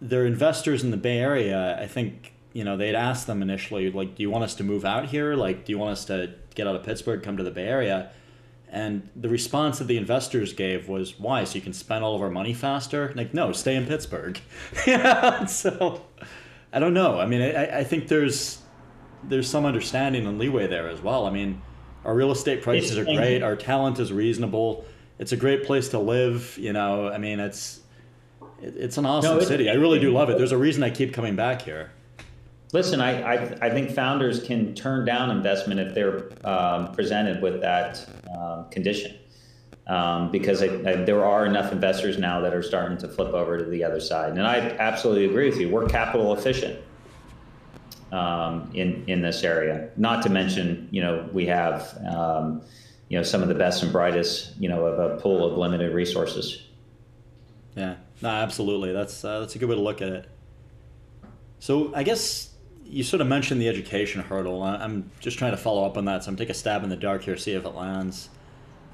their 0.01 0.27
investors 0.27 0.83
in 0.85 0.91
the 0.91 0.97
Bay 0.97 1.19
Area, 1.19 1.79
I 1.81 1.87
think 1.87 2.35
you 2.53 2.65
know 2.65 2.77
they'd 2.77 2.95
asked 2.95 3.27
them 3.27 3.43
initially 3.43 3.91
like, 3.91 4.15
do 4.17 4.23
you 4.23 4.31
want 4.31 4.45
us 4.45 4.55
to 4.57 4.65
move 4.65 4.85
out 4.85 5.07
here? 5.07 5.35
Like, 5.35 5.65
do 5.65 5.73
you 5.73 5.79
want 5.79 5.93
us 5.93 6.05
to 6.07 6.35
get 6.55 6.67
out 6.67 6.77
of 6.77 6.83
Pittsburgh, 6.83 7.23
come 7.23 7.37
to 7.37 7.43
the 7.43 7.51
Bay 7.51 7.67
Area? 7.67 8.11
And 8.69 9.09
the 9.15 9.29
response 9.29 9.79
that 9.79 9.85
the 9.85 9.97
investors 9.97 10.53
gave 10.53 10.89
was, 10.89 11.19
"Why? 11.19 11.45
So 11.45 11.55
you 11.55 11.61
can 11.61 11.73
spend 11.73 12.05
all 12.05 12.17
of 12.17 12.23
our 12.23 12.31
money 12.31 12.53
faster?" 12.53 13.13
Like, 13.15 13.33
no, 13.33 13.53
stay 13.53 13.77
in 13.77 13.87
Pittsburgh. 13.87 14.41
yeah. 14.87 15.47
So, 15.47 16.05
I 16.73 16.79
don't 16.79 16.95
know. 16.95 17.21
I 17.21 17.27
mean, 17.27 17.43
I, 17.43 17.79
I 17.79 17.85
think 17.85 18.09
there's 18.09 18.61
there's 19.23 19.49
some 19.49 19.65
understanding 19.65 20.27
and 20.27 20.39
leeway 20.39 20.67
there 20.67 20.89
as 20.89 21.01
well. 21.01 21.27
I 21.27 21.31
mean, 21.31 21.63
our 22.05 22.15
real 22.15 22.31
estate 22.31 22.63
prices 22.63 22.99
are 22.99 23.05
great. 23.05 23.43
Our 23.43 23.57
talent 23.57 23.99
is 23.99 24.13
reasonable. 24.13 24.85
It's 25.19 25.33
a 25.33 25.37
great 25.37 25.65
place 25.65 25.89
to 25.91 25.99
live. 25.99 26.59
You 26.59 26.73
know, 26.73 27.09
I 27.09 27.19
mean, 27.19 27.41
it's 27.41 27.81
it's 28.61 28.99
an 28.99 29.07
awesome 29.07 29.39
no, 29.39 29.45
city. 29.45 29.69
I 29.71 29.75
really 29.75 29.99
do 29.99 30.11
love 30.13 30.31
it. 30.31 30.39
There's 30.39 30.53
a 30.53 30.59
reason 30.59 30.83
I 30.83 30.91
keep 30.91 31.13
coming 31.13 31.37
back 31.37 31.63
here. 31.63 31.91
Listen, 32.73 33.01
I, 33.01 33.23
I, 33.23 33.59
I 33.63 33.71
think 33.71 33.91
founders 33.91 34.43
can 34.43 34.75
turn 34.75 35.05
down 35.05 35.31
investment 35.31 35.81
if 35.81 35.95
they're 35.95 36.31
um, 36.45 36.93
presented 36.93 37.41
with 37.41 37.61
that 37.61 38.07
um, 38.37 38.69
condition. 38.71 39.17
Um, 39.87 40.33
because 40.33 40.65
I, 40.65 40.67
I, 40.67 40.97
there 41.05 41.25
are 41.25 41.47
enough 41.47 41.71
investors 41.71 42.19
now 42.19 42.41
that 42.41 42.53
are 42.53 42.63
starting 42.63 42.99
to 42.99 43.09
flip 43.09 43.33
over 43.33 43.57
to 43.57 43.65
the 43.65 43.85
other 43.85 44.01
side. 44.01 44.33
And 44.33 44.45
I 44.45 44.59
absolutely 44.59 45.27
agree 45.27 45.49
with 45.49 45.61
you. 45.61 45.69
We're 45.69 45.87
capital 45.87 46.35
efficient 46.35 46.81
um, 48.11 48.69
in 48.75 49.05
in 49.07 49.23
this 49.23 49.45
area. 49.45 49.91
Not 49.97 50.25
to 50.25 50.29
mention, 50.29 50.89
you 50.91 51.03
know, 51.03 51.29
we 51.33 51.47
have 51.47 51.97
um, 52.09 52.63
you 53.09 53.17
know 53.17 53.23
some 53.23 53.43
of 53.43 53.49
the 53.49 53.55
best 53.55 53.85
and 53.85 53.93
brightest, 53.93 54.57
you 54.59 54.69
know, 54.69 54.85
of 54.87 54.99
a 54.99 55.21
pool 55.21 55.45
of 55.45 55.57
limited 55.57 55.95
resources. 55.95 56.66
No, 58.23 58.29
absolutely. 58.29 58.93
That's 58.93 59.25
uh, 59.25 59.41
that's 59.41 59.55
a 59.55 59.59
good 59.59 59.69
way 59.69 59.75
to 59.75 59.81
look 59.81 60.03
at 60.03 60.09
it. 60.09 60.29
So 61.59 61.93
I 61.95 62.03
guess 62.03 62.51
you 62.85 63.03
sort 63.03 63.21
of 63.21 63.27
mentioned 63.27 63.61
the 63.61 63.69
education 63.69 64.23
hurdle. 64.23 64.63
I'm 64.63 65.11
just 65.21 65.39
trying 65.39 65.51
to 65.51 65.57
follow 65.57 65.85
up 65.85 65.97
on 65.97 66.05
that, 66.05 66.25
so 66.25 66.31
I'm 66.31 66.37
take 66.37 66.51
a 66.51 66.55
stab 66.55 66.85
in 66.85 66.89
the 66.91 66.97
dark 66.97 67.25
here, 67.25 67.37
see 67.37 67.53
if 67.53 67.65
it 67.65 67.75
lands. 67.75 68.29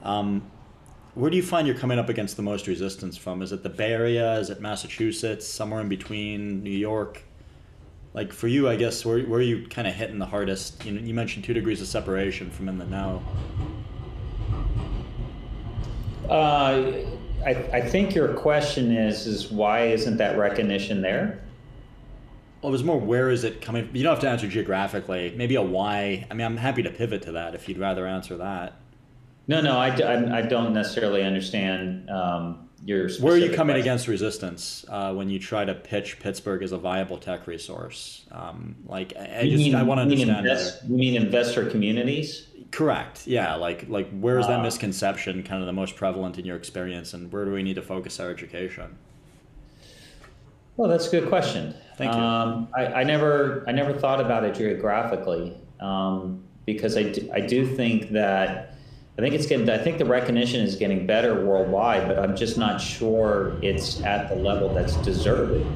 Um, 0.03 0.51
where 1.15 1.31
do 1.31 1.37
you 1.37 1.43
find 1.43 1.67
you're 1.67 1.77
coming 1.77 1.99
up 1.99 2.09
against 2.09 2.37
the 2.37 2.43
most 2.43 2.67
resistance 2.67 3.17
from? 3.19 3.43
Is 3.43 3.53
it 3.53 3.63
the 3.63 3.69
Bay 3.69 3.93
Area? 3.93 4.39
Is 4.39 4.49
it 4.49 4.61
Massachusetts? 4.61 5.47
Somewhere 5.47 5.81
in 5.81 5.89
between? 5.89 6.63
New 6.63 6.71
York? 6.71 7.23
Like 8.15 8.33
for 8.33 8.49
you, 8.49 8.69
I 8.69 8.77
guess 8.77 9.05
where 9.05 9.21
where 9.21 9.41
are 9.41 9.43
you 9.43 9.67
kind 9.69 9.87
of 9.87 9.95
hitting 9.95 10.19
the 10.19 10.27
hardest? 10.27 10.85
You 10.85 10.93
know, 10.93 11.01
you 11.01 11.15
mentioned 11.15 11.45
two 11.45 11.55
degrees 11.55 11.81
of 11.81 11.87
separation 11.87 12.51
from 12.51 12.69
in 12.69 12.79
the 12.79 12.87
now. 12.87 13.23
Uh, 16.29 16.93
I, 17.45 17.51
I 17.73 17.81
think 17.81 18.15
your 18.15 18.35
question 18.35 18.93
is 18.93 19.27
is 19.27 19.51
why 19.51 19.87
isn't 19.87 20.17
that 20.19 20.39
recognition 20.39 21.03
there? 21.03 21.43
Well, 22.61 22.71
it 22.71 22.73
was 22.73 22.85
more 22.85 22.99
where 22.99 23.31
is 23.31 23.45
it 23.45 23.61
coming? 23.61 23.91
You 23.93 24.05
don't 24.05 24.13
have 24.13 24.21
to 24.21 24.29
answer 24.29 24.47
geographically. 24.47 25.35
Maybe 25.37 25.57
a 25.57 25.63
why. 25.63 26.27
I 26.31 26.35
mean, 26.35 26.47
I'm 26.47 26.57
happy 26.57 26.83
to 26.85 26.91
pivot 26.91 27.23
to 27.23 27.33
that 27.33 27.55
if 27.55 27.69
you'd 27.69 27.79
rather 27.79 28.07
answer 28.07 28.37
that. 28.37 28.75
No, 29.49 29.61
no, 29.61 29.77
I, 29.77 29.89
I, 29.89 30.39
I 30.39 30.43
don't 30.43 30.73
necessarily 30.73 31.25
understand 31.25 32.09
um, 32.09 32.69
your. 32.85 33.11
Where 33.15 33.35
are 33.35 33.37
you 33.37 33.49
coming 33.49 33.75
question. 33.75 33.81
against 33.81 34.07
resistance 34.07 34.85
uh, 34.89 35.13
when 35.13 35.29
you 35.29 35.41
try 35.41 35.65
to 35.65 35.75
pitch 35.75 36.21
Pittsburgh 36.21 36.63
as 36.63 36.71
a 36.71 36.79
viable 36.79 37.19
tech 37.19 37.49
resource? 37.49 38.25
Um, 38.31 38.77
like, 38.87 39.15
I, 39.17 39.41
I 39.41 39.51
just 39.51 39.57
mean, 39.57 39.75
I 39.75 39.83
want 39.83 39.99
to 39.99 40.03
understand. 40.03 40.47
Invest, 40.47 40.85
you 40.85 40.97
mean 40.97 41.17
investor 41.17 41.69
communities? 41.69 42.47
Correct. 42.73 43.27
Yeah. 43.27 43.55
Like 43.55 43.85
like 43.89 44.11
where 44.19 44.39
is 44.39 44.47
that 44.49 44.61
uh, 44.61 44.63
misconception 44.63 45.43
kind 45.43 45.63
of 45.63 45.67
the 45.67 45.75
most 45.75 45.95
prevalent 45.95 46.39
in 46.39 46.47
your 46.47 46.57
experience, 46.57 47.15
and 47.15 47.31
where 47.31 47.45
do 47.45 47.53
we 47.53 47.63
need 47.63 47.77
to 47.77 47.83
focus 47.83 48.19
our 48.19 48.31
education? 48.31 48.97
Well, 50.79 50.89
that's 50.89 51.07
a 51.07 51.11
good 51.11 51.29
question. 51.29 51.75
Thank 51.99 52.15
you. 52.15 52.19
Um, 52.19 52.69
I, 52.75 52.87
I, 52.87 53.05
never 53.05 53.63
I 53.69 53.73
never 53.73 53.93
thought 53.93 54.23
about 54.23 54.45
it 54.45 54.55
geographically 54.55 55.55
um, 55.81 56.43
because 56.65 56.97
I 56.97 57.03
do, 57.03 57.31
I 57.33 57.41
do 57.41 57.67
think 57.67 58.11
that 58.13 58.75
I 59.19 59.21
think 59.21 59.35
it's 59.35 59.45
getting 59.45 59.69
I 59.69 59.77
think 59.77 59.99
the 59.99 60.07
recognition 60.07 60.63
is 60.63 60.75
getting 60.75 61.07
better 61.07 61.45
worldwide, 61.45 62.09
but 62.09 62.19
I'm 62.19 62.35
just 62.35 62.57
not 62.57 62.81
sure 62.81 63.55
it's 63.61 64.01
at 64.01 64.31
the 64.31 64.35
level 64.35 64.73
that's 64.73 64.97
deserved 64.97 65.67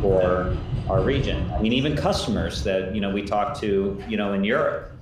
for 0.00 0.56
our 0.88 1.02
region. 1.02 1.50
I 1.50 1.60
mean, 1.60 1.72
even 1.72 1.96
customers 1.96 2.62
that 2.62 2.94
you 2.94 3.00
know 3.00 3.10
we 3.10 3.22
talk 3.22 3.58
to 3.62 4.00
you 4.08 4.16
know 4.16 4.32
in 4.32 4.44
Europe 4.44 4.93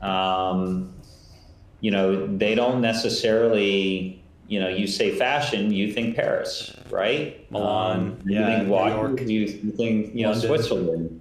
um, 0.00 0.94
you 1.80 1.90
know, 1.90 2.26
they 2.36 2.54
don't 2.54 2.80
necessarily, 2.80 4.22
you 4.48 4.60
know, 4.60 4.68
you 4.68 4.86
say 4.86 5.14
fashion, 5.16 5.72
you 5.72 5.92
think 5.92 6.16
Paris, 6.16 6.74
right? 6.90 7.50
Milan, 7.50 7.98
um, 7.98 8.18
you 8.24 8.38
yeah, 8.38 8.58
think 8.58 8.68
New 8.68 8.74
York. 8.74 9.20
You, 9.20 9.40
you 9.40 9.72
think, 9.72 10.14
you 10.14 10.22
know, 10.22 10.30
London. 10.30 10.48
Switzerland. 10.48 11.20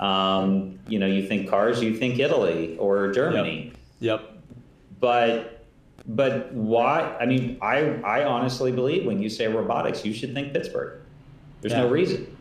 Um, 0.00 0.78
you 0.86 0.98
know, 0.98 1.06
you 1.06 1.26
think 1.26 1.48
cars, 1.48 1.82
you 1.82 1.96
think 1.96 2.18
Italy 2.18 2.76
or 2.78 3.10
Germany. 3.12 3.72
Yep. 4.00 4.20
yep. 4.20 4.30
But, 5.00 5.66
but 6.06 6.52
why? 6.52 7.16
I 7.20 7.26
mean, 7.26 7.58
I, 7.60 7.94
I 8.02 8.24
honestly 8.24 8.72
believe 8.72 9.06
when 9.06 9.20
you 9.20 9.28
say 9.28 9.48
robotics, 9.48 10.04
you 10.04 10.12
should 10.12 10.34
think 10.34 10.52
Pittsburgh. 10.52 11.00
There's 11.60 11.72
yeah. 11.72 11.82
no 11.82 11.88
reason. 11.88 12.37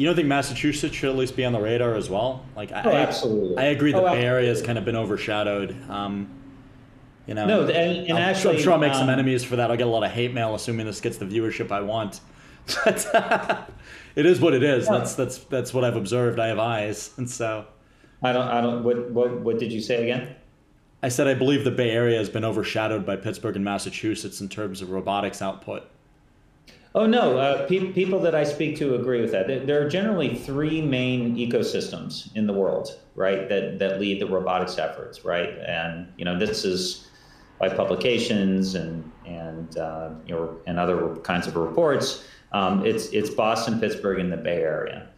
You 0.00 0.06
don't 0.06 0.16
think 0.16 0.28
Massachusetts 0.28 0.96
should 0.96 1.10
at 1.10 1.16
least 1.16 1.36
be 1.36 1.44
on 1.44 1.52
the 1.52 1.60
radar 1.60 1.94
as 1.94 2.08
well? 2.08 2.42
Like, 2.56 2.72
oh, 2.72 2.88
I, 2.88 3.02
absolutely. 3.02 3.58
I 3.58 3.66
agree. 3.66 3.92
The 3.92 4.00
oh, 4.00 4.10
Bay 4.10 4.24
Area 4.24 4.48
has 4.48 4.62
kind 4.62 4.78
of 4.78 4.84
been 4.86 4.96
overshadowed. 4.96 5.76
Um, 5.90 6.30
you 7.26 7.34
know, 7.34 7.44
no, 7.44 7.60
and, 7.64 8.08
and 8.08 8.12
I'm, 8.12 8.16
actually, 8.16 8.56
I'm 8.56 8.62
sure 8.62 8.72
I'll 8.72 8.78
make 8.78 8.94
um, 8.94 8.98
some 8.98 9.10
enemies 9.10 9.44
for 9.44 9.56
that. 9.56 9.70
I'll 9.70 9.76
get 9.76 9.86
a 9.86 9.90
lot 9.90 10.02
of 10.02 10.10
hate 10.10 10.32
mail, 10.32 10.54
assuming 10.54 10.86
this 10.86 11.02
gets 11.02 11.18
the 11.18 11.26
viewership 11.26 11.70
I 11.70 11.82
want. 11.82 12.20
But 12.82 13.68
it 14.16 14.24
is 14.24 14.40
what 14.40 14.54
it 14.54 14.62
is. 14.62 14.86
Yeah. 14.86 14.92
That's 14.98 15.14
that's 15.16 15.38
that's 15.38 15.74
what 15.74 15.84
I've 15.84 15.96
observed. 15.96 16.40
I 16.40 16.46
have 16.46 16.58
eyes, 16.58 17.10
and 17.18 17.28
so. 17.28 17.66
I 18.22 18.32
don't. 18.32 18.48
I 18.48 18.62
don't. 18.62 18.82
What 18.82 19.10
what 19.10 19.40
what 19.40 19.58
did 19.58 19.70
you 19.70 19.82
say 19.82 20.02
again? 20.04 20.34
I 21.02 21.10
said 21.10 21.26
I 21.26 21.34
believe 21.34 21.62
the 21.64 21.70
Bay 21.70 21.90
Area 21.90 22.16
has 22.16 22.30
been 22.30 22.44
overshadowed 22.44 23.04
by 23.04 23.16
Pittsburgh 23.16 23.56
and 23.56 23.64
Massachusetts 23.66 24.40
in 24.40 24.48
terms 24.48 24.80
of 24.80 24.92
robotics 24.92 25.42
output. 25.42 25.90
Oh 26.92 27.06
no, 27.06 27.38
uh, 27.38 27.68
pe- 27.68 27.92
people 27.92 28.18
that 28.20 28.34
I 28.34 28.42
speak 28.42 28.76
to 28.78 28.96
agree 28.96 29.20
with 29.20 29.30
that. 29.30 29.46
There 29.46 29.84
are 29.84 29.88
generally 29.88 30.34
three 30.34 30.82
main 30.82 31.36
ecosystems 31.36 32.34
in 32.34 32.48
the 32.48 32.52
world, 32.52 32.98
right, 33.14 33.48
that 33.48 33.78
that 33.78 34.00
lead 34.00 34.20
the 34.20 34.26
robotics 34.26 34.76
efforts, 34.76 35.24
right, 35.24 35.50
and 35.66 36.12
you 36.16 36.24
know 36.24 36.36
this 36.36 36.64
is 36.64 37.08
by 37.60 37.68
publications 37.68 38.74
and 38.74 39.08
and 39.24 39.78
uh, 39.78 40.10
you 40.26 40.34
know 40.34 40.56
and 40.66 40.80
other 40.80 41.14
kinds 41.18 41.46
of 41.46 41.54
reports. 41.54 42.24
Um, 42.52 42.84
it's 42.84 43.06
it's 43.10 43.30
Boston, 43.30 43.78
Pittsburgh, 43.78 44.18
and 44.18 44.32
the 44.32 44.36
Bay 44.36 44.62
Area. 44.62 45.08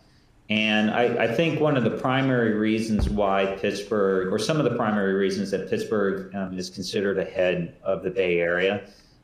And 0.50 0.90
I, 0.90 1.04
I, 1.24 1.34
think 1.34 1.60
one 1.60 1.78
of 1.78 1.84
the 1.84 1.90
primary 1.90 2.52
reasons 2.52 3.08
why 3.08 3.56
Pittsburgh, 3.58 4.30
or 4.30 4.38
some 4.38 4.58
of 4.58 4.64
the 4.64 4.76
primary 4.76 5.14
reasons 5.14 5.50
that 5.52 5.70
Pittsburgh 5.70 6.34
um, 6.34 6.58
is 6.58 6.68
considered 6.68 7.16
ahead 7.16 7.74
of 7.82 8.02
the 8.02 8.10
Bay 8.10 8.38
Area, 8.38 8.82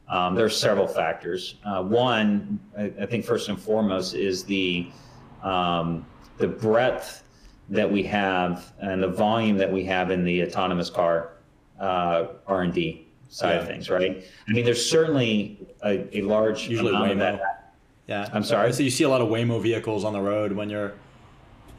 um, 0.09 0.34
there 0.34 0.44
are 0.44 0.50
several 0.50 0.86
factors. 0.86 1.56
Uh, 1.64 1.82
one, 1.82 2.59
I, 2.76 2.92
I, 3.00 3.06
think 3.06 3.24
first 3.24 3.48
and 3.48 3.61
foremost, 3.61 4.14
is 4.14 4.44
the 4.44 4.90
um, 5.42 6.06
the 6.38 6.48
breadth 6.48 7.24
that 7.68 7.90
we 7.90 8.02
have 8.04 8.72
and 8.80 9.02
the 9.02 9.09
volume 9.09 9.59
that 9.59 9.70
we 9.70 9.84
have 9.84 10.11
in 10.11 10.24
the 10.24 10.42
autonomous 10.42 10.88
car 10.88 11.32
uh, 11.78 12.28
R 12.46 12.62
and 12.62 12.72
D 12.72 13.06
side 13.28 13.54
yeah. 13.54 13.61
of 13.61 13.66
things. 13.66 13.90
Right. 13.90 14.24
I 14.48 14.52
mean, 14.52 14.64
there's 14.64 14.88
certainly 14.88 15.59
a, 15.84 16.18
a 16.18 16.22
large 16.22 16.68
usually 16.68 16.94
amount 16.94 17.18
that. 17.18 17.74
Yeah. 18.06 18.28
I'm 18.32 18.42
sorry. 18.44 18.72
So 18.72 18.82
you 18.82 18.90
see 18.90 19.04
a 19.04 19.09
lot 19.09 19.20
of 19.20 19.28
Waymo 19.28 19.61
vehicles 19.61 20.02
on 20.02 20.14
the 20.14 20.20
road 20.20 20.52
when 20.52 20.70
you're 20.70 20.94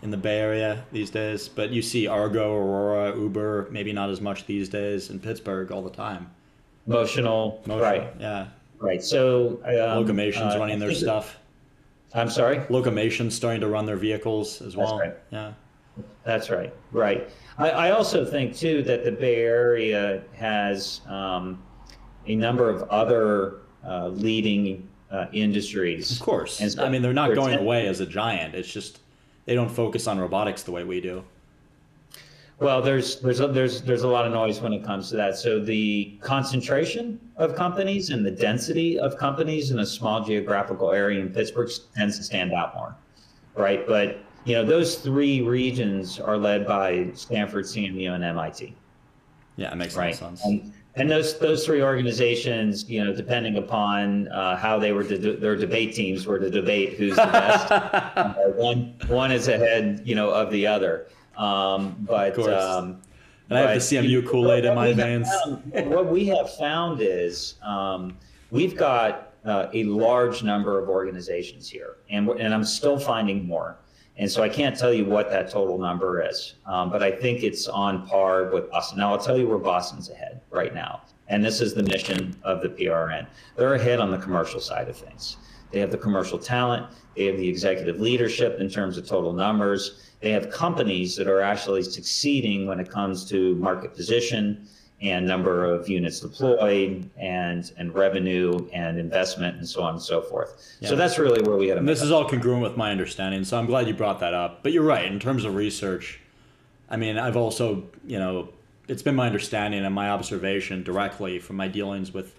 in 0.04 0.12
the 0.12 0.18
Bay 0.18 0.40
Area 0.40 0.86
these 0.92 1.10
days, 1.10 1.50
but 1.50 1.72
you 1.72 1.82
see 1.82 2.08
Argo, 2.08 2.56
Aurora, 2.56 3.18
Uber, 3.18 3.68
maybe 3.72 3.92
not 3.92 4.12
as 4.12 4.22
much 4.22 4.46
these 4.46 4.70
days 4.70 5.10
in 5.10 5.20
Pittsburgh 5.20 5.72
all 5.72 5.82
the 5.82 5.90
time. 5.90 6.30
Motional, 6.90 7.64
Motional 7.64 7.82
right? 7.82 8.14
Yeah. 8.20 8.48
Right. 8.80 9.04
So 9.04 9.62
um, 9.66 10.00
Locomation's 10.00 10.56
uh, 10.56 10.60
running 10.60 10.80
their 10.80 10.94
stuff. 10.94 11.38
I'm 12.14 12.30
sorry. 12.30 12.62
Locomation's 12.70 13.36
starting 13.36 13.62
to 13.62 13.68
run 13.68 13.86
their 13.86 13.98
vehicles 13.98 14.62
as 14.62 14.76
well. 14.76 14.98
That's 14.98 15.10
right. 15.10 15.18
Yeah. 15.32 15.54
That's 16.24 16.50
right. 16.50 16.74
Right. 16.92 17.30
I, 17.58 17.70
I, 17.70 17.92
also 17.92 18.26
think 18.26 18.56
too 18.56 18.82
that 18.84 19.04
the 19.04 19.12
Bay 19.12 19.44
Area 19.44 20.24
has 20.34 21.02
um, 21.08 21.62
a 22.26 22.36
number 22.36 22.70
of 22.70 22.84
other 22.84 23.58
uh, 23.86 24.08
leading 24.08 24.88
uh, 25.12 25.26
industries. 25.34 26.12
Of 26.12 26.20
course. 26.26 26.62
And 26.62 26.72
so 26.72 26.86
I 26.86 26.90
mean, 26.90 27.02
they're 27.02 27.14
not 27.14 27.36
going 27.36 27.60
away 27.60 27.88
as 27.88 28.00
a 28.00 28.06
giant. 28.06 28.56
It's 28.56 28.72
just 28.72 29.00
they 29.46 29.56
don't 29.56 29.70
focus 29.70 30.08
on 30.08 30.20
robotics 30.20 30.64
the 30.64 30.72
way 30.72 30.84
we 30.84 31.02
do. 31.02 31.24
Well, 32.60 32.82
there's 32.82 33.22
there's 33.22 33.40
a, 33.40 33.48
there's 33.48 33.82
there's 33.82 34.04
a 34.04 34.08
lot 34.08 34.26
of 34.26 34.34
noise 34.34 34.60
when 34.60 34.74
it 34.74 34.84
comes 34.84 35.10
to 35.10 35.16
that. 35.16 35.38
So 35.38 35.60
the 35.60 36.18
concentration 36.22 37.20
of 37.38 37.56
companies 37.56 38.10
and 38.10 38.26
the 38.26 38.32
density 38.32 39.00
of 39.00 39.18
companies 39.18 39.72
in 39.72 39.80
a 39.80 39.86
small 39.86 40.24
geographical 40.24 40.92
area 40.92 41.22
in 41.22 41.30
Pittsburgh 41.30 41.70
tends 41.96 42.18
to 42.18 42.24
stand 42.24 42.52
out 42.52 42.76
more, 42.76 42.96
right? 43.56 43.88
But 43.88 44.20
you 44.44 44.56
know 44.56 44.66
those 44.66 44.96
three 44.96 45.42
regions 45.42 46.20
are 46.20 46.38
led 46.38 46.68
by 46.68 47.12
Stanford, 47.14 47.64
CMU, 47.64 48.12
and 48.12 48.24
MIT. 48.26 48.76
Yeah, 49.56 49.72
it 49.72 49.76
makes 49.76 49.96
right? 49.96 50.16
sense. 50.16 50.44
And, 50.44 50.74
and 50.96 51.10
those 51.10 51.40
those 51.40 51.66
three 51.66 51.82
organizations, 51.82 52.90
you 52.90 53.02
know, 53.02 53.16
depending 53.16 53.58
upon 53.58 54.28
uh, 54.30 54.58
how 54.58 54.78
they 54.78 54.92
were, 54.92 55.04
de- 55.04 55.38
their 55.38 55.56
debate 55.56 55.94
teams 55.94 56.26
were 56.26 56.40
to 56.40 56.50
debate 56.50 56.96
who's 56.96 57.16
the 57.16 57.26
best. 57.26 57.72
uh, 57.72 58.34
one 58.56 58.96
one 59.08 59.32
is 59.32 59.48
ahead, 59.48 60.02
you 60.04 60.14
know, 60.14 60.30
of 60.30 60.52
the 60.52 60.68
other. 60.68 61.08
Um, 61.40 61.96
but 62.02 62.38
um, 62.50 63.02
and 63.50 63.58
I 63.58 63.62
have 63.62 63.82
the 63.82 63.98
CMU 63.98 64.28
Kool 64.28 64.52
Aid 64.52 64.66
in 64.66 64.76
my 64.76 64.94
veins. 64.94 65.28
Found, 65.46 65.90
what 65.90 66.08
we 66.08 66.26
have 66.26 66.54
found 66.56 67.02
is 67.02 67.56
um, 67.64 68.18
we've 68.52 68.76
got 68.76 69.34
uh, 69.46 69.68
a 69.74 69.86
large 69.86 70.44
number 70.44 70.78
of 70.78 70.90
organizations 70.90 71.70
here, 71.70 71.96
and 72.10 72.30
and 72.30 72.54
I'm 72.54 72.66
still 72.66 73.00
finding 73.00 73.48
more. 73.48 73.78
And 74.18 74.30
so 74.30 74.44
I 74.44 74.50
can't 74.50 74.78
tell 74.78 74.94
you 74.94 75.06
what 75.06 75.30
that 75.30 75.50
total 75.50 75.78
number 75.78 76.22
is, 76.22 76.56
um, 76.66 76.90
but 76.90 77.02
I 77.02 77.10
think 77.10 77.42
it's 77.42 77.70
on 77.70 78.06
par 78.06 78.50
with 78.52 78.70
Boston. 78.70 79.00
Now 79.00 79.14
I'll 79.14 79.18
tell 79.18 79.38
you 79.38 79.48
where 79.48 79.58
Boston's 79.58 80.10
ahead 80.10 80.42
right 80.52 80.74
now, 80.74 81.04
and 81.30 81.44
this 81.44 81.62
is 81.62 81.74
the 81.74 81.84
mission 81.84 82.36
of 82.44 82.62
the 82.62 82.68
PRN. 82.68 83.26
They're 83.56 83.76
ahead 83.76 84.00
on 84.02 84.12
the 84.12 84.18
commercial 84.18 84.60
side 84.60 84.90
of 84.90 84.98
things. 84.98 85.38
They 85.72 85.80
have 85.80 85.92
the 85.92 85.98
commercial 85.98 86.38
talent. 86.38 86.88
They 87.16 87.26
have 87.26 87.38
the 87.38 87.48
executive 87.48 88.00
leadership 88.02 88.60
in 88.60 88.70
terms 88.70 88.98
of 88.98 89.08
total 89.08 89.32
numbers. 89.32 90.09
They 90.22 90.32
have 90.32 90.50
companies 90.50 91.16
that 91.16 91.28
are 91.28 91.42
actually 91.42 91.84
succeeding 91.84 92.68
when 92.68 92.80
it 92.80 92.90
comes 92.90 93.24
to 93.26 93.56
market 93.56 93.94
position 93.94 94.68
and 95.02 95.26
number 95.26 95.66
of 95.66 95.88
units 95.88 96.20
deployed 96.20 97.10
and 97.18 97.72
and 97.78 97.96
revenue 97.96 98.68
and 98.74 99.00
investment 99.00 99.58
and 99.58 99.68
so 99.68 99.82
on 99.82 99.94
and 99.94 100.02
so 100.02 100.22
forth. 100.22 100.78
Yeah. 100.82 100.90
So 100.90 100.96
that's 100.96 101.18
really 101.18 101.42
where 101.42 101.58
we 101.58 101.70
had. 101.70 101.86
This 101.86 102.02
is 102.02 102.12
all 102.12 102.28
congruent 102.28 102.62
with 102.62 102.76
my 102.76 102.92
understanding. 102.92 103.44
So 103.46 103.58
I'm 103.58 103.66
glad 103.66 103.88
you 103.88 103.94
brought 103.94 104.20
that 104.20 104.34
up. 104.34 104.62
But 104.62 104.74
you're 104.74 104.84
right 104.84 105.06
in 105.06 105.20
terms 105.20 105.46
of 105.46 105.56
research. 105.56 106.20
I 106.90 106.98
mean, 106.98 107.18
I've 107.18 107.38
also 107.38 107.84
you 108.06 108.20
know 108.20 108.50
it's 108.88 109.02
been 109.02 109.16
my 109.16 109.28
understanding 109.28 109.86
and 109.86 109.96
my 109.96 110.10
observation 110.10 110.84
directly 110.84 111.40
from 111.40 111.56
my 111.56 111.68
dealings 111.68 112.14
with 112.14 112.38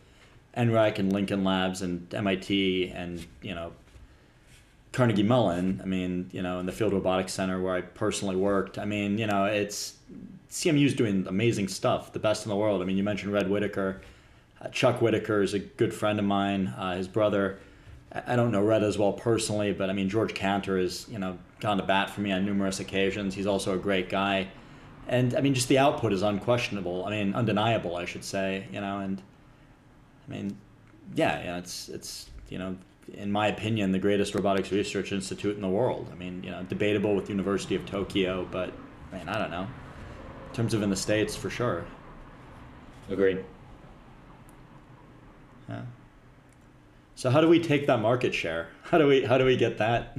NREC 0.57 0.99
and 0.99 1.13
Lincoln 1.13 1.45
Labs 1.45 1.81
and 1.81 2.13
MIT 2.13 2.91
and 2.91 3.25
you 3.41 3.55
know 3.55 3.73
Carnegie 4.93 5.23
Mellon, 5.23 5.81
I 5.83 5.87
mean, 5.87 6.29
you 6.33 6.43
know, 6.43 6.59
in 6.59 6.67
the 6.67 6.73
Field 6.73 6.93
Robotics 6.93 7.33
Center 7.33 7.61
where 7.61 7.75
I 7.75 7.81
personally 7.81 8.37
worked, 8.37 8.79
I 8.79 8.85
mean, 8.85 9.19
you 9.19 9.27
know, 9.27 9.45
it's 9.45 9.97
CMU's 10.51 10.95
doing 10.95 11.27
amazing 11.29 11.69
stuff, 11.69 12.13
the 12.13 12.19
best 12.19 12.45
in 12.45 12.51
the 12.51 12.57
world. 12.57 12.83
I 12.83 12.85
mean, 12.85 12.97
you 12.97 13.05
mentioned 13.05 13.33
Red 13.33 13.49
Whittaker. 13.49 14.01
Uh, 14.61 14.69
Chuck 14.69 15.01
Whittaker 15.01 15.43
is 15.43 15.55
a 15.55 15.61
good 15.61 15.95
friend 15.95 16.19
of 16.19 16.25
mine. 16.25 16.69
Uh, 16.77 16.97
his 16.97 17.07
brother, 17.07 17.61
I 18.27 18.35
don't 18.35 18.51
know 18.51 18.63
Red 18.63 18.83
as 18.83 18.99
well 18.99 19.13
personally, 19.13 19.73
but 19.73 19.89
I 19.91 19.93
mean, 19.93 20.09
George 20.09 20.35
Kantor 20.35 20.83
has, 20.83 21.07
you 21.09 21.19
know, 21.19 21.39
gone 21.61 21.77
to 21.77 21.85
bat 21.85 22.11
for 22.11 22.21
me 22.21 22.33
on 22.33 22.45
numerous 22.45 22.81
occasions. 22.81 23.35
He's 23.35 23.47
also 23.47 23.75
a 23.75 23.79
great 23.79 24.09
guy. 24.09 24.49
And 25.07 25.37
I 25.37 25.41
mean, 25.41 25.55
just 25.55 25.69
the 25.69 25.79
output 25.79 26.13
is 26.13 26.23
unquestionable. 26.23 27.05
I 27.05 27.11
mean, 27.11 27.35
undeniable, 27.35 27.97
I 27.97 28.07
should 28.07 28.25
say, 28.25 28.67
you 28.73 28.81
know, 28.81 28.99
and 28.99 29.23
I 30.27 30.33
mean, 30.33 30.57
yeah, 31.15 31.43
yeah, 31.45 31.59
it's, 31.59 31.89
it's, 31.89 32.29
you 32.49 32.59
know, 32.59 32.77
in 33.15 33.31
my 33.31 33.49
opinion, 33.49 33.93
the 33.93 33.99
greatest 33.99 34.35
robotics 34.35 34.73
research 34.73 35.13
institute 35.13 35.57
in 35.57 35.63
the 35.63 35.69
world. 35.69 36.09
I 36.13 36.15
mean, 36.15 36.43
you 36.43 36.51
know, 36.51 36.63
debatable 36.65 37.15
with 37.15 37.29
University 37.29 37.75
of 37.75 37.87
Tokyo, 37.87 38.47
but 38.51 38.73
man, 39.13 39.29
I 39.29 39.39
don't 39.39 39.51
know. 39.51 39.67
In 40.49 40.55
terms 40.55 40.75
of 40.75 40.83
in 40.83 40.91
the 40.91 40.97
states, 40.97 41.37
for 41.37 41.51
sure. 41.51 41.85
Agreed. 43.09 43.45
Yeah. 45.69 45.83
So 47.15 47.31
how 47.31 47.41
do 47.41 47.49
we 47.49 47.61
take 47.61 47.87
that 47.87 48.01
market 48.01 48.35
share? 48.35 48.69
How 48.83 48.99
do 48.99 49.07
we 49.07 49.23
how 49.23 49.39
do 49.39 49.45
we 49.45 49.57
get 49.57 49.79
that? 49.79 50.17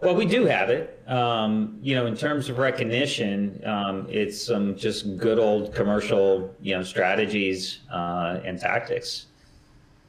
Well, 0.00 0.14
we 0.14 0.26
do 0.26 0.46
have 0.46 0.68
it. 0.68 1.02
Um, 1.06 1.78
you 1.80 1.94
know, 1.94 2.06
in 2.06 2.16
terms 2.16 2.48
of 2.48 2.58
recognition, 2.58 3.60
um, 3.64 4.06
it's 4.10 4.44
some 4.44 4.76
just 4.76 5.16
good 5.16 5.38
old 5.38 5.72
commercial, 5.72 6.54
you 6.60 6.76
know, 6.76 6.82
strategies 6.82 7.78
uh, 7.90 8.40
and 8.44 8.58
tactics, 8.58 9.26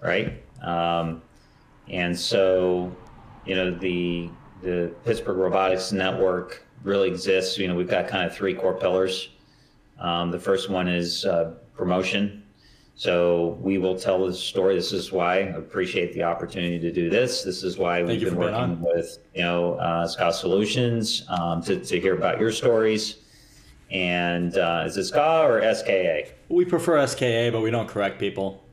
right? 0.02 0.43
Um, 0.64 1.22
and 1.90 2.18
so, 2.18 2.96
you 3.46 3.56
know, 3.56 3.72
the 3.72 4.30
the 4.62 4.94
Pittsburgh 5.04 5.38
Robotics 5.38 5.92
Network 5.92 6.66
really 6.84 7.10
exists. 7.10 7.58
You 7.58 7.68
know, 7.68 7.76
we've 7.76 7.90
got 7.90 8.08
kind 8.08 8.26
of 8.26 8.36
three 8.36 8.54
core 8.54 8.74
pillars. 8.74 9.30
Um, 10.00 10.32
the 10.32 10.40
first 10.40 10.70
one 10.70 10.88
is 10.88 11.26
uh, 11.26 11.54
promotion. 11.76 12.44
So 12.96 13.58
we 13.62 13.80
will 13.80 13.98
tell 13.98 14.26
the 14.26 14.34
story. 14.34 14.76
This 14.76 14.94
is 14.94 15.12
why 15.12 15.36
I 15.36 15.40
appreciate 15.40 16.14
the 16.14 16.24
opportunity 16.24 16.80
to 16.80 16.92
do 16.92 17.10
this. 17.10 17.44
This 17.44 17.64
is 17.64 17.78
why 17.78 18.06
Thank 18.06 18.22
we've 18.22 18.30
been 18.30 18.36
working 18.36 18.82
with 18.82 19.18
you 19.34 19.42
know 19.42 19.74
uh, 19.76 20.08
Scout 20.08 20.36
Solutions 20.36 21.26
um, 21.30 21.62
to 21.64 21.80
to 21.80 22.00
hear 22.00 22.16
about 22.16 22.40
your 22.40 22.52
stories. 22.52 23.18
And 23.92 24.58
uh, 24.58 24.84
is 24.86 24.98
it 24.98 25.06
SKA 25.06 25.46
or 25.46 25.74
SKA? 25.74 26.32
We 26.50 26.66
prefer 26.66 27.06
SKA, 27.06 27.50
but 27.52 27.62
we 27.62 27.72
don't 27.72 27.88
correct 27.88 28.20
people. 28.20 28.64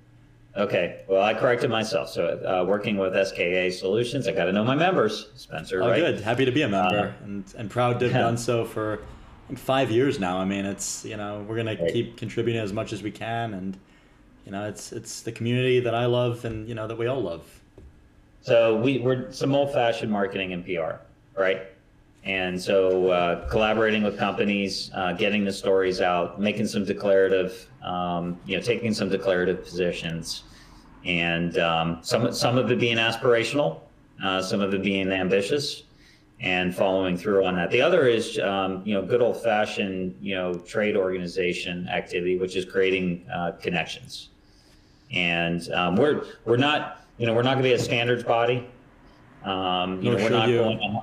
Okay, 0.57 1.03
well, 1.07 1.23
I 1.23 1.33
corrected 1.33 1.71
myself. 1.71 2.09
So, 2.09 2.27
uh, 2.27 2.65
working 2.67 2.99
with 2.99 3.15
SKA 3.15 3.71
Solutions, 3.71 4.27
I 4.27 4.33
got 4.33 4.47
to 4.47 4.53
know 4.53 4.65
my 4.65 4.75
members, 4.75 5.29
Spencer. 5.37 5.81
Oh, 5.83 5.89
right? 5.89 6.01
good. 6.01 6.21
Happy 6.21 6.45
to 6.45 6.51
be 6.51 6.63
a 6.63 6.69
member, 6.69 7.15
uh, 7.21 7.25
and 7.25 7.45
and 7.57 7.71
proud 7.71 8.01
to 8.01 8.07
have 8.07 8.15
yeah. 8.15 8.21
done 8.23 8.37
so 8.37 8.65
for 8.65 9.01
five 9.55 9.93
years 9.93 10.19
now. 10.19 10.39
I 10.39 10.45
mean, 10.45 10.67
it's 10.67 11.05
you 11.05 11.17
know 11.17 11.45
we're 11.49 11.57
gonna 11.57 11.77
right. 11.81 11.93
keep 11.93 12.17
contributing 12.17 12.61
as 12.61 12.73
much 12.73 12.93
as 12.93 13.01
we 13.01 13.13
can, 13.13 13.55
and 13.55 13.79
you 14.45 14.51
know 14.51 14.67
it's 14.67 14.91
it's 14.91 15.23
the 15.23 15.31
community 15.31 15.79
that 15.79 15.95
I 15.95 16.07
love, 16.07 16.45
and 16.45 16.69
you 16.69 16.75
know 16.75 16.89
that 16.89 16.99
we 16.99 17.07
all 17.07 17.23
love. 17.23 17.47
So 18.43 18.77
we, 18.81 18.99
we're 18.99 19.31
some 19.31 19.55
old-fashioned 19.55 20.11
marketing 20.11 20.55
and 20.55 20.65
PR, 20.65 20.95
right? 21.39 21.63
And 22.25 22.61
so 22.61 23.09
uh, 23.09 23.49
collaborating 23.49 24.03
with 24.03 24.19
companies, 24.19 24.91
uh, 24.95 25.15
getting 25.15 25.43
the 25.45 25.53
stories 25.53 26.03
out, 26.03 26.39
making 26.39 26.67
some 26.67 26.85
declarative, 26.85 27.67
um, 27.83 28.39
you 28.45 28.57
know, 28.57 28.63
taking 28.63 28.93
some 28.93 29.09
declarative 29.09 29.65
positions, 29.65 30.45
and 31.07 31.57
um, 31.59 31.99
some 32.03 32.31
some 32.33 32.59
of 32.59 32.71
it 32.71 32.79
being 32.79 32.99
aspirational, 32.99 33.81
uh, 34.23 34.43
some 34.43 34.61
of 34.61 34.75
it 34.75 34.83
being 34.83 35.11
ambitious, 35.11 35.85
and 36.41 36.77
following 36.77 37.17
through 37.17 37.43
on 37.47 37.57
that. 37.57 37.71
The 37.71 37.81
other 37.81 38.07
is, 38.07 38.39
um, 38.39 38.83
you 38.85 38.93
know, 38.93 39.03
good 39.03 39.23
old-fashioned, 39.23 40.15
you 40.21 40.35
know, 40.35 40.53
trade 40.55 40.97
organization 40.97 41.89
activity, 41.89 42.39
which 42.39 42.55
is 42.55 42.67
creating 42.67 43.27
uh, 43.33 43.53
connections. 43.53 44.29
And 45.11 45.67
um, 45.73 45.97
we're 45.97 46.25
we're 46.45 46.59
not, 46.59 47.07
you 47.17 47.27
know, 47.27 47.33
we're 47.33 47.43
not 47.43 47.55
going 47.55 47.65
to 47.65 47.71
be 47.71 47.75
a 47.75 47.79
standards 47.79 48.25
body. 48.25 48.69
Um, 49.43 50.03
you 50.03 50.11
know, 50.11 50.17
we're 50.19 50.29
not 50.29 50.49
going 50.49 50.79
to 50.79 51.03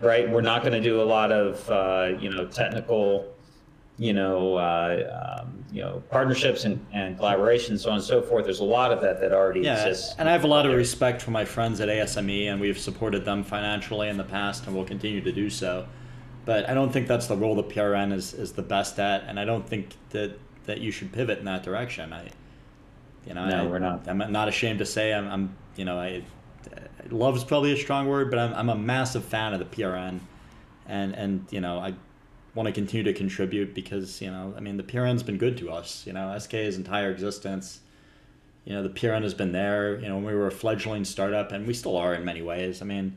right? 0.00 0.28
We're 0.28 0.40
not 0.40 0.62
going 0.62 0.74
to 0.74 0.80
do 0.80 1.00
a 1.00 1.04
lot 1.04 1.32
of 1.32 1.68
uh, 1.70 2.18
you 2.18 2.30
know 2.30 2.46
technical, 2.46 3.32
you 3.98 4.12
know, 4.12 4.56
uh, 4.56 5.40
um, 5.42 5.64
you 5.72 5.82
know 5.82 6.02
partnerships 6.10 6.64
and, 6.64 6.84
and 6.92 7.18
collaborations, 7.18 7.80
so 7.80 7.90
on 7.90 7.96
and 7.96 8.04
so 8.04 8.22
forth. 8.22 8.44
There's 8.44 8.60
a 8.60 8.64
lot 8.64 8.92
of 8.92 9.00
that 9.00 9.20
that 9.20 9.32
already 9.32 9.60
yeah, 9.60 9.84
exists. 9.84 10.14
And 10.18 10.28
I 10.28 10.32
have 10.32 10.44
a 10.44 10.48
lot 10.48 10.66
of 10.66 10.74
respect 10.74 11.22
for 11.22 11.30
my 11.30 11.44
friends 11.44 11.80
at 11.80 11.88
ASME, 11.88 12.46
and 12.46 12.60
we've 12.60 12.78
supported 12.78 13.24
them 13.24 13.42
financially 13.44 14.08
in 14.08 14.16
the 14.16 14.24
past, 14.24 14.66
and 14.66 14.74
will 14.74 14.84
continue 14.84 15.20
to 15.20 15.32
do 15.32 15.50
so. 15.50 15.86
But 16.44 16.68
I 16.68 16.74
don't 16.74 16.90
think 16.90 17.08
that's 17.08 17.26
the 17.26 17.36
role 17.36 17.54
the 17.54 17.64
PRN 17.64 18.12
is, 18.12 18.32
is 18.32 18.52
the 18.52 18.62
best 18.62 18.98
at, 18.98 19.24
and 19.24 19.38
I 19.38 19.44
don't 19.44 19.68
think 19.68 19.90
that 20.10 20.38
that 20.64 20.80
you 20.80 20.90
should 20.90 21.10
pivot 21.12 21.38
in 21.38 21.46
that 21.46 21.62
direction. 21.62 22.12
I, 22.12 22.28
you 23.26 23.34
know, 23.34 23.48
no, 23.48 23.64
I, 23.64 23.66
we're 23.66 23.78
not. 23.78 24.06
I'm 24.06 24.18
not 24.30 24.48
ashamed 24.48 24.78
to 24.78 24.86
say 24.86 25.12
I'm, 25.12 25.28
I'm 25.28 25.56
you 25.76 25.84
know, 25.84 25.98
I 25.98 26.22
love 27.10 27.36
is 27.36 27.44
probably 27.44 27.72
a 27.72 27.76
strong 27.76 28.08
word, 28.08 28.30
but 28.30 28.38
I'm, 28.38 28.54
I'm 28.54 28.68
a 28.68 28.76
massive 28.76 29.24
fan 29.24 29.52
of 29.52 29.58
the 29.58 29.64
PRN, 29.64 30.20
and 30.86 31.14
and 31.14 31.46
you 31.50 31.60
know 31.60 31.78
I 31.78 31.94
want 32.54 32.66
to 32.66 32.72
continue 32.72 33.04
to 33.04 33.12
contribute 33.12 33.74
because 33.74 34.20
you 34.20 34.30
know 34.30 34.54
I 34.56 34.60
mean 34.60 34.76
the 34.76 34.82
PRN's 34.82 35.22
been 35.22 35.38
good 35.38 35.56
to 35.58 35.70
us. 35.70 36.06
You 36.06 36.12
know 36.12 36.36
SK's 36.38 36.76
entire 36.76 37.10
existence. 37.10 37.80
You 38.64 38.74
know 38.74 38.82
the 38.82 38.90
PRN 38.90 39.22
has 39.22 39.34
been 39.34 39.52
there. 39.52 39.98
You 40.00 40.08
know 40.08 40.16
when 40.16 40.24
we 40.24 40.34
were 40.34 40.48
a 40.48 40.52
fledgling 40.52 41.04
startup, 41.04 41.52
and 41.52 41.66
we 41.66 41.74
still 41.74 41.96
are 41.96 42.14
in 42.14 42.24
many 42.24 42.42
ways. 42.42 42.82
I 42.82 42.84
mean, 42.84 43.16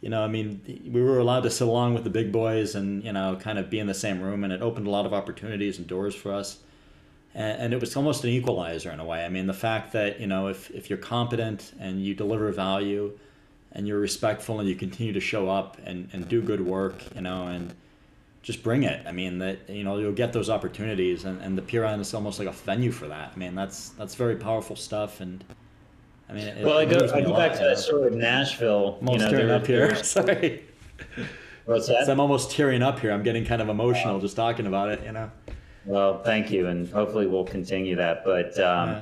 you 0.00 0.08
know 0.08 0.22
I 0.24 0.28
mean 0.28 0.90
we 0.90 1.02
were 1.02 1.18
allowed 1.18 1.42
to 1.42 1.50
sit 1.50 1.66
along 1.66 1.94
with 1.94 2.04
the 2.04 2.10
big 2.10 2.32
boys 2.32 2.74
and 2.74 3.04
you 3.04 3.12
know 3.12 3.36
kind 3.40 3.58
of 3.58 3.70
be 3.70 3.78
in 3.78 3.86
the 3.86 3.94
same 3.94 4.20
room, 4.20 4.44
and 4.44 4.52
it 4.52 4.62
opened 4.62 4.86
a 4.86 4.90
lot 4.90 5.06
of 5.06 5.12
opportunities 5.12 5.78
and 5.78 5.86
doors 5.86 6.14
for 6.14 6.32
us 6.32 6.58
and, 7.34 7.62
and 7.62 7.74
it 7.74 7.80
was 7.80 7.96
almost 7.96 8.24
an 8.24 8.30
equalizer 8.30 8.90
in 8.90 9.00
a 9.00 9.04
way. 9.04 9.24
I 9.24 9.28
mean, 9.28 9.46
the 9.46 9.54
fact 9.54 9.92
that 9.92 10.20
you 10.20 10.26
know 10.26 10.48
if 10.48 10.70
if 10.70 10.90
you're 10.90 10.98
competent 10.98 11.72
and 11.78 12.04
you 12.04 12.14
deliver 12.14 12.50
value, 12.52 13.18
and 13.72 13.86
you're 13.86 14.00
respectful 14.00 14.60
and 14.60 14.68
you 14.68 14.74
continue 14.74 15.12
to 15.12 15.20
show 15.20 15.48
up 15.48 15.76
and, 15.84 16.08
and 16.12 16.28
do 16.28 16.42
good 16.42 16.60
work, 16.60 17.02
you 17.14 17.20
know, 17.20 17.46
and 17.46 17.74
just 18.42 18.62
bring 18.62 18.82
it. 18.82 19.06
I 19.06 19.12
mean 19.12 19.38
that 19.38 19.68
you 19.68 19.84
know 19.84 19.98
you'll 19.98 20.12
get 20.12 20.32
those 20.32 20.50
opportunities, 20.50 21.24
and, 21.24 21.40
and 21.42 21.56
the 21.56 21.62
PRN 21.62 22.00
is 22.00 22.14
almost 22.14 22.38
like 22.38 22.48
a 22.48 22.52
venue 22.52 22.90
for 22.90 23.06
that. 23.08 23.32
I 23.34 23.38
mean 23.38 23.54
that's 23.54 23.90
that's 23.90 24.14
very 24.14 24.36
powerful 24.36 24.76
stuff, 24.76 25.20
and 25.20 25.44
I 26.28 26.32
mean. 26.32 26.46
It, 26.46 26.64
well, 26.64 26.78
I 26.78 26.84
go 26.84 27.10
I 27.12 27.20
go 27.20 27.34
back 27.34 27.52
to 27.52 27.58
that 27.58 27.78
story 27.78 28.08
of 28.08 28.14
Nashville. 28.14 28.98
I'm 29.00 29.08
almost 29.08 29.26
you 29.26 29.30
know, 29.32 29.38
tearing 29.38 29.50
up 29.50 29.66
here. 29.66 29.94
Sorry. 30.04 30.64
What's 31.66 31.88
that? 31.88 32.06
So 32.06 32.12
I'm 32.12 32.20
almost 32.20 32.50
tearing 32.50 32.82
up 32.82 32.98
here. 32.98 33.12
I'm 33.12 33.22
getting 33.22 33.44
kind 33.44 33.60
of 33.60 33.68
emotional 33.68 34.18
just 34.20 34.36
talking 34.36 34.66
about 34.66 34.88
it. 34.88 35.04
You 35.04 35.12
know. 35.12 35.30
Well, 35.86 36.22
thank 36.22 36.50
you, 36.50 36.66
and 36.66 36.88
hopefully 36.88 37.26
we'll 37.26 37.44
continue 37.44 37.96
that. 37.96 38.24
But 38.24 38.58
um, 38.60 38.88
yeah. 38.90 39.00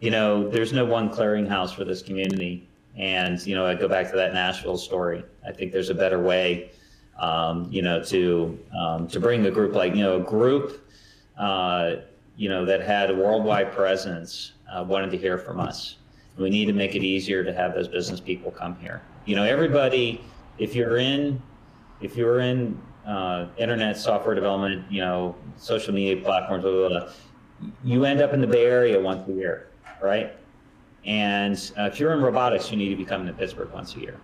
you 0.00 0.10
know, 0.10 0.48
there's 0.48 0.72
no 0.72 0.84
one 0.84 1.10
clearinghouse 1.10 1.74
for 1.74 1.84
this 1.84 2.02
community, 2.02 2.66
and 2.96 3.44
you 3.46 3.54
know, 3.54 3.66
I 3.66 3.74
go 3.74 3.88
back 3.88 4.10
to 4.10 4.16
that 4.16 4.32
Nashville 4.32 4.78
story. 4.78 5.24
I 5.46 5.52
think 5.52 5.72
there's 5.72 5.90
a 5.90 5.94
better 5.94 6.20
way, 6.20 6.70
um, 7.18 7.68
you 7.70 7.82
know, 7.82 8.02
to 8.04 8.58
um, 8.76 9.06
to 9.08 9.20
bring 9.20 9.44
a 9.46 9.50
group 9.50 9.74
like 9.74 9.94
you 9.94 10.02
know 10.02 10.16
a 10.16 10.24
group, 10.24 10.88
uh, 11.36 11.96
you 12.36 12.48
know, 12.48 12.64
that 12.64 12.80
had 12.80 13.10
a 13.10 13.14
worldwide 13.14 13.72
presence 13.72 14.52
uh, 14.72 14.82
wanted 14.82 15.10
to 15.10 15.18
hear 15.18 15.36
from 15.36 15.60
us. 15.60 15.96
We 16.38 16.50
need 16.50 16.64
to 16.66 16.72
make 16.72 16.94
it 16.94 17.04
easier 17.04 17.44
to 17.44 17.52
have 17.52 17.74
those 17.74 17.86
business 17.86 18.18
people 18.18 18.50
come 18.50 18.76
here. 18.76 19.02
You 19.24 19.36
know, 19.36 19.44
everybody, 19.44 20.20
if 20.58 20.74
you're 20.74 20.96
in, 20.96 21.40
if 22.00 22.16
you're 22.16 22.40
in 22.40 22.80
uh, 23.06 23.46
internet 23.56 23.96
software 23.96 24.34
development, 24.34 24.90
you 24.90 25.00
know, 25.00 25.34
social 25.56 25.92
media 25.94 26.22
platforms, 26.22 26.62
blah, 26.62 26.72
blah, 26.72 26.88
blah, 26.88 27.08
you 27.82 28.04
end 28.04 28.20
up 28.20 28.32
in 28.32 28.40
the 28.40 28.46
Bay 28.46 28.66
Area 28.66 29.00
once 29.00 29.28
a 29.28 29.32
year, 29.32 29.68
right? 30.02 30.36
And 31.04 31.56
uh, 31.78 31.82
if 31.84 32.00
you're 32.00 32.12
in 32.12 32.22
robotics, 32.22 32.70
you 32.70 32.76
need 32.76 32.88
to 32.88 32.96
be 32.96 33.04
coming 33.04 33.26
to 33.26 33.32
Pittsburgh 33.32 33.70
once 33.72 33.94
a 33.96 34.00
year. 34.00 34.20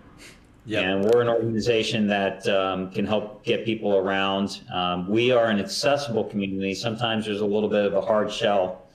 Yep. 0.66 0.85
And 0.85 1.05
we're 1.05 1.22
an 1.22 1.28
organization 1.28 2.07
that 2.09 2.47
um, 2.49 2.91
can 2.91 3.07
help 3.07 3.45
get 3.45 3.64
people 3.64 3.97
around. 3.97 4.61
Um, 4.72 5.09
we 5.09 5.31
are 5.31 5.47
an 5.47 5.59
accessible 5.59 6.24
community. 6.24 6.74
Sometimes 6.74 7.26
there's 7.26 7.41
a 7.41 7.47
little 7.47 7.68
bit 7.68 7.87
of 7.87 7.95
a 7.95 8.01
hard 8.01 8.31
shell, 8.31 8.87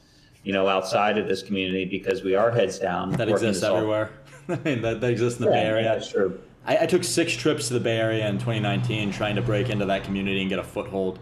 you 0.44 0.54
know, 0.54 0.68
outside 0.68 1.18
of 1.18 1.28
this 1.28 1.42
community 1.42 1.86
because 1.86 2.24
we 2.24 2.36
are 2.36 2.52
heads 2.52 2.80
down. 2.80 3.12
That 3.14 3.30
exists 3.30 3.64
everywhere. 3.64 4.12
I 4.50 4.58
mean, 4.58 4.82
that, 4.84 5.02
that 5.02 5.12
exists 5.12 5.40
in 5.40 5.46
the 5.46 5.52
yeah, 5.52 5.64
Bay 5.64 5.68
Area. 5.68 5.84
That's 5.84 6.10
true. 6.10 6.40
I, 6.66 6.80
I, 6.80 6.86
took 6.86 7.04
six 7.04 7.34
trips 7.34 7.68
to 7.68 7.76
the 7.76 7.80
Bay 7.80 7.98
Area 7.98 8.28
in 8.28 8.36
2019 8.36 9.12
trying 9.12 9.36
to 9.36 9.42
break 9.42 9.70
into 9.70 9.86
that 9.86 10.04
community 10.04 10.42
and 10.42 10.50
get 10.50 10.60
a 10.60 10.64
foothold. 10.64 11.20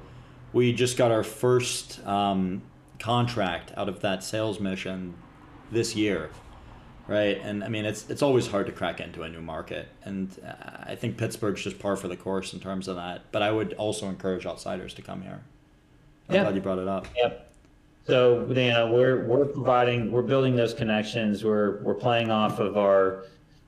We 0.54 0.74
just 0.74 0.98
got 0.98 1.12
our 1.12 1.24
first 1.24 2.06
um, 2.06 2.62
contract 3.00 3.74
out 3.76 3.90
of 3.90 4.02
that 4.02 4.24
sales 4.24 4.60
mission 4.60 5.16
this 5.72 5.96
year, 5.96 6.30
right? 7.08 7.40
And 7.42 7.64
I 7.64 7.68
mean, 7.70 7.86
it's 7.86 8.10
it's 8.10 8.22
always 8.22 8.48
hard 8.48 8.68
to 8.68 8.72
crack 8.72 9.00
into 9.00 9.24
a 9.24 9.30
new 9.30 9.42
market, 9.42 9.90
and 10.04 10.30
uh, 10.46 10.84
I 10.84 10.96
think 10.96 11.18
Pittsburgh's 11.18 11.64
just 11.64 11.80
par 11.80 11.96
for 11.96 12.08
the 12.08 12.18
course 12.18 12.54
in 12.54 12.60
terms 12.60 12.88
of 12.88 12.96
that. 12.96 13.24
But 13.32 13.42
I 13.42 13.52
would 13.52 13.74
also 13.74 14.08
encourage 14.08 14.46
outsiders 14.46 14.94
to 14.96 15.02
come 15.02 15.22
here. 15.22 15.42
I'm 16.30 16.36
yeah. 16.36 16.44
glad 16.44 16.56
you 16.56 16.62
brought 16.62 16.80
it 16.80 16.88
up. 16.88 17.08
Yep. 17.18 17.52
So 18.06 18.46
you 18.48 18.54
know, 18.54 18.92
we're 18.92 19.26
we're 19.26 19.46
providing, 19.46 20.12
we're 20.12 20.22
building 20.22 20.56
those 20.56 20.74
connections. 20.74 21.44
We're 21.44 21.82
we're 21.84 21.96
playing 21.96 22.30
off 22.30 22.60
of 22.60 22.78
our 22.78 23.26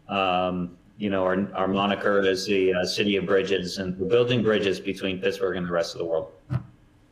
um, 0.07 0.78
you 0.97 1.09
know, 1.09 1.23
our, 1.23 1.47
our 1.53 1.67
moniker 1.67 2.21
is 2.21 2.45
the 2.45 2.73
uh, 2.73 2.85
city 2.85 3.17
of 3.17 3.25
bridges, 3.25 3.77
and 3.77 3.97
we're 3.99 4.07
building 4.07 4.41
bridges 4.41 4.79
between 4.79 5.19
Pittsburgh 5.19 5.57
and 5.57 5.67
the 5.67 5.71
rest 5.71 5.93
of 5.93 5.99
the 5.99 6.05
world. 6.05 6.31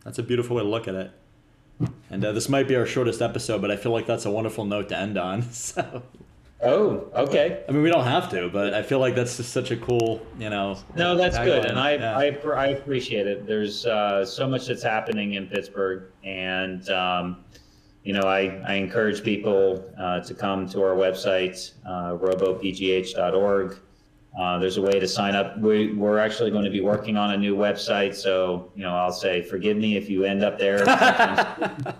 That's 0.03 0.19
a 0.19 0.23
beautiful 0.23 0.55
way 0.55 0.63
to 0.63 0.69
look 0.69 0.87
at 0.87 0.95
it. 0.95 1.11
And 2.09 2.23
uh, 2.23 2.31
this 2.31 2.49
might 2.49 2.67
be 2.67 2.75
our 2.75 2.85
shortest 2.85 3.21
episode, 3.21 3.61
but 3.61 3.71
I 3.71 3.75
feel 3.75 3.91
like 3.91 4.05
that's 4.05 4.25
a 4.25 4.31
wonderful 4.31 4.65
note 4.65 4.89
to 4.89 4.97
end 4.97 5.17
on. 5.17 5.43
So. 5.51 6.03
Oh, 6.65 7.09
okay. 7.13 7.65
I 7.67 7.71
mean, 7.73 7.83
we 7.83 7.89
don't 7.89 8.05
have 8.05 8.29
to, 8.29 8.49
but 8.49 8.73
I 8.73 8.83
feel 8.83 8.99
like 8.99 9.15
that's 9.15 9.35
just 9.35 9.51
such 9.51 9.71
a 9.71 9.75
cool, 9.75 10.25
you 10.39 10.49
know. 10.49 10.77
No, 10.95 11.17
that's 11.17 11.37
good, 11.37 11.65
and 11.65 11.77
I, 11.77 11.95
yeah. 11.95 12.17
I, 12.17 12.27
I 12.55 12.67
appreciate 12.67 13.27
it. 13.27 13.45
There's 13.45 13.85
uh, 13.85 14.23
so 14.23 14.47
much 14.47 14.67
that's 14.67 14.81
happening 14.81 15.33
in 15.33 15.47
Pittsburgh, 15.47 16.03
and 16.23 16.89
um, 16.89 17.43
you 18.03 18.11
know, 18.13 18.23
I, 18.23 18.61
I 18.67 18.73
encourage 18.75 19.23
people 19.23 19.83
uh, 19.97 20.19
to 20.21 20.33
come 20.33 20.67
to 20.69 20.83
our 20.83 20.95
website, 20.95 21.71
uh, 21.85 22.17
robopgh.org. 22.17 23.79
Uh, 24.37 24.57
there's 24.57 24.77
a 24.77 24.81
way 24.81 24.99
to 24.99 25.07
sign 25.07 25.35
up. 25.35 25.57
We, 25.59 25.93
we're 25.93 26.17
actually 26.17 26.51
going 26.51 26.65
to 26.65 26.71
be 26.71 26.81
working 26.81 27.17
on 27.17 27.31
a 27.31 27.37
new 27.37 27.55
website, 27.55 28.15
so 28.15 28.71
you 28.75 28.81
know, 28.81 28.95
I'll 28.95 29.11
say 29.11 29.41
forgive 29.43 29.77
me 29.77 29.95
if 29.95 30.09
you 30.09 30.25
end 30.25 30.43
up 30.43 30.57
there. 30.57 30.81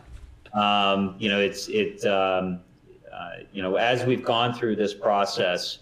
um, 0.54 1.16
you 1.20 1.30
know, 1.30 1.40
it's 1.40 1.68
it. 1.70 2.04
Um, 2.06 2.60
uh, 3.14 3.44
you 3.54 3.62
know, 3.62 3.76
as 3.76 4.04
we've 4.04 4.26
gone 4.26 4.54
through 4.54 4.76
this 4.76 4.96
process, 4.96 5.80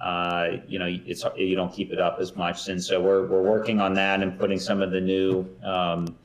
uh, 0.00 0.58
you 0.68 0.78
know, 0.78 0.86
it's 0.86 1.24
you 1.36 1.56
don't 1.56 1.72
keep 1.72 1.92
it 1.92 2.00
up 2.00 2.18
as 2.20 2.36
much, 2.36 2.68
and 2.68 2.82
so 2.82 3.02
we're 3.02 3.26
we're 3.26 3.42
working 3.42 3.80
on 3.80 3.92
that 3.94 4.22
and 4.22 4.38
putting 4.38 4.60
some 4.60 4.80
of 4.80 4.92
the 4.92 5.00
new. 5.00 5.44
Um, 5.64 6.16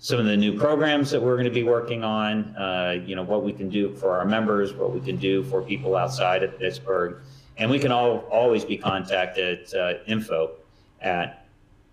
some 0.00 0.20
of 0.20 0.26
the 0.26 0.36
new 0.36 0.56
programs 0.56 1.10
that 1.10 1.20
we're 1.20 1.34
going 1.34 1.44
to 1.44 1.50
be 1.50 1.64
working 1.64 2.04
on, 2.04 2.54
uh, 2.56 3.02
you 3.04 3.16
know, 3.16 3.24
what 3.24 3.42
we 3.42 3.52
can 3.52 3.68
do 3.68 3.92
for 3.94 4.16
our 4.16 4.24
members, 4.24 4.72
what 4.72 4.92
we 4.92 5.00
can 5.00 5.16
do 5.16 5.42
for 5.44 5.60
people 5.60 5.96
outside 5.96 6.44
of 6.44 6.56
Pittsburgh. 6.58 7.20
And 7.56 7.70
we 7.70 7.80
can 7.80 7.90
all 7.90 8.18
always 8.30 8.64
be 8.64 8.76
contacted 8.76 9.74
uh, 9.74 9.94
info 10.06 10.52
at 11.00 11.48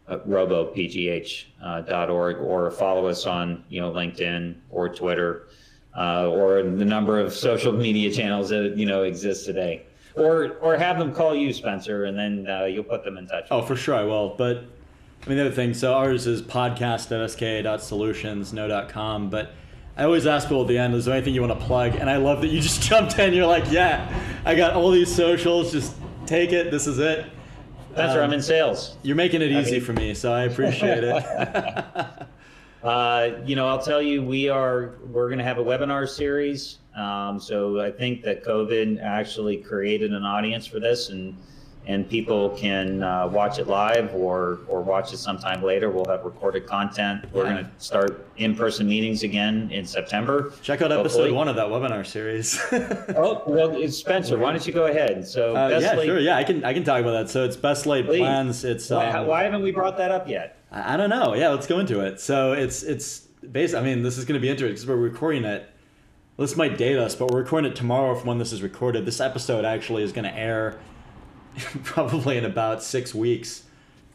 uh, 0.08 0.20
robopgh.org 0.20 2.38
or 2.38 2.70
follow 2.72 3.08
us 3.08 3.26
on, 3.26 3.64
you 3.70 3.82
know, 3.82 3.92
LinkedIn 3.92 4.56
or 4.70 4.88
Twitter 4.88 5.48
uh, 5.98 6.30
or 6.30 6.62
the 6.62 6.86
number 6.86 7.20
of 7.20 7.34
social 7.34 7.74
media 7.74 8.12
channels 8.12 8.50
that, 8.50 8.78
you 8.78 8.86
know, 8.86 9.02
exist 9.02 9.46
today. 9.46 9.88
Or, 10.16 10.58
or 10.60 10.78
have 10.78 11.00
them 11.00 11.12
call 11.12 11.34
you, 11.36 11.52
Spencer, 11.52 12.06
and 12.06 12.16
then 12.18 12.48
uh, 12.48 12.66
you'll 12.66 12.84
put 12.84 13.04
them 13.04 13.18
in 13.18 13.26
touch. 13.28 13.48
Oh, 13.52 13.64
for 13.64 13.76
sure 13.76 13.96
I 13.96 14.04
will. 14.04 14.36
But 14.38 14.64
I 15.26 15.30
mean, 15.30 15.40
the 15.40 15.48
other 15.48 15.56
thing, 15.56 15.74
so 15.74 15.96
ours 15.96 16.28
is 16.28 16.44
podcast.sk.solutions, 16.44 18.54
no.com, 18.54 19.32
but 19.32 19.54
I 19.98 20.04
always 20.04 20.28
ask 20.28 20.48
people 20.48 20.62
at 20.62 20.68
the 20.68 20.78
end, 20.78 20.94
is 20.94 21.06
there 21.06 21.16
anything 21.16 21.34
you 21.34 21.42
want 21.42 21.60
to 21.60 21.66
plug? 21.66 21.96
And 21.96 22.08
I 22.10 22.18
love 22.18 22.42
that 22.42 22.50
you 22.50 22.62
just 22.62 22.82
jumped 22.84 23.18
in. 23.18 23.34
You're 23.34 23.48
like, 23.48 23.72
yeah, 23.72 24.08
I 24.46 24.54
got 24.54 24.76
all 24.76 24.92
these 24.92 25.14
socials. 25.14 25.72
Just 25.72 25.96
take 26.28 26.52
it. 26.52 26.70
This 26.70 26.86
is 26.86 27.00
it. 27.00 27.26
That's 27.96 28.10
um, 28.10 28.16
where 28.16 28.24
I'm 28.24 28.34
in 28.34 28.42
sales. 28.42 28.98
You're 29.02 29.16
making 29.16 29.42
it 29.42 29.52
easy 29.52 29.78
I 29.78 29.80
mean, 29.80 29.82
for 29.82 29.94
me, 29.94 30.14
so 30.14 30.32
I 30.32 30.44
appreciate 30.44 31.04
it. 31.04 31.16
uh, 32.84 33.32
you 33.46 33.56
know, 33.56 33.68
I'll 33.68 33.82
tell 33.82 34.02
you, 34.02 34.22
we 34.22 34.50
are 34.50 34.96
we're 35.08 35.28
going 35.28 35.40
to 35.40 35.46
have 35.46 35.58
a 35.58 35.64
webinar 35.64 36.08
series 36.08 36.80
Um, 36.96 37.40
so 37.40 37.80
I 37.80 37.90
think 37.90 38.22
that 38.24 38.44
COVID 38.44 39.02
actually 39.02 39.58
created 39.58 40.14
an 40.14 40.24
audience 40.24 40.68
for 40.68 40.80
this, 40.80 41.10
and 41.10 41.36
and 41.88 42.10
people 42.10 42.50
can 42.52 43.04
uh, 43.04 43.28
watch 43.28 43.60
it 43.60 43.68
live 43.68 44.14
or 44.16 44.60
or 44.68 44.82
watch 44.82 45.14
it 45.14 45.18
sometime 45.18 45.62
later. 45.62 45.90
We'll 45.90 46.06
have 46.06 46.24
recorded 46.26 46.66
content. 46.66 47.26
We're 47.32 47.44
going 47.44 47.66
to 47.66 47.72
start 47.78 48.28
in-person 48.38 48.88
meetings 48.88 49.24
again 49.24 49.70
in 49.72 49.86
September. 49.86 50.54
Check 50.62 50.82
out 50.82 50.92
episode 50.92 51.20
hopefully. 51.20 51.32
one 51.32 51.48
of 51.48 51.56
that 51.56 51.68
webinar 51.68 52.06
series. 52.06 52.60
oh 53.16 53.44
well, 53.46 53.88
Spencer, 53.90 54.38
why 54.38 54.52
don't 54.52 54.66
you 54.66 54.74
go 54.74 54.88
ahead? 54.88 55.28
So 55.28 55.56
uh, 55.56 55.80
yeah, 55.82 55.94
laid... 55.94 56.06
sure, 56.06 56.20
yeah, 56.20 56.38
I 56.38 56.44
can 56.44 56.64
I 56.64 56.74
can 56.74 56.84
talk 56.84 57.02
about 57.02 57.12
that. 57.12 57.30
So 57.30 57.46
it's 57.46 57.56
best 57.56 57.86
laid 57.86 58.06
Please. 58.06 58.20
plans. 58.20 58.64
It's 58.64 58.90
why, 58.90 59.10
um, 59.10 59.28
why, 59.28 59.44
haven't 59.44 59.62
we 59.62 59.72
brought 59.72 59.98
that 59.98 60.12
up 60.12 60.28
yet? 60.28 60.58
I, 60.72 60.94
I 60.94 60.98
don't 60.98 61.10
know. 61.10 61.36
Yeah, 61.36 61.50
let's 61.50 61.68
go 61.68 61.80
into 61.80 62.02
it. 62.02 62.20
So 62.20 62.54
it's 62.54 62.84
it's 62.84 63.20
based. 63.20 63.76
I 63.76 63.82
mean, 63.82 64.02
this 64.02 64.18
is 64.18 64.26
going 64.26 64.40
to 64.40 64.42
be 64.42 64.50
interesting 64.50 64.74
because 64.74 64.88
we're 64.88 64.96
recording 64.96 65.46
it. 65.46 65.70
This 66.38 66.58
might 66.58 66.78
date 66.78 66.98
us, 66.98 67.16
but 67.16 67.32
we're 67.32 67.40
recording 67.40 67.72
it 67.72 67.78
tomorrow 67.78 68.14
from 68.14 68.28
when 68.28 68.40
this 68.40 68.52
is 68.52 68.62
recorded. 68.62 69.06
This 69.06 69.22
episode 69.22 69.64
actually 69.64 70.04
is 70.04 70.12
going 70.12 70.26
to 70.26 70.38
air 70.38 70.78
probably 71.84 72.38
in 72.38 72.46
about 72.46 72.84
six 72.84 73.14
weeks 73.14 73.64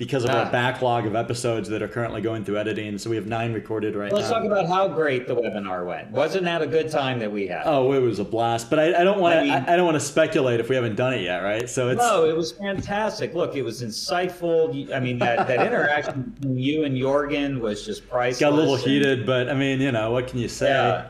because 0.00 0.24
of 0.24 0.30
ah. 0.30 0.44
our 0.44 0.50
backlog 0.50 1.04
of 1.04 1.14
episodes 1.14 1.68
that 1.68 1.82
are 1.82 1.88
currently 1.88 2.22
going 2.22 2.42
through 2.42 2.56
editing. 2.56 2.96
So 2.96 3.10
we 3.10 3.16
have 3.16 3.26
nine 3.26 3.52
recorded 3.52 3.94
right 3.94 4.10
Let's 4.10 4.30
now. 4.30 4.36
Let's 4.36 4.48
talk 4.48 4.50
about 4.50 4.66
how 4.66 4.88
great 4.88 5.28
the 5.28 5.36
webinar 5.36 5.84
went. 5.84 6.10
Wasn't 6.10 6.44
that 6.44 6.62
a 6.62 6.66
good 6.66 6.90
time 6.90 7.18
that 7.18 7.30
we 7.30 7.46
had? 7.46 7.64
Oh, 7.66 7.92
it 7.92 7.98
was 7.98 8.18
a 8.18 8.24
blast. 8.24 8.70
But 8.70 8.78
I, 8.78 9.02
I 9.02 9.04
don't 9.04 9.20
want 9.20 9.34
to. 9.34 9.40
I, 9.40 9.42
mean, 9.42 9.52
I, 9.52 9.74
I, 9.74 9.76
don't 9.76 9.84
want 9.84 9.96
to 9.96 10.00
speculate 10.00 10.58
if 10.58 10.70
we 10.70 10.74
haven't 10.74 10.96
done 10.96 11.12
it 11.12 11.20
yet, 11.20 11.40
right? 11.40 11.68
So 11.68 11.90
it's 11.90 11.98
no, 11.98 12.24
it 12.24 12.34
was 12.34 12.50
fantastic. 12.52 13.34
Look, 13.34 13.56
it 13.56 13.62
was 13.62 13.82
insightful. 13.82 14.90
I 14.90 15.00
mean, 15.00 15.18
that, 15.18 15.46
that 15.46 15.66
interaction 15.66 16.34
between 16.40 16.56
you 16.56 16.84
and 16.84 16.96
Jorgen 16.96 17.60
was 17.60 17.84
just 17.84 18.08
priceless. 18.08 18.40
Got 18.40 18.54
a 18.54 18.56
little 18.56 18.76
heated, 18.76 19.26
but 19.26 19.50
I 19.50 19.54
mean, 19.54 19.82
you 19.82 19.92
know, 19.92 20.12
what 20.12 20.28
can 20.28 20.38
you 20.38 20.48
say? 20.48 20.70
Yeah. 20.70 21.08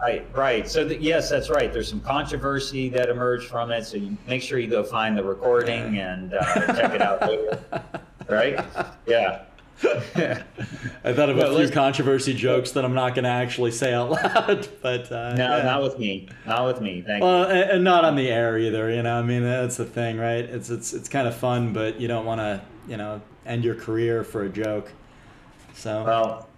Right, 0.00 0.26
right. 0.34 0.68
So 0.68 0.82
yes, 0.82 1.30
that's 1.30 1.48
right. 1.48 1.72
There's 1.72 1.88
some 1.88 2.00
controversy 2.00 2.88
that 2.90 3.08
emerged 3.08 3.48
from 3.48 3.70
it. 3.70 3.84
So 3.84 3.96
you 3.96 4.16
make 4.26 4.42
sure 4.42 4.58
you 4.58 4.68
go 4.68 4.82
find 4.84 5.16
the 5.16 5.24
recording 5.24 5.98
and 5.98 6.34
uh, 6.34 6.66
check 6.74 6.92
it 6.92 7.02
out 7.02 7.22
later. 7.22 7.62
Right? 8.26 8.58
Yeah. 9.06 9.42
I 9.82 11.12
thought 11.12 11.28
of 11.28 11.36
a 11.36 11.56
few 11.56 11.68
controversy 11.68 12.32
jokes 12.32 12.70
that 12.72 12.84
I'm 12.84 12.94
not 12.94 13.14
going 13.14 13.24
to 13.24 13.30
actually 13.30 13.70
say 13.70 13.92
out 13.92 14.10
loud, 14.10 14.68
but 14.80 15.12
uh, 15.12 15.34
no, 15.34 15.58
yeah. 15.58 15.62
not 15.62 15.82
with 15.82 15.98
me, 15.98 16.28
not 16.46 16.64
with 16.66 16.80
me. 16.80 17.02
Thank 17.02 17.22
well, 17.22 17.48
you. 17.48 17.62
and 17.62 17.84
not 17.84 18.04
on 18.04 18.16
the 18.16 18.30
air 18.30 18.58
either. 18.58 18.90
You 18.90 19.02
know, 19.02 19.18
I 19.18 19.22
mean, 19.22 19.42
that's 19.42 19.76
the 19.76 19.84
thing, 19.84 20.16
right? 20.16 20.44
It's 20.44 20.70
it's 20.70 20.94
it's 20.94 21.08
kind 21.08 21.28
of 21.28 21.36
fun, 21.36 21.72
but 21.72 22.00
you 22.00 22.08
don't 22.08 22.24
want 22.24 22.40
to, 22.40 22.62
you 22.88 22.96
know, 22.96 23.20
end 23.44 23.64
your 23.64 23.74
career 23.74 24.24
for 24.24 24.44
a 24.44 24.48
joke. 24.48 24.90
So 25.74 26.04
well, 26.04 26.48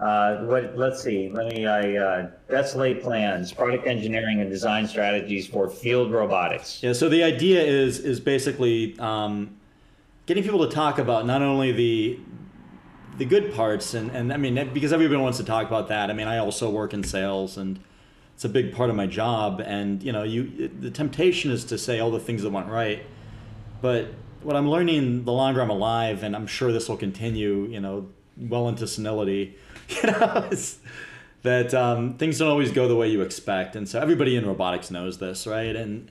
uh, 0.00 0.38
what, 0.44 0.78
let's 0.78 1.02
see. 1.02 1.30
Let 1.30 1.54
me. 1.54 1.66
I 1.66 1.96
uh, 1.96 2.94
plans, 3.00 3.52
product 3.52 3.86
engineering 3.86 4.40
and 4.40 4.48
design 4.48 4.88
strategies 4.88 5.46
for 5.46 5.68
field 5.68 6.10
robotics. 6.10 6.82
Yeah. 6.82 6.94
So 6.94 7.10
the 7.10 7.22
idea 7.22 7.62
is 7.62 7.98
is 7.98 8.18
basically 8.18 8.98
um, 8.98 9.56
getting 10.24 10.42
people 10.42 10.66
to 10.66 10.74
talk 10.74 10.98
about 10.98 11.26
not 11.26 11.42
only 11.42 11.72
the 11.72 12.18
the 13.18 13.26
good 13.26 13.52
parts 13.52 13.92
and 13.92 14.10
and 14.12 14.32
I 14.32 14.38
mean 14.38 14.70
because 14.72 14.94
everyone 14.94 15.20
wants 15.20 15.36
to 15.36 15.44
talk 15.44 15.66
about 15.66 15.88
that. 15.88 16.08
I 16.08 16.14
mean 16.14 16.28
I 16.28 16.38
also 16.38 16.70
work 16.70 16.94
in 16.94 17.04
sales 17.04 17.58
and 17.58 17.78
it's 18.34 18.46
a 18.46 18.48
big 18.48 18.74
part 18.74 18.88
of 18.88 18.96
my 18.96 19.06
job. 19.06 19.60
And 19.60 20.02
you 20.02 20.12
know 20.12 20.22
you 20.22 20.68
the 20.80 20.90
temptation 20.90 21.50
is 21.50 21.62
to 21.66 21.76
say 21.76 22.00
all 22.00 22.10
the 22.10 22.20
things 22.20 22.42
that 22.42 22.50
went 22.50 22.68
right, 22.68 23.04
but 23.82 24.14
what 24.42 24.56
I'm 24.56 24.70
learning 24.70 25.24
the 25.24 25.32
longer 25.32 25.60
I'm 25.60 25.68
alive, 25.68 26.22
and 26.22 26.34
I'm 26.34 26.46
sure 26.46 26.72
this 26.72 26.88
will 26.88 26.96
continue. 26.96 27.66
You 27.66 27.80
know 27.80 28.08
well 28.40 28.68
into 28.68 28.86
senility 28.86 29.56
you 30.02 30.10
know, 30.10 30.50
that 31.42 31.74
um, 31.74 32.14
things 32.14 32.38
don't 32.38 32.48
always 32.48 32.70
go 32.70 32.86
the 32.86 32.96
way 32.96 33.08
you 33.08 33.22
expect. 33.22 33.76
And 33.76 33.88
so 33.88 34.00
everybody 34.00 34.36
in 34.36 34.46
robotics 34.46 34.90
knows 34.90 35.18
this, 35.18 35.46
right? 35.46 35.74
And 35.74 36.10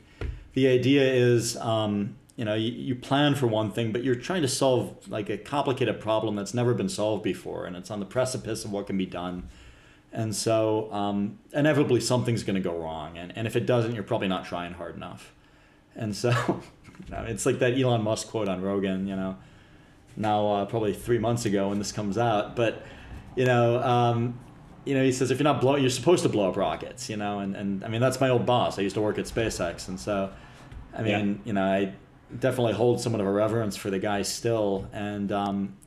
the 0.54 0.68
idea 0.68 1.04
is, 1.04 1.56
um, 1.58 2.16
you 2.36 2.46
know, 2.46 2.56
you, 2.56 2.72
you, 2.72 2.96
plan 2.96 3.36
for 3.36 3.48
one 3.48 3.72
thing, 3.72 3.92
but 3.92 4.04
you're 4.04 4.16
trying 4.16 4.42
to 4.42 4.48
solve 4.48 5.08
like 5.10 5.30
a 5.30 5.38
complicated 5.38 6.00
problem 6.00 6.36
that's 6.36 6.54
never 6.54 6.74
been 6.74 6.90
solved 6.90 7.24
before, 7.24 7.66
and 7.66 7.76
it's 7.76 7.92
on 7.92 8.00
the 8.00 8.06
precipice 8.06 8.66
of 8.66 8.72
what 8.72 8.88
can 8.88 8.98
be 8.98 9.06
done. 9.06 9.50
And 10.12 10.36
so 10.36 10.92
um, 10.92 11.38
inevitably 11.54 12.00
something's 12.00 12.44
going 12.44 12.56
to 12.56 12.62
go 12.62 12.76
wrong, 12.76 13.18
and, 13.18 13.38
and 13.38 13.46
if 13.46 13.56
it 13.56 13.66
doesn't, 13.66 13.94
you're 13.94 14.04
probably 14.04 14.30
not 14.30 14.46
trying 14.46 14.74
hard 14.74 14.96
enough. 14.96 15.34
And 15.96 16.16
so 16.16 16.30
you 16.86 17.12
know, 17.12 17.24
it's 17.24 17.46
like 17.46 17.60
that 17.60 17.78
Elon 17.78 18.02
Musk 18.02 18.30
quote 18.30 18.48
on 18.48 18.62
Rogan, 18.62 19.06
you 19.06 19.16
know, 19.16 19.36
now 20.16 20.48
uh, 20.52 20.66
probably 20.66 20.94
three 20.94 21.20
months 21.20 21.46
ago 21.46 21.70
when 21.70 21.80
this 21.80 21.92
comes 21.92 22.18
out, 22.18 22.56
but 22.56 22.84
you 23.36 23.46
know, 23.46 23.82
um, 23.82 24.40
you 24.86 24.94
know, 24.96 25.04
he 25.04 25.12
says 25.12 25.32
if 25.32 25.40
you're 25.40 25.44
not 25.44 25.62
blow, 25.62 25.76
you're 25.76 25.90
supposed 25.90 26.24
to 26.24 26.30
blow 26.30 26.50
up 26.50 26.58
rockets, 26.58 27.10
you 27.10 27.18
know, 27.18 27.40
and, 27.40 27.56
and 27.56 27.84
I 27.84 27.88
mean 27.88 28.02
that's 28.02 28.20
my 28.20 28.30
old 28.30 28.46
boss. 28.46 28.80
I 28.80 28.82
used 28.82 28.96
to 28.96 29.02
work 29.02 29.18
at 29.18 29.26
SpaceX, 29.26 29.88
and 29.88 30.00
so, 30.00 30.32
I 30.94 31.02
mean, 31.02 31.36
yeah. 31.36 31.48
you 31.48 31.54
know, 31.54 31.64
I 31.64 31.94
definitely 32.38 32.74
hold 32.74 33.02
somewhat 33.02 33.22
of 33.22 33.28
a 33.28 33.32
reverence 33.32 33.76
for 33.76 33.90
the 33.90 34.00
guy 34.00 34.22
still, 34.24 34.88
and 34.94 35.32
um, 35.32 35.78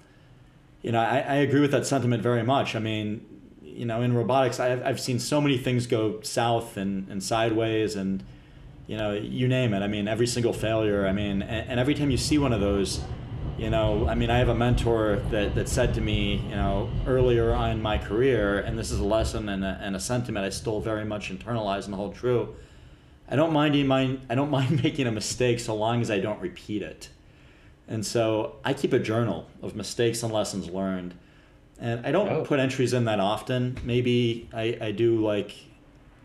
you 0.82 0.92
know, 0.92 1.00
I, 1.00 1.18
I 1.18 1.34
agree 1.36 1.60
with 1.60 1.72
that 1.72 1.86
sentiment 1.86 2.22
very 2.22 2.42
much. 2.42 2.74
I 2.74 2.78
mean, 2.78 3.26
you 3.62 3.86
know, 3.86 4.02
in 4.02 4.12
robotics, 4.14 4.60
I've 4.60 4.84
I've 4.84 5.00
seen 5.00 5.18
so 5.18 5.40
many 5.40 5.58
things 5.58 5.86
go 5.86 6.20
south 6.22 6.76
and, 6.76 7.08
and 7.08 7.22
sideways, 7.22 7.96
and 7.96 8.22
you 8.86 8.96
know, 8.96 9.12
you 9.12 9.48
name 9.48 9.74
it. 9.74 9.80
I 9.80 9.88
mean, 9.88 10.08
every 10.08 10.26
single 10.26 10.52
failure. 10.52 11.06
I 11.06 11.12
mean, 11.12 11.42
and, 11.42 11.70
and 11.70 11.80
every 11.80 11.94
time 11.94 12.10
you 12.10 12.16
see 12.16 12.38
one 12.38 12.52
of 12.52 12.60
those 12.60 13.00
you 13.58 13.70
know, 13.70 14.08
I 14.08 14.14
mean, 14.14 14.30
I 14.30 14.38
have 14.38 14.48
a 14.48 14.54
mentor 14.54 15.22
that, 15.30 15.54
that 15.54 15.68
said 15.68 15.94
to 15.94 16.00
me, 16.00 16.42
you 16.48 16.56
know, 16.56 16.90
earlier 17.06 17.52
on 17.52 17.70
in 17.70 17.82
my 17.82 17.98
career, 17.98 18.58
and 18.58 18.78
this 18.78 18.90
is 18.90 18.98
a 18.98 19.04
lesson 19.04 19.48
and 19.48 19.64
a, 19.64 19.78
and 19.80 19.94
a 19.94 20.00
sentiment 20.00 20.44
I 20.44 20.50
still 20.50 20.80
very 20.80 21.04
much 21.04 21.30
internalize 21.30 21.86
and 21.86 21.94
hold 21.94 22.14
true. 22.14 22.56
I 23.28 23.36
don't 23.36 23.52
mind, 23.52 23.88
mind 23.88 24.26
I 24.28 24.34
don't 24.34 24.50
mind 24.58 24.82
making 24.82 25.06
a 25.06 25.12
mistake 25.12 25.60
so 25.60 25.74
long 25.74 26.00
as 26.00 26.10
I 26.10 26.18
don't 26.18 26.40
repeat 26.40 26.82
it. 26.82 27.08
And 27.88 28.04
so 28.06 28.56
I 28.64 28.74
keep 28.74 28.92
a 28.92 28.98
journal 28.98 29.48
of 29.60 29.76
mistakes 29.76 30.22
and 30.22 30.32
lessons 30.32 30.68
learned. 30.68 31.14
And 31.78 32.06
I 32.06 32.12
don't 32.12 32.28
oh. 32.28 32.44
put 32.44 32.60
entries 32.60 32.92
in 32.92 33.04
that 33.06 33.20
often. 33.20 33.78
Maybe 33.84 34.48
I, 34.52 34.78
I 34.80 34.90
do 34.92 35.24
like 35.24 35.54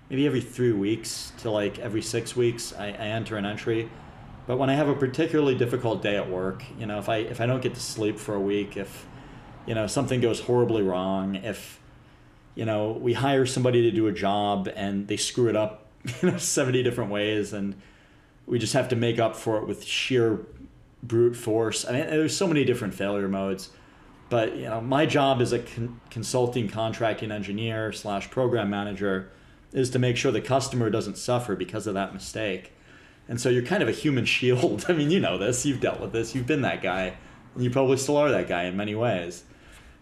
maybe 0.09 0.25
every 0.25 0.41
three 0.41 0.71
weeks 0.71 1.33
to 1.39 1.51
like 1.51 1.79
every 1.79 2.01
six 2.01 2.35
weeks 2.35 2.73
I, 2.73 2.87
I 2.87 3.07
enter 3.07 3.37
an 3.37 3.45
entry 3.45 3.89
but 4.47 4.57
when 4.57 4.69
I 4.69 4.75
have 4.75 4.87
a 4.87 4.95
particularly 4.95 5.55
difficult 5.55 6.01
day 6.01 6.15
at 6.15 6.29
work, 6.29 6.63
you 6.79 6.85
know, 6.85 6.97
if 6.97 7.09
I 7.09 7.17
if 7.17 7.41
I 7.41 7.45
don't 7.45 7.61
get 7.61 7.75
to 7.75 7.81
sleep 7.81 8.17
for 8.17 8.33
a 8.33 8.39
week, 8.39 8.77
if 8.77 9.05
you 9.65 9.75
know 9.75 9.87
something 9.87 10.21
goes 10.21 10.39
horribly 10.39 10.81
wrong, 10.81 11.35
if 11.35 11.79
you 12.55 12.63
know 12.63 12.91
we 12.91 13.13
hire 13.13 13.45
somebody 13.45 13.81
to 13.83 13.91
do 13.91 14.07
a 14.07 14.13
job 14.13 14.69
and 14.73 15.07
they 15.09 15.17
screw 15.17 15.49
it 15.49 15.57
up, 15.57 15.87
you 16.21 16.31
know, 16.31 16.37
seventy 16.37 16.81
different 16.81 17.11
ways, 17.11 17.51
and 17.51 17.75
we 18.45 18.57
just 18.57 18.73
have 18.73 18.87
to 18.87 18.95
make 18.95 19.19
up 19.19 19.35
for 19.35 19.57
it 19.57 19.67
with 19.67 19.83
sheer 19.83 20.39
brute 21.03 21.35
force. 21.35 21.85
I 21.85 21.91
mean, 21.91 22.07
there's 22.07 22.35
so 22.35 22.47
many 22.47 22.63
different 22.63 22.93
failure 22.93 23.27
modes. 23.27 23.69
But 24.29 24.55
you 24.55 24.65
know, 24.65 24.79
my 24.79 25.05
job 25.05 25.41
as 25.41 25.51
a 25.51 25.59
con- 25.59 25.99
consulting 26.09 26.69
contracting 26.69 27.31
engineer 27.31 27.91
slash 27.91 28.29
program 28.29 28.69
manager 28.69 29.29
is 29.73 29.89
to 29.89 29.99
make 29.99 30.15
sure 30.15 30.31
the 30.31 30.41
customer 30.41 30.89
doesn't 30.89 31.17
suffer 31.17 31.55
because 31.55 31.85
of 31.85 31.93
that 31.95 32.13
mistake 32.13 32.71
and 33.27 33.39
so 33.39 33.49
you're 33.49 33.63
kind 33.63 33.83
of 33.83 33.89
a 33.89 33.93
human 33.93 34.25
shield. 34.35 34.85
I 34.87 34.93
mean, 34.93 35.11
you 35.11 35.19
know 35.19 35.37
this, 35.37 35.65
you've 35.65 35.81
dealt 35.81 35.99
with 35.99 36.11
this, 36.11 36.35
you've 36.35 36.47
been 36.47 36.61
that 36.61 36.81
guy, 36.81 37.17
and 37.55 37.63
you 37.63 37.69
probably 37.69 37.97
still 37.97 38.17
are 38.17 38.31
that 38.31 38.47
guy 38.47 38.63
in 38.63 38.77
many 38.77 38.95
ways. 38.95 39.43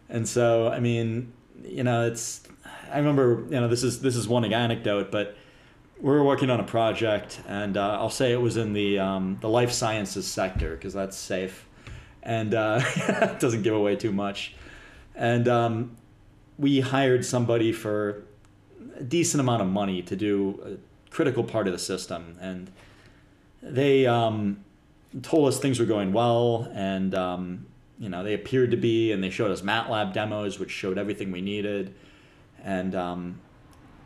And 0.09 0.27
so, 0.27 0.69
I 0.69 0.79
mean, 0.79 1.33
you 1.63 1.83
know, 1.83 2.05
it's 2.05 2.47
I 2.91 2.97
remember, 2.97 3.43
you 3.49 3.59
know, 3.59 3.67
this 3.67 3.83
is 3.83 4.01
this 4.01 4.15
is 4.15 4.27
one 4.27 4.45
anecdote, 4.45 5.11
but 5.11 5.35
we 5.99 6.11
were 6.11 6.23
working 6.23 6.49
on 6.49 6.59
a 6.59 6.63
project, 6.63 7.41
and 7.47 7.77
uh, 7.77 7.97
I'll 7.99 8.09
say 8.09 8.31
it 8.31 8.41
was 8.41 8.57
in 8.57 8.73
the 8.73 8.99
um, 8.99 9.37
the 9.41 9.49
life 9.49 9.71
sciences 9.71 10.27
sector 10.27 10.75
because 10.75 10.93
that's 10.93 11.17
safe, 11.17 11.67
and 12.23 12.53
uh, 12.53 12.79
doesn't 13.39 13.63
give 13.63 13.73
away 13.73 13.95
too 13.95 14.11
much. 14.11 14.55
And 15.15 15.47
um, 15.47 15.97
we 16.57 16.81
hired 16.81 17.25
somebody 17.25 17.71
for 17.71 18.23
a 18.97 19.03
decent 19.03 19.41
amount 19.41 19.61
of 19.61 19.67
money 19.67 20.01
to 20.03 20.15
do 20.15 20.79
a 21.09 21.11
critical 21.11 21.43
part 21.43 21.67
of 21.67 21.73
the 21.73 21.79
system, 21.79 22.37
and 22.41 22.71
they 23.65 24.05
um, 24.05 24.63
told 25.21 25.47
us 25.47 25.59
things 25.59 25.79
were 25.79 25.85
going 25.85 26.13
well, 26.13 26.69
and 26.73 27.13
um, 27.15 27.65
you 27.99 28.09
know 28.09 28.23
they 28.23 28.33
appeared 28.33 28.71
to 28.71 28.77
be, 28.77 29.11
and 29.11 29.23
they 29.23 29.29
showed 29.29 29.51
us 29.51 29.61
MATLAB 29.61 30.13
demos, 30.13 30.59
which 30.59 30.71
showed 30.71 30.97
everything 30.97 31.31
we 31.31 31.41
needed, 31.41 31.93
and 32.63 32.95
um, 32.95 33.39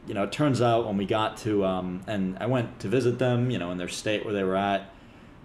you 0.08 0.14
know 0.14 0.24
it 0.24 0.32
turns 0.32 0.62
out 0.62 0.88
when 0.88 0.98
we 0.98 1.06
got 1.06 1.38
to, 1.38 1.66
um, 1.66 2.02
and 2.08 2.38
I 2.40 2.46
went 2.46 2.80
to 2.80 2.88
visit 2.88 3.20
them, 3.20 3.52
you 3.52 3.60
know, 3.60 3.72
in 3.72 3.78
their 3.78 3.90
state 3.90 4.24
where 4.24 4.34
they 4.34 4.44
were 4.44 4.56
at, 4.56 4.90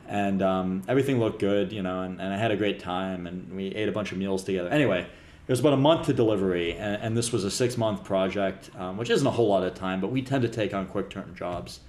and 0.09 0.43
um, 0.43 0.83
everything 0.87 1.19
looked 1.19 1.41
good, 1.41 1.73
you 1.73 1.83
know, 1.83 2.03
and, 2.03 2.21
and 2.21 2.33
I 2.33 2.39
had 2.39 2.51
a 2.51 2.57
great 2.57 2.79
time, 2.79 3.27
and 3.27 3.55
we 3.55 3.69
ate 3.69 3.89
a 3.89 3.93
bunch 3.93 4.13
of 4.13 4.19
meals 4.19 4.45
together. 4.45 4.69
Anyway, 4.69 5.01
it 5.01 5.53
was 5.53 5.61
about 5.61 5.73
a 5.73 5.79
month 5.79 6.07
to 6.07 6.13
delivery, 6.13 6.75
and, 6.75 7.03
and 7.03 7.17
this 7.17 7.33
was 7.33 7.45
a 7.45 7.51
six 7.51 7.77
month 7.77 8.05
project, 8.05 8.71
um, 8.79 8.97
which 8.97 9.11
isn't 9.11 9.27
a 9.27 9.31
whole 9.31 9.49
lot 9.49 9.65
of 9.65 9.75
time, 9.75 10.01
but 10.01 10.13
we 10.13 10.23
tend 10.23 10.43
to 10.43 10.49
take 10.49 10.73
on 10.73 10.87
quick 10.87 11.11
turn 11.11 11.35
jobs. 11.35 11.81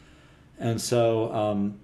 And 0.58 0.80
so 0.80 1.34
um, 1.34 1.80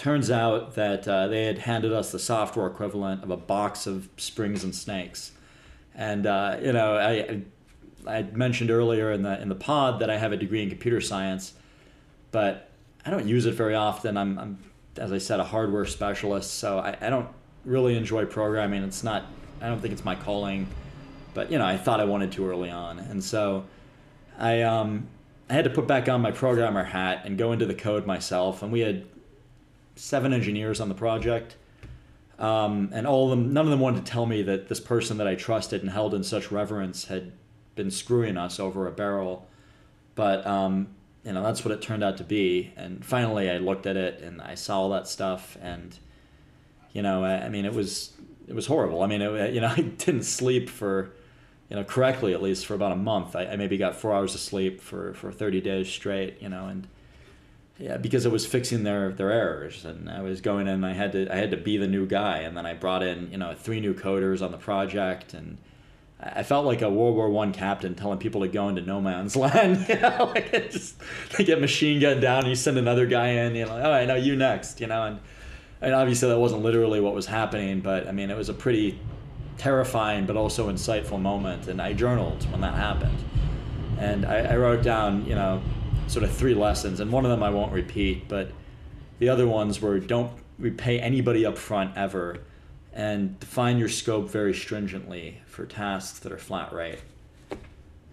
turns 0.00 0.30
out 0.30 0.76
that 0.76 1.06
uh, 1.06 1.28
they 1.28 1.44
had 1.44 1.58
handed 1.58 1.92
us 1.92 2.10
the 2.10 2.18
software 2.18 2.66
equivalent 2.66 3.22
of 3.22 3.30
a 3.30 3.36
box 3.36 3.86
of 3.86 4.08
springs 4.16 4.64
and 4.64 4.74
snakes. 4.74 5.32
And, 5.94 6.26
uh, 6.26 6.56
you 6.62 6.72
know, 6.72 6.96
I, 6.96 7.42
I 8.06 8.22
mentioned 8.22 8.70
earlier 8.70 9.12
in 9.12 9.22
the 9.22 9.38
in 9.42 9.50
the 9.50 9.54
pod 9.54 10.00
that 10.00 10.08
I 10.08 10.16
have 10.16 10.32
a 10.32 10.38
degree 10.38 10.62
in 10.62 10.70
computer 10.70 11.02
science, 11.02 11.52
but 12.30 12.70
I 13.04 13.10
don't 13.10 13.28
use 13.28 13.44
it 13.44 13.52
very 13.52 13.74
often. 13.74 14.16
I'm, 14.16 14.38
I'm 14.38 14.58
as 14.96 15.12
I 15.12 15.18
said, 15.18 15.38
a 15.38 15.44
hardware 15.44 15.84
specialist, 15.84 16.54
so 16.54 16.78
I, 16.78 16.96
I 16.98 17.10
don't 17.10 17.28
really 17.66 17.94
enjoy 17.94 18.24
programming. 18.24 18.82
It's 18.82 19.04
not. 19.04 19.24
I 19.60 19.68
don't 19.68 19.82
think 19.82 19.92
it's 19.92 20.04
my 20.04 20.14
calling, 20.14 20.66
but 21.34 21.52
you 21.52 21.58
know, 21.58 21.66
I 21.66 21.76
thought 21.76 22.00
I 22.00 22.04
wanted 22.04 22.32
to 22.32 22.48
early 22.48 22.70
on, 22.70 23.00
and 23.00 23.22
so 23.22 23.66
I 24.38 24.62
um, 24.62 25.08
I 25.50 25.52
had 25.52 25.64
to 25.64 25.70
put 25.70 25.86
back 25.86 26.08
on 26.08 26.22
my 26.22 26.30
programmer 26.30 26.84
hat 26.84 27.26
and 27.26 27.36
go 27.36 27.52
into 27.52 27.66
the 27.66 27.74
code 27.74 28.06
myself. 28.06 28.62
And 28.62 28.72
we 28.72 28.80
had 28.80 29.04
seven 30.00 30.32
engineers 30.32 30.80
on 30.80 30.88
the 30.88 30.94
project, 30.94 31.56
um, 32.38 32.88
and 32.92 33.06
all 33.06 33.24
of 33.24 33.38
them, 33.38 33.52
none 33.52 33.66
of 33.66 33.70
them 33.70 33.80
wanted 33.80 34.04
to 34.04 34.10
tell 34.10 34.24
me 34.24 34.42
that 34.42 34.68
this 34.68 34.80
person 34.80 35.18
that 35.18 35.28
I 35.28 35.34
trusted 35.34 35.82
and 35.82 35.90
held 35.90 36.14
in 36.14 36.24
such 36.24 36.50
reverence 36.50 37.04
had 37.04 37.32
been 37.74 37.90
screwing 37.90 38.36
us 38.36 38.58
over 38.58 38.86
a 38.86 38.90
barrel. 38.90 39.46
But 40.14 40.46
um, 40.46 40.88
you 41.24 41.32
know, 41.32 41.42
that's 41.42 41.64
what 41.64 41.72
it 41.72 41.82
turned 41.82 42.02
out 42.02 42.16
to 42.16 42.24
be. 42.24 42.72
And 42.76 43.04
finally, 43.04 43.50
I 43.50 43.58
looked 43.58 43.86
at 43.86 43.96
it 43.96 44.22
and 44.22 44.40
I 44.40 44.54
saw 44.54 44.80
all 44.80 44.90
that 44.90 45.06
stuff, 45.06 45.58
and 45.60 45.96
you 46.92 47.02
know, 47.02 47.22
I, 47.22 47.44
I 47.44 47.48
mean, 47.50 47.66
it 47.66 47.74
was 47.74 48.14
it 48.48 48.54
was 48.54 48.66
horrible. 48.66 49.02
I 49.02 49.06
mean, 49.06 49.20
it, 49.20 49.52
you 49.52 49.60
know, 49.60 49.68
I 49.76 49.82
didn't 49.82 50.24
sleep 50.24 50.70
for 50.70 51.12
you 51.68 51.76
know 51.76 51.84
correctly 51.84 52.32
at 52.32 52.42
least 52.42 52.64
for 52.64 52.74
about 52.74 52.92
a 52.92 52.96
month. 52.96 53.36
I, 53.36 53.46
I 53.46 53.56
maybe 53.56 53.76
got 53.76 53.96
four 53.96 54.14
hours 54.14 54.34
of 54.34 54.40
sleep 54.40 54.80
for 54.80 55.12
for 55.12 55.30
30 55.30 55.60
days 55.60 55.88
straight. 55.88 56.40
You 56.40 56.48
know, 56.48 56.68
and 56.68 56.88
yeah, 57.80 57.96
because 57.96 58.26
it 58.26 58.32
was 58.32 58.46
fixing 58.46 58.82
their 58.84 59.10
their 59.10 59.32
errors, 59.32 59.86
and 59.86 60.10
I 60.10 60.20
was 60.20 60.42
going 60.42 60.68
in. 60.68 60.84
I 60.84 60.92
had 60.92 61.12
to 61.12 61.32
I 61.32 61.36
had 61.36 61.50
to 61.52 61.56
be 61.56 61.78
the 61.78 61.86
new 61.86 62.06
guy, 62.06 62.38
and 62.40 62.54
then 62.54 62.66
I 62.66 62.74
brought 62.74 63.02
in 63.02 63.30
you 63.32 63.38
know 63.38 63.54
three 63.54 63.80
new 63.80 63.94
coders 63.94 64.42
on 64.42 64.52
the 64.52 64.58
project, 64.58 65.32
and 65.32 65.56
I 66.20 66.42
felt 66.42 66.66
like 66.66 66.82
a 66.82 66.90
World 66.90 67.16
War 67.16 67.30
One 67.30 67.52
captain 67.52 67.94
telling 67.94 68.18
people 68.18 68.42
to 68.42 68.48
go 68.48 68.68
into 68.68 68.82
no 68.82 69.00
man's 69.00 69.34
land. 69.44 69.86
You 69.88 69.98
know, 69.98 70.30
like 70.34 70.52
it 70.52 70.72
just 70.72 70.96
they 71.36 71.44
get 71.44 71.58
machine 71.58 72.00
gunned 72.00 72.20
down, 72.20 72.40
and 72.40 72.48
you 72.48 72.54
send 72.54 72.76
another 72.76 73.06
guy 73.06 73.28
in. 73.28 73.54
You 73.54 73.64
know, 73.64 73.72
oh, 73.72 73.82
all 73.82 73.90
right, 73.90 74.06
now 74.06 74.14
you 74.14 74.36
next. 74.36 74.78
You 74.82 74.86
know, 74.86 75.04
and 75.04 75.20
and 75.80 75.94
obviously 75.94 76.28
that 76.28 76.38
wasn't 76.38 76.62
literally 76.62 77.00
what 77.00 77.14
was 77.14 77.24
happening, 77.24 77.80
but 77.80 78.06
I 78.06 78.12
mean 78.12 78.30
it 78.30 78.36
was 78.36 78.50
a 78.50 78.54
pretty 78.54 78.98
terrifying 79.56 80.26
but 80.26 80.36
also 80.36 80.70
insightful 80.70 81.18
moment, 81.18 81.66
and 81.66 81.80
I 81.80 81.94
journaled 81.94 82.44
when 82.50 82.60
that 82.60 82.74
happened, 82.74 83.24
and 83.98 84.26
I, 84.26 84.52
I 84.52 84.56
wrote 84.56 84.82
down 84.82 85.24
you 85.24 85.34
know 85.34 85.62
sort 86.10 86.24
of 86.24 86.32
three 86.32 86.54
lessons, 86.54 87.00
and 87.00 87.10
one 87.12 87.24
of 87.24 87.30
them 87.30 87.42
I 87.42 87.50
won't 87.50 87.72
repeat, 87.72 88.28
but 88.28 88.50
the 89.20 89.28
other 89.28 89.46
ones 89.46 89.80
were 89.80 90.00
don't 90.00 90.32
repay 90.58 90.98
anybody 90.98 91.46
up 91.46 91.56
front 91.56 91.96
ever, 91.96 92.38
and 92.92 93.38
define 93.38 93.78
your 93.78 93.88
scope 93.88 94.28
very 94.28 94.52
stringently 94.52 95.40
for 95.46 95.64
tasks 95.64 96.18
that 96.20 96.32
are 96.32 96.38
flat 96.38 96.72
rate. 96.72 96.98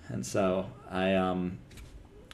And 0.09 0.25
so 0.25 0.67
I, 0.91 1.15
um, 1.15 1.57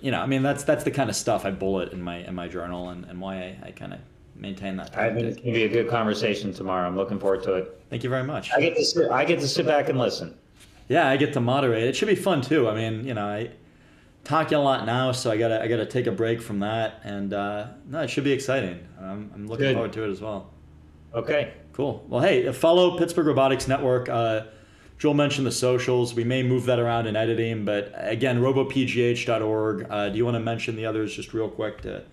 you 0.02 0.12
know, 0.12 0.20
I 0.20 0.26
mean 0.26 0.44
that's 0.44 0.64
that's 0.64 0.84
the 0.84 0.92
kind 0.92 1.10
of 1.10 1.16
stuff 1.16 1.46
I 1.46 1.52
bullet 1.52 1.94
in 1.94 2.02
my 2.02 2.18
in 2.18 2.36
my 2.36 2.48
journal, 2.48 2.90
and, 2.90 3.06
and 3.06 3.22
why 3.22 3.38
I, 3.38 3.68
I 3.68 3.72
kind 3.72 3.94
of 3.94 4.00
maintain 4.36 4.76
that. 4.78 4.98
I 4.98 5.14
think 5.14 5.28
it's 5.28 5.38
gonna 5.38 5.54
be 5.54 5.64
a 5.64 5.70
good 5.70 5.90
conversation 5.90 6.54
tomorrow. 6.54 6.86
I'm 6.86 6.98
looking 6.98 7.20
forward 7.20 7.44
to 7.44 7.54
it. 7.54 7.82
Thank 7.90 8.04
you 8.04 8.10
very 8.10 8.24
much. 8.24 8.52
I 8.52 8.60
get 8.60 8.76
to 8.76 8.84
sit, 8.84 9.10
I 9.10 9.24
get 9.24 9.40
to 9.40 9.48
sit 9.48 9.66
back 9.66 9.88
and 9.88 9.98
listen. 9.98 10.38
Yeah, 10.90 11.08
I 11.08 11.16
get 11.16 11.32
to 11.34 11.40
moderate. 11.40 11.84
It 11.84 11.96
should 11.96 12.10
be 12.10 12.16
fun 12.16 12.42
too. 12.42 12.68
I 12.68 12.76
mean, 12.76 13.08
you 13.08 13.14
know, 13.14 13.26
I 13.26 13.52
talking 14.24 14.58
a 14.58 14.62
lot 14.62 14.86
now, 14.86 15.12
so 15.12 15.32
I 15.32 15.38
gotta 15.38 15.62
I 15.62 15.68
gotta 15.68 15.86
take 15.86 16.08
a 16.08 16.12
break 16.12 16.42
from 16.42 16.60
that, 16.60 17.02
and 17.04 17.34
uh, 17.34 17.68
no, 17.88 18.02
it 18.02 18.10
should 18.10 18.24
be 18.24 18.32
exciting. 18.32 18.88
I'm, 19.00 19.32
I'm 19.34 19.48
looking 19.48 19.66
Good. 19.66 19.76
forward 19.76 19.94
to 19.94 20.04
it 20.04 20.10
as 20.10 20.22
well. 20.22 20.52
Okay. 21.14 21.54
Cool. 21.74 22.06
Well, 22.08 22.22
hey, 22.22 22.52
follow 22.52 22.98
Pittsburgh 22.98 23.28
Robotics 23.28 23.68
Network. 23.68 24.08
Uh, 24.08 24.46
Joel 25.00 25.16
mentioned 25.16 25.48
the 25.48 25.52
socials. 25.52 26.14
We 26.14 26.24
may 26.24 26.44
move 26.44 26.66
that 26.66 26.80
around 26.80 27.08
in 27.08 27.16
editing, 27.16 27.66
but 27.66 27.92
again, 27.98 28.40
robopgh.org. 28.40 29.88
Uh, 29.90 30.10
do 30.10 30.18
you 30.18 30.24
want 30.24 30.36
to 30.36 30.40
mention 30.40 30.76
the 30.76 30.86
others 30.86 31.16
just 31.16 31.34
real 31.34 31.50
quick 31.50 31.82
to, 31.82 32.04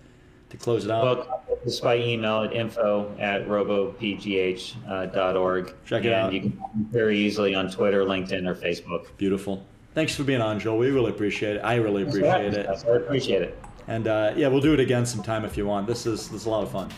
to 0.49 0.57
close 0.57 0.85
it 0.85 0.91
out? 0.91 1.03
Well, 1.03 1.43
just 1.63 1.83
by 1.83 1.97
email 1.97 2.43
at 2.43 2.53
info 2.53 3.15
at 3.19 3.47
robopgh.org. 3.47 5.75
Check 5.85 6.03
it 6.03 6.07
and 6.07 6.15
out. 6.15 6.33
You 6.33 6.41
can 6.41 6.59
very 6.89 7.19
easily 7.19 7.53
on 7.53 7.69
Twitter, 7.69 8.03
LinkedIn, 8.03 8.47
or 8.47 8.55
Facebook. 8.55 9.15
Beautiful. 9.17 9.63
Thanks 9.93 10.15
for 10.15 10.23
being 10.23 10.41
on, 10.41 10.59
Joel. 10.59 10.77
We 10.77 10.89
really 10.89 11.09
appreciate 11.09 11.57
it. 11.57 11.59
I 11.59 11.75
really 11.75 12.03
appreciate 12.03 12.53
it. 12.53 12.67
I 12.67 12.95
appreciate 12.95 13.41
it. 13.41 13.61
And 13.87 14.07
uh, 14.07 14.33
yeah, 14.37 14.47
we'll 14.47 14.61
do 14.61 14.73
it 14.73 14.79
again 14.79 15.05
sometime 15.05 15.43
if 15.43 15.57
you 15.57 15.65
want. 15.65 15.85
This 15.85 16.05
is 16.05 16.29
this 16.29 16.41
is 16.41 16.45
a 16.45 16.49
lot 16.49 16.63
of 16.63 16.71
fun. 16.71 16.89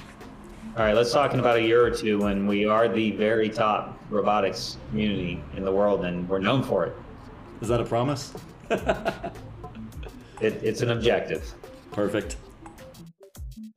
All 0.78 0.84
right, 0.84 0.96
let's 0.96 1.12
talk 1.12 1.34
in 1.34 1.40
about 1.40 1.58
a 1.58 1.62
year 1.62 1.84
or 1.84 1.92
two 1.92 2.20
when 2.20 2.46
we 2.46 2.66
are 2.66 2.88
the 2.88 3.12
very 3.12 3.50
top 3.50 4.00
robotics 4.10 4.78
community 4.90 5.44
in 5.56 5.64
the 5.64 5.72
world, 5.72 6.06
and 6.06 6.28
we're 6.30 6.40
known 6.40 6.64
for 6.64 6.86
it. 6.86 6.96
Is 7.62 7.68
that 7.68 7.80
a 7.80 7.84
promise? 7.84 8.34
it, 8.70 9.34
it's 10.42 10.82
an 10.82 10.92
objective. 10.92 11.54
Perfect. 11.92 12.38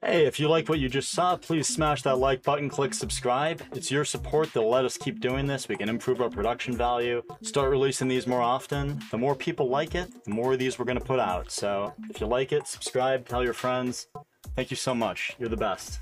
Hey, 0.03 0.26
if 0.26 0.38
you 0.38 0.49
like 0.49 0.68
what 0.68 0.78
you 0.78 0.90
just 0.90 1.11
saw, 1.11 1.36
please 1.36 1.66
smash 1.66 2.03
that 2.03 2.18
like 2.18 2.42
button, 2.42 2.68
click 2.68 2.92
subscribe. 2.92 3.62
It's 3.72 3.90
your 3.90 4.05
support 4.05 4.53
that'll 4.53 4.68
let 4.68 4.84
us 4.84 4.99
keep 4.99 5.20
doing 5.20 5.47
this. 5.47 5.68
We 5.68 5.76
can 5.76 5.88
improve 5.88 6.20
our 6.20 6.28
production 6.28 6.76
value, 6.76 7.22
start 7.40 7.70
releasing 7.70 8.07
these 8.07 8.26
more 8.26 8.42
often. 8.42 9.01
The 9.11 9.16
more 9.16 9.34
people 9.34 9.70
like 9.70 9.94
it, 9.94 10.12
the 10.24 10.32
more 10.32 10.53
of 10.53 10.59
these 10.59 10.78
we're 10.78 10.84
to 10.84 11.01
put 11.01 11.18
out. 11.18 11.51
So 11.51 11.94
if 12.11 12.20
you 12.20 12.26
like 12.26 12.53
it, 12.53 12.68
subscribe, 12.68 13.26
tell 13.26 13.42
your 13.42 13.55
friends. 13.55 14.09
Thank 14.55 14.70
you 14.70 14.76
so 14.76 14.94
much. 14.94 15.34
You're 15.38 15.49
the 15.49 15.57
best. 15.57 15.99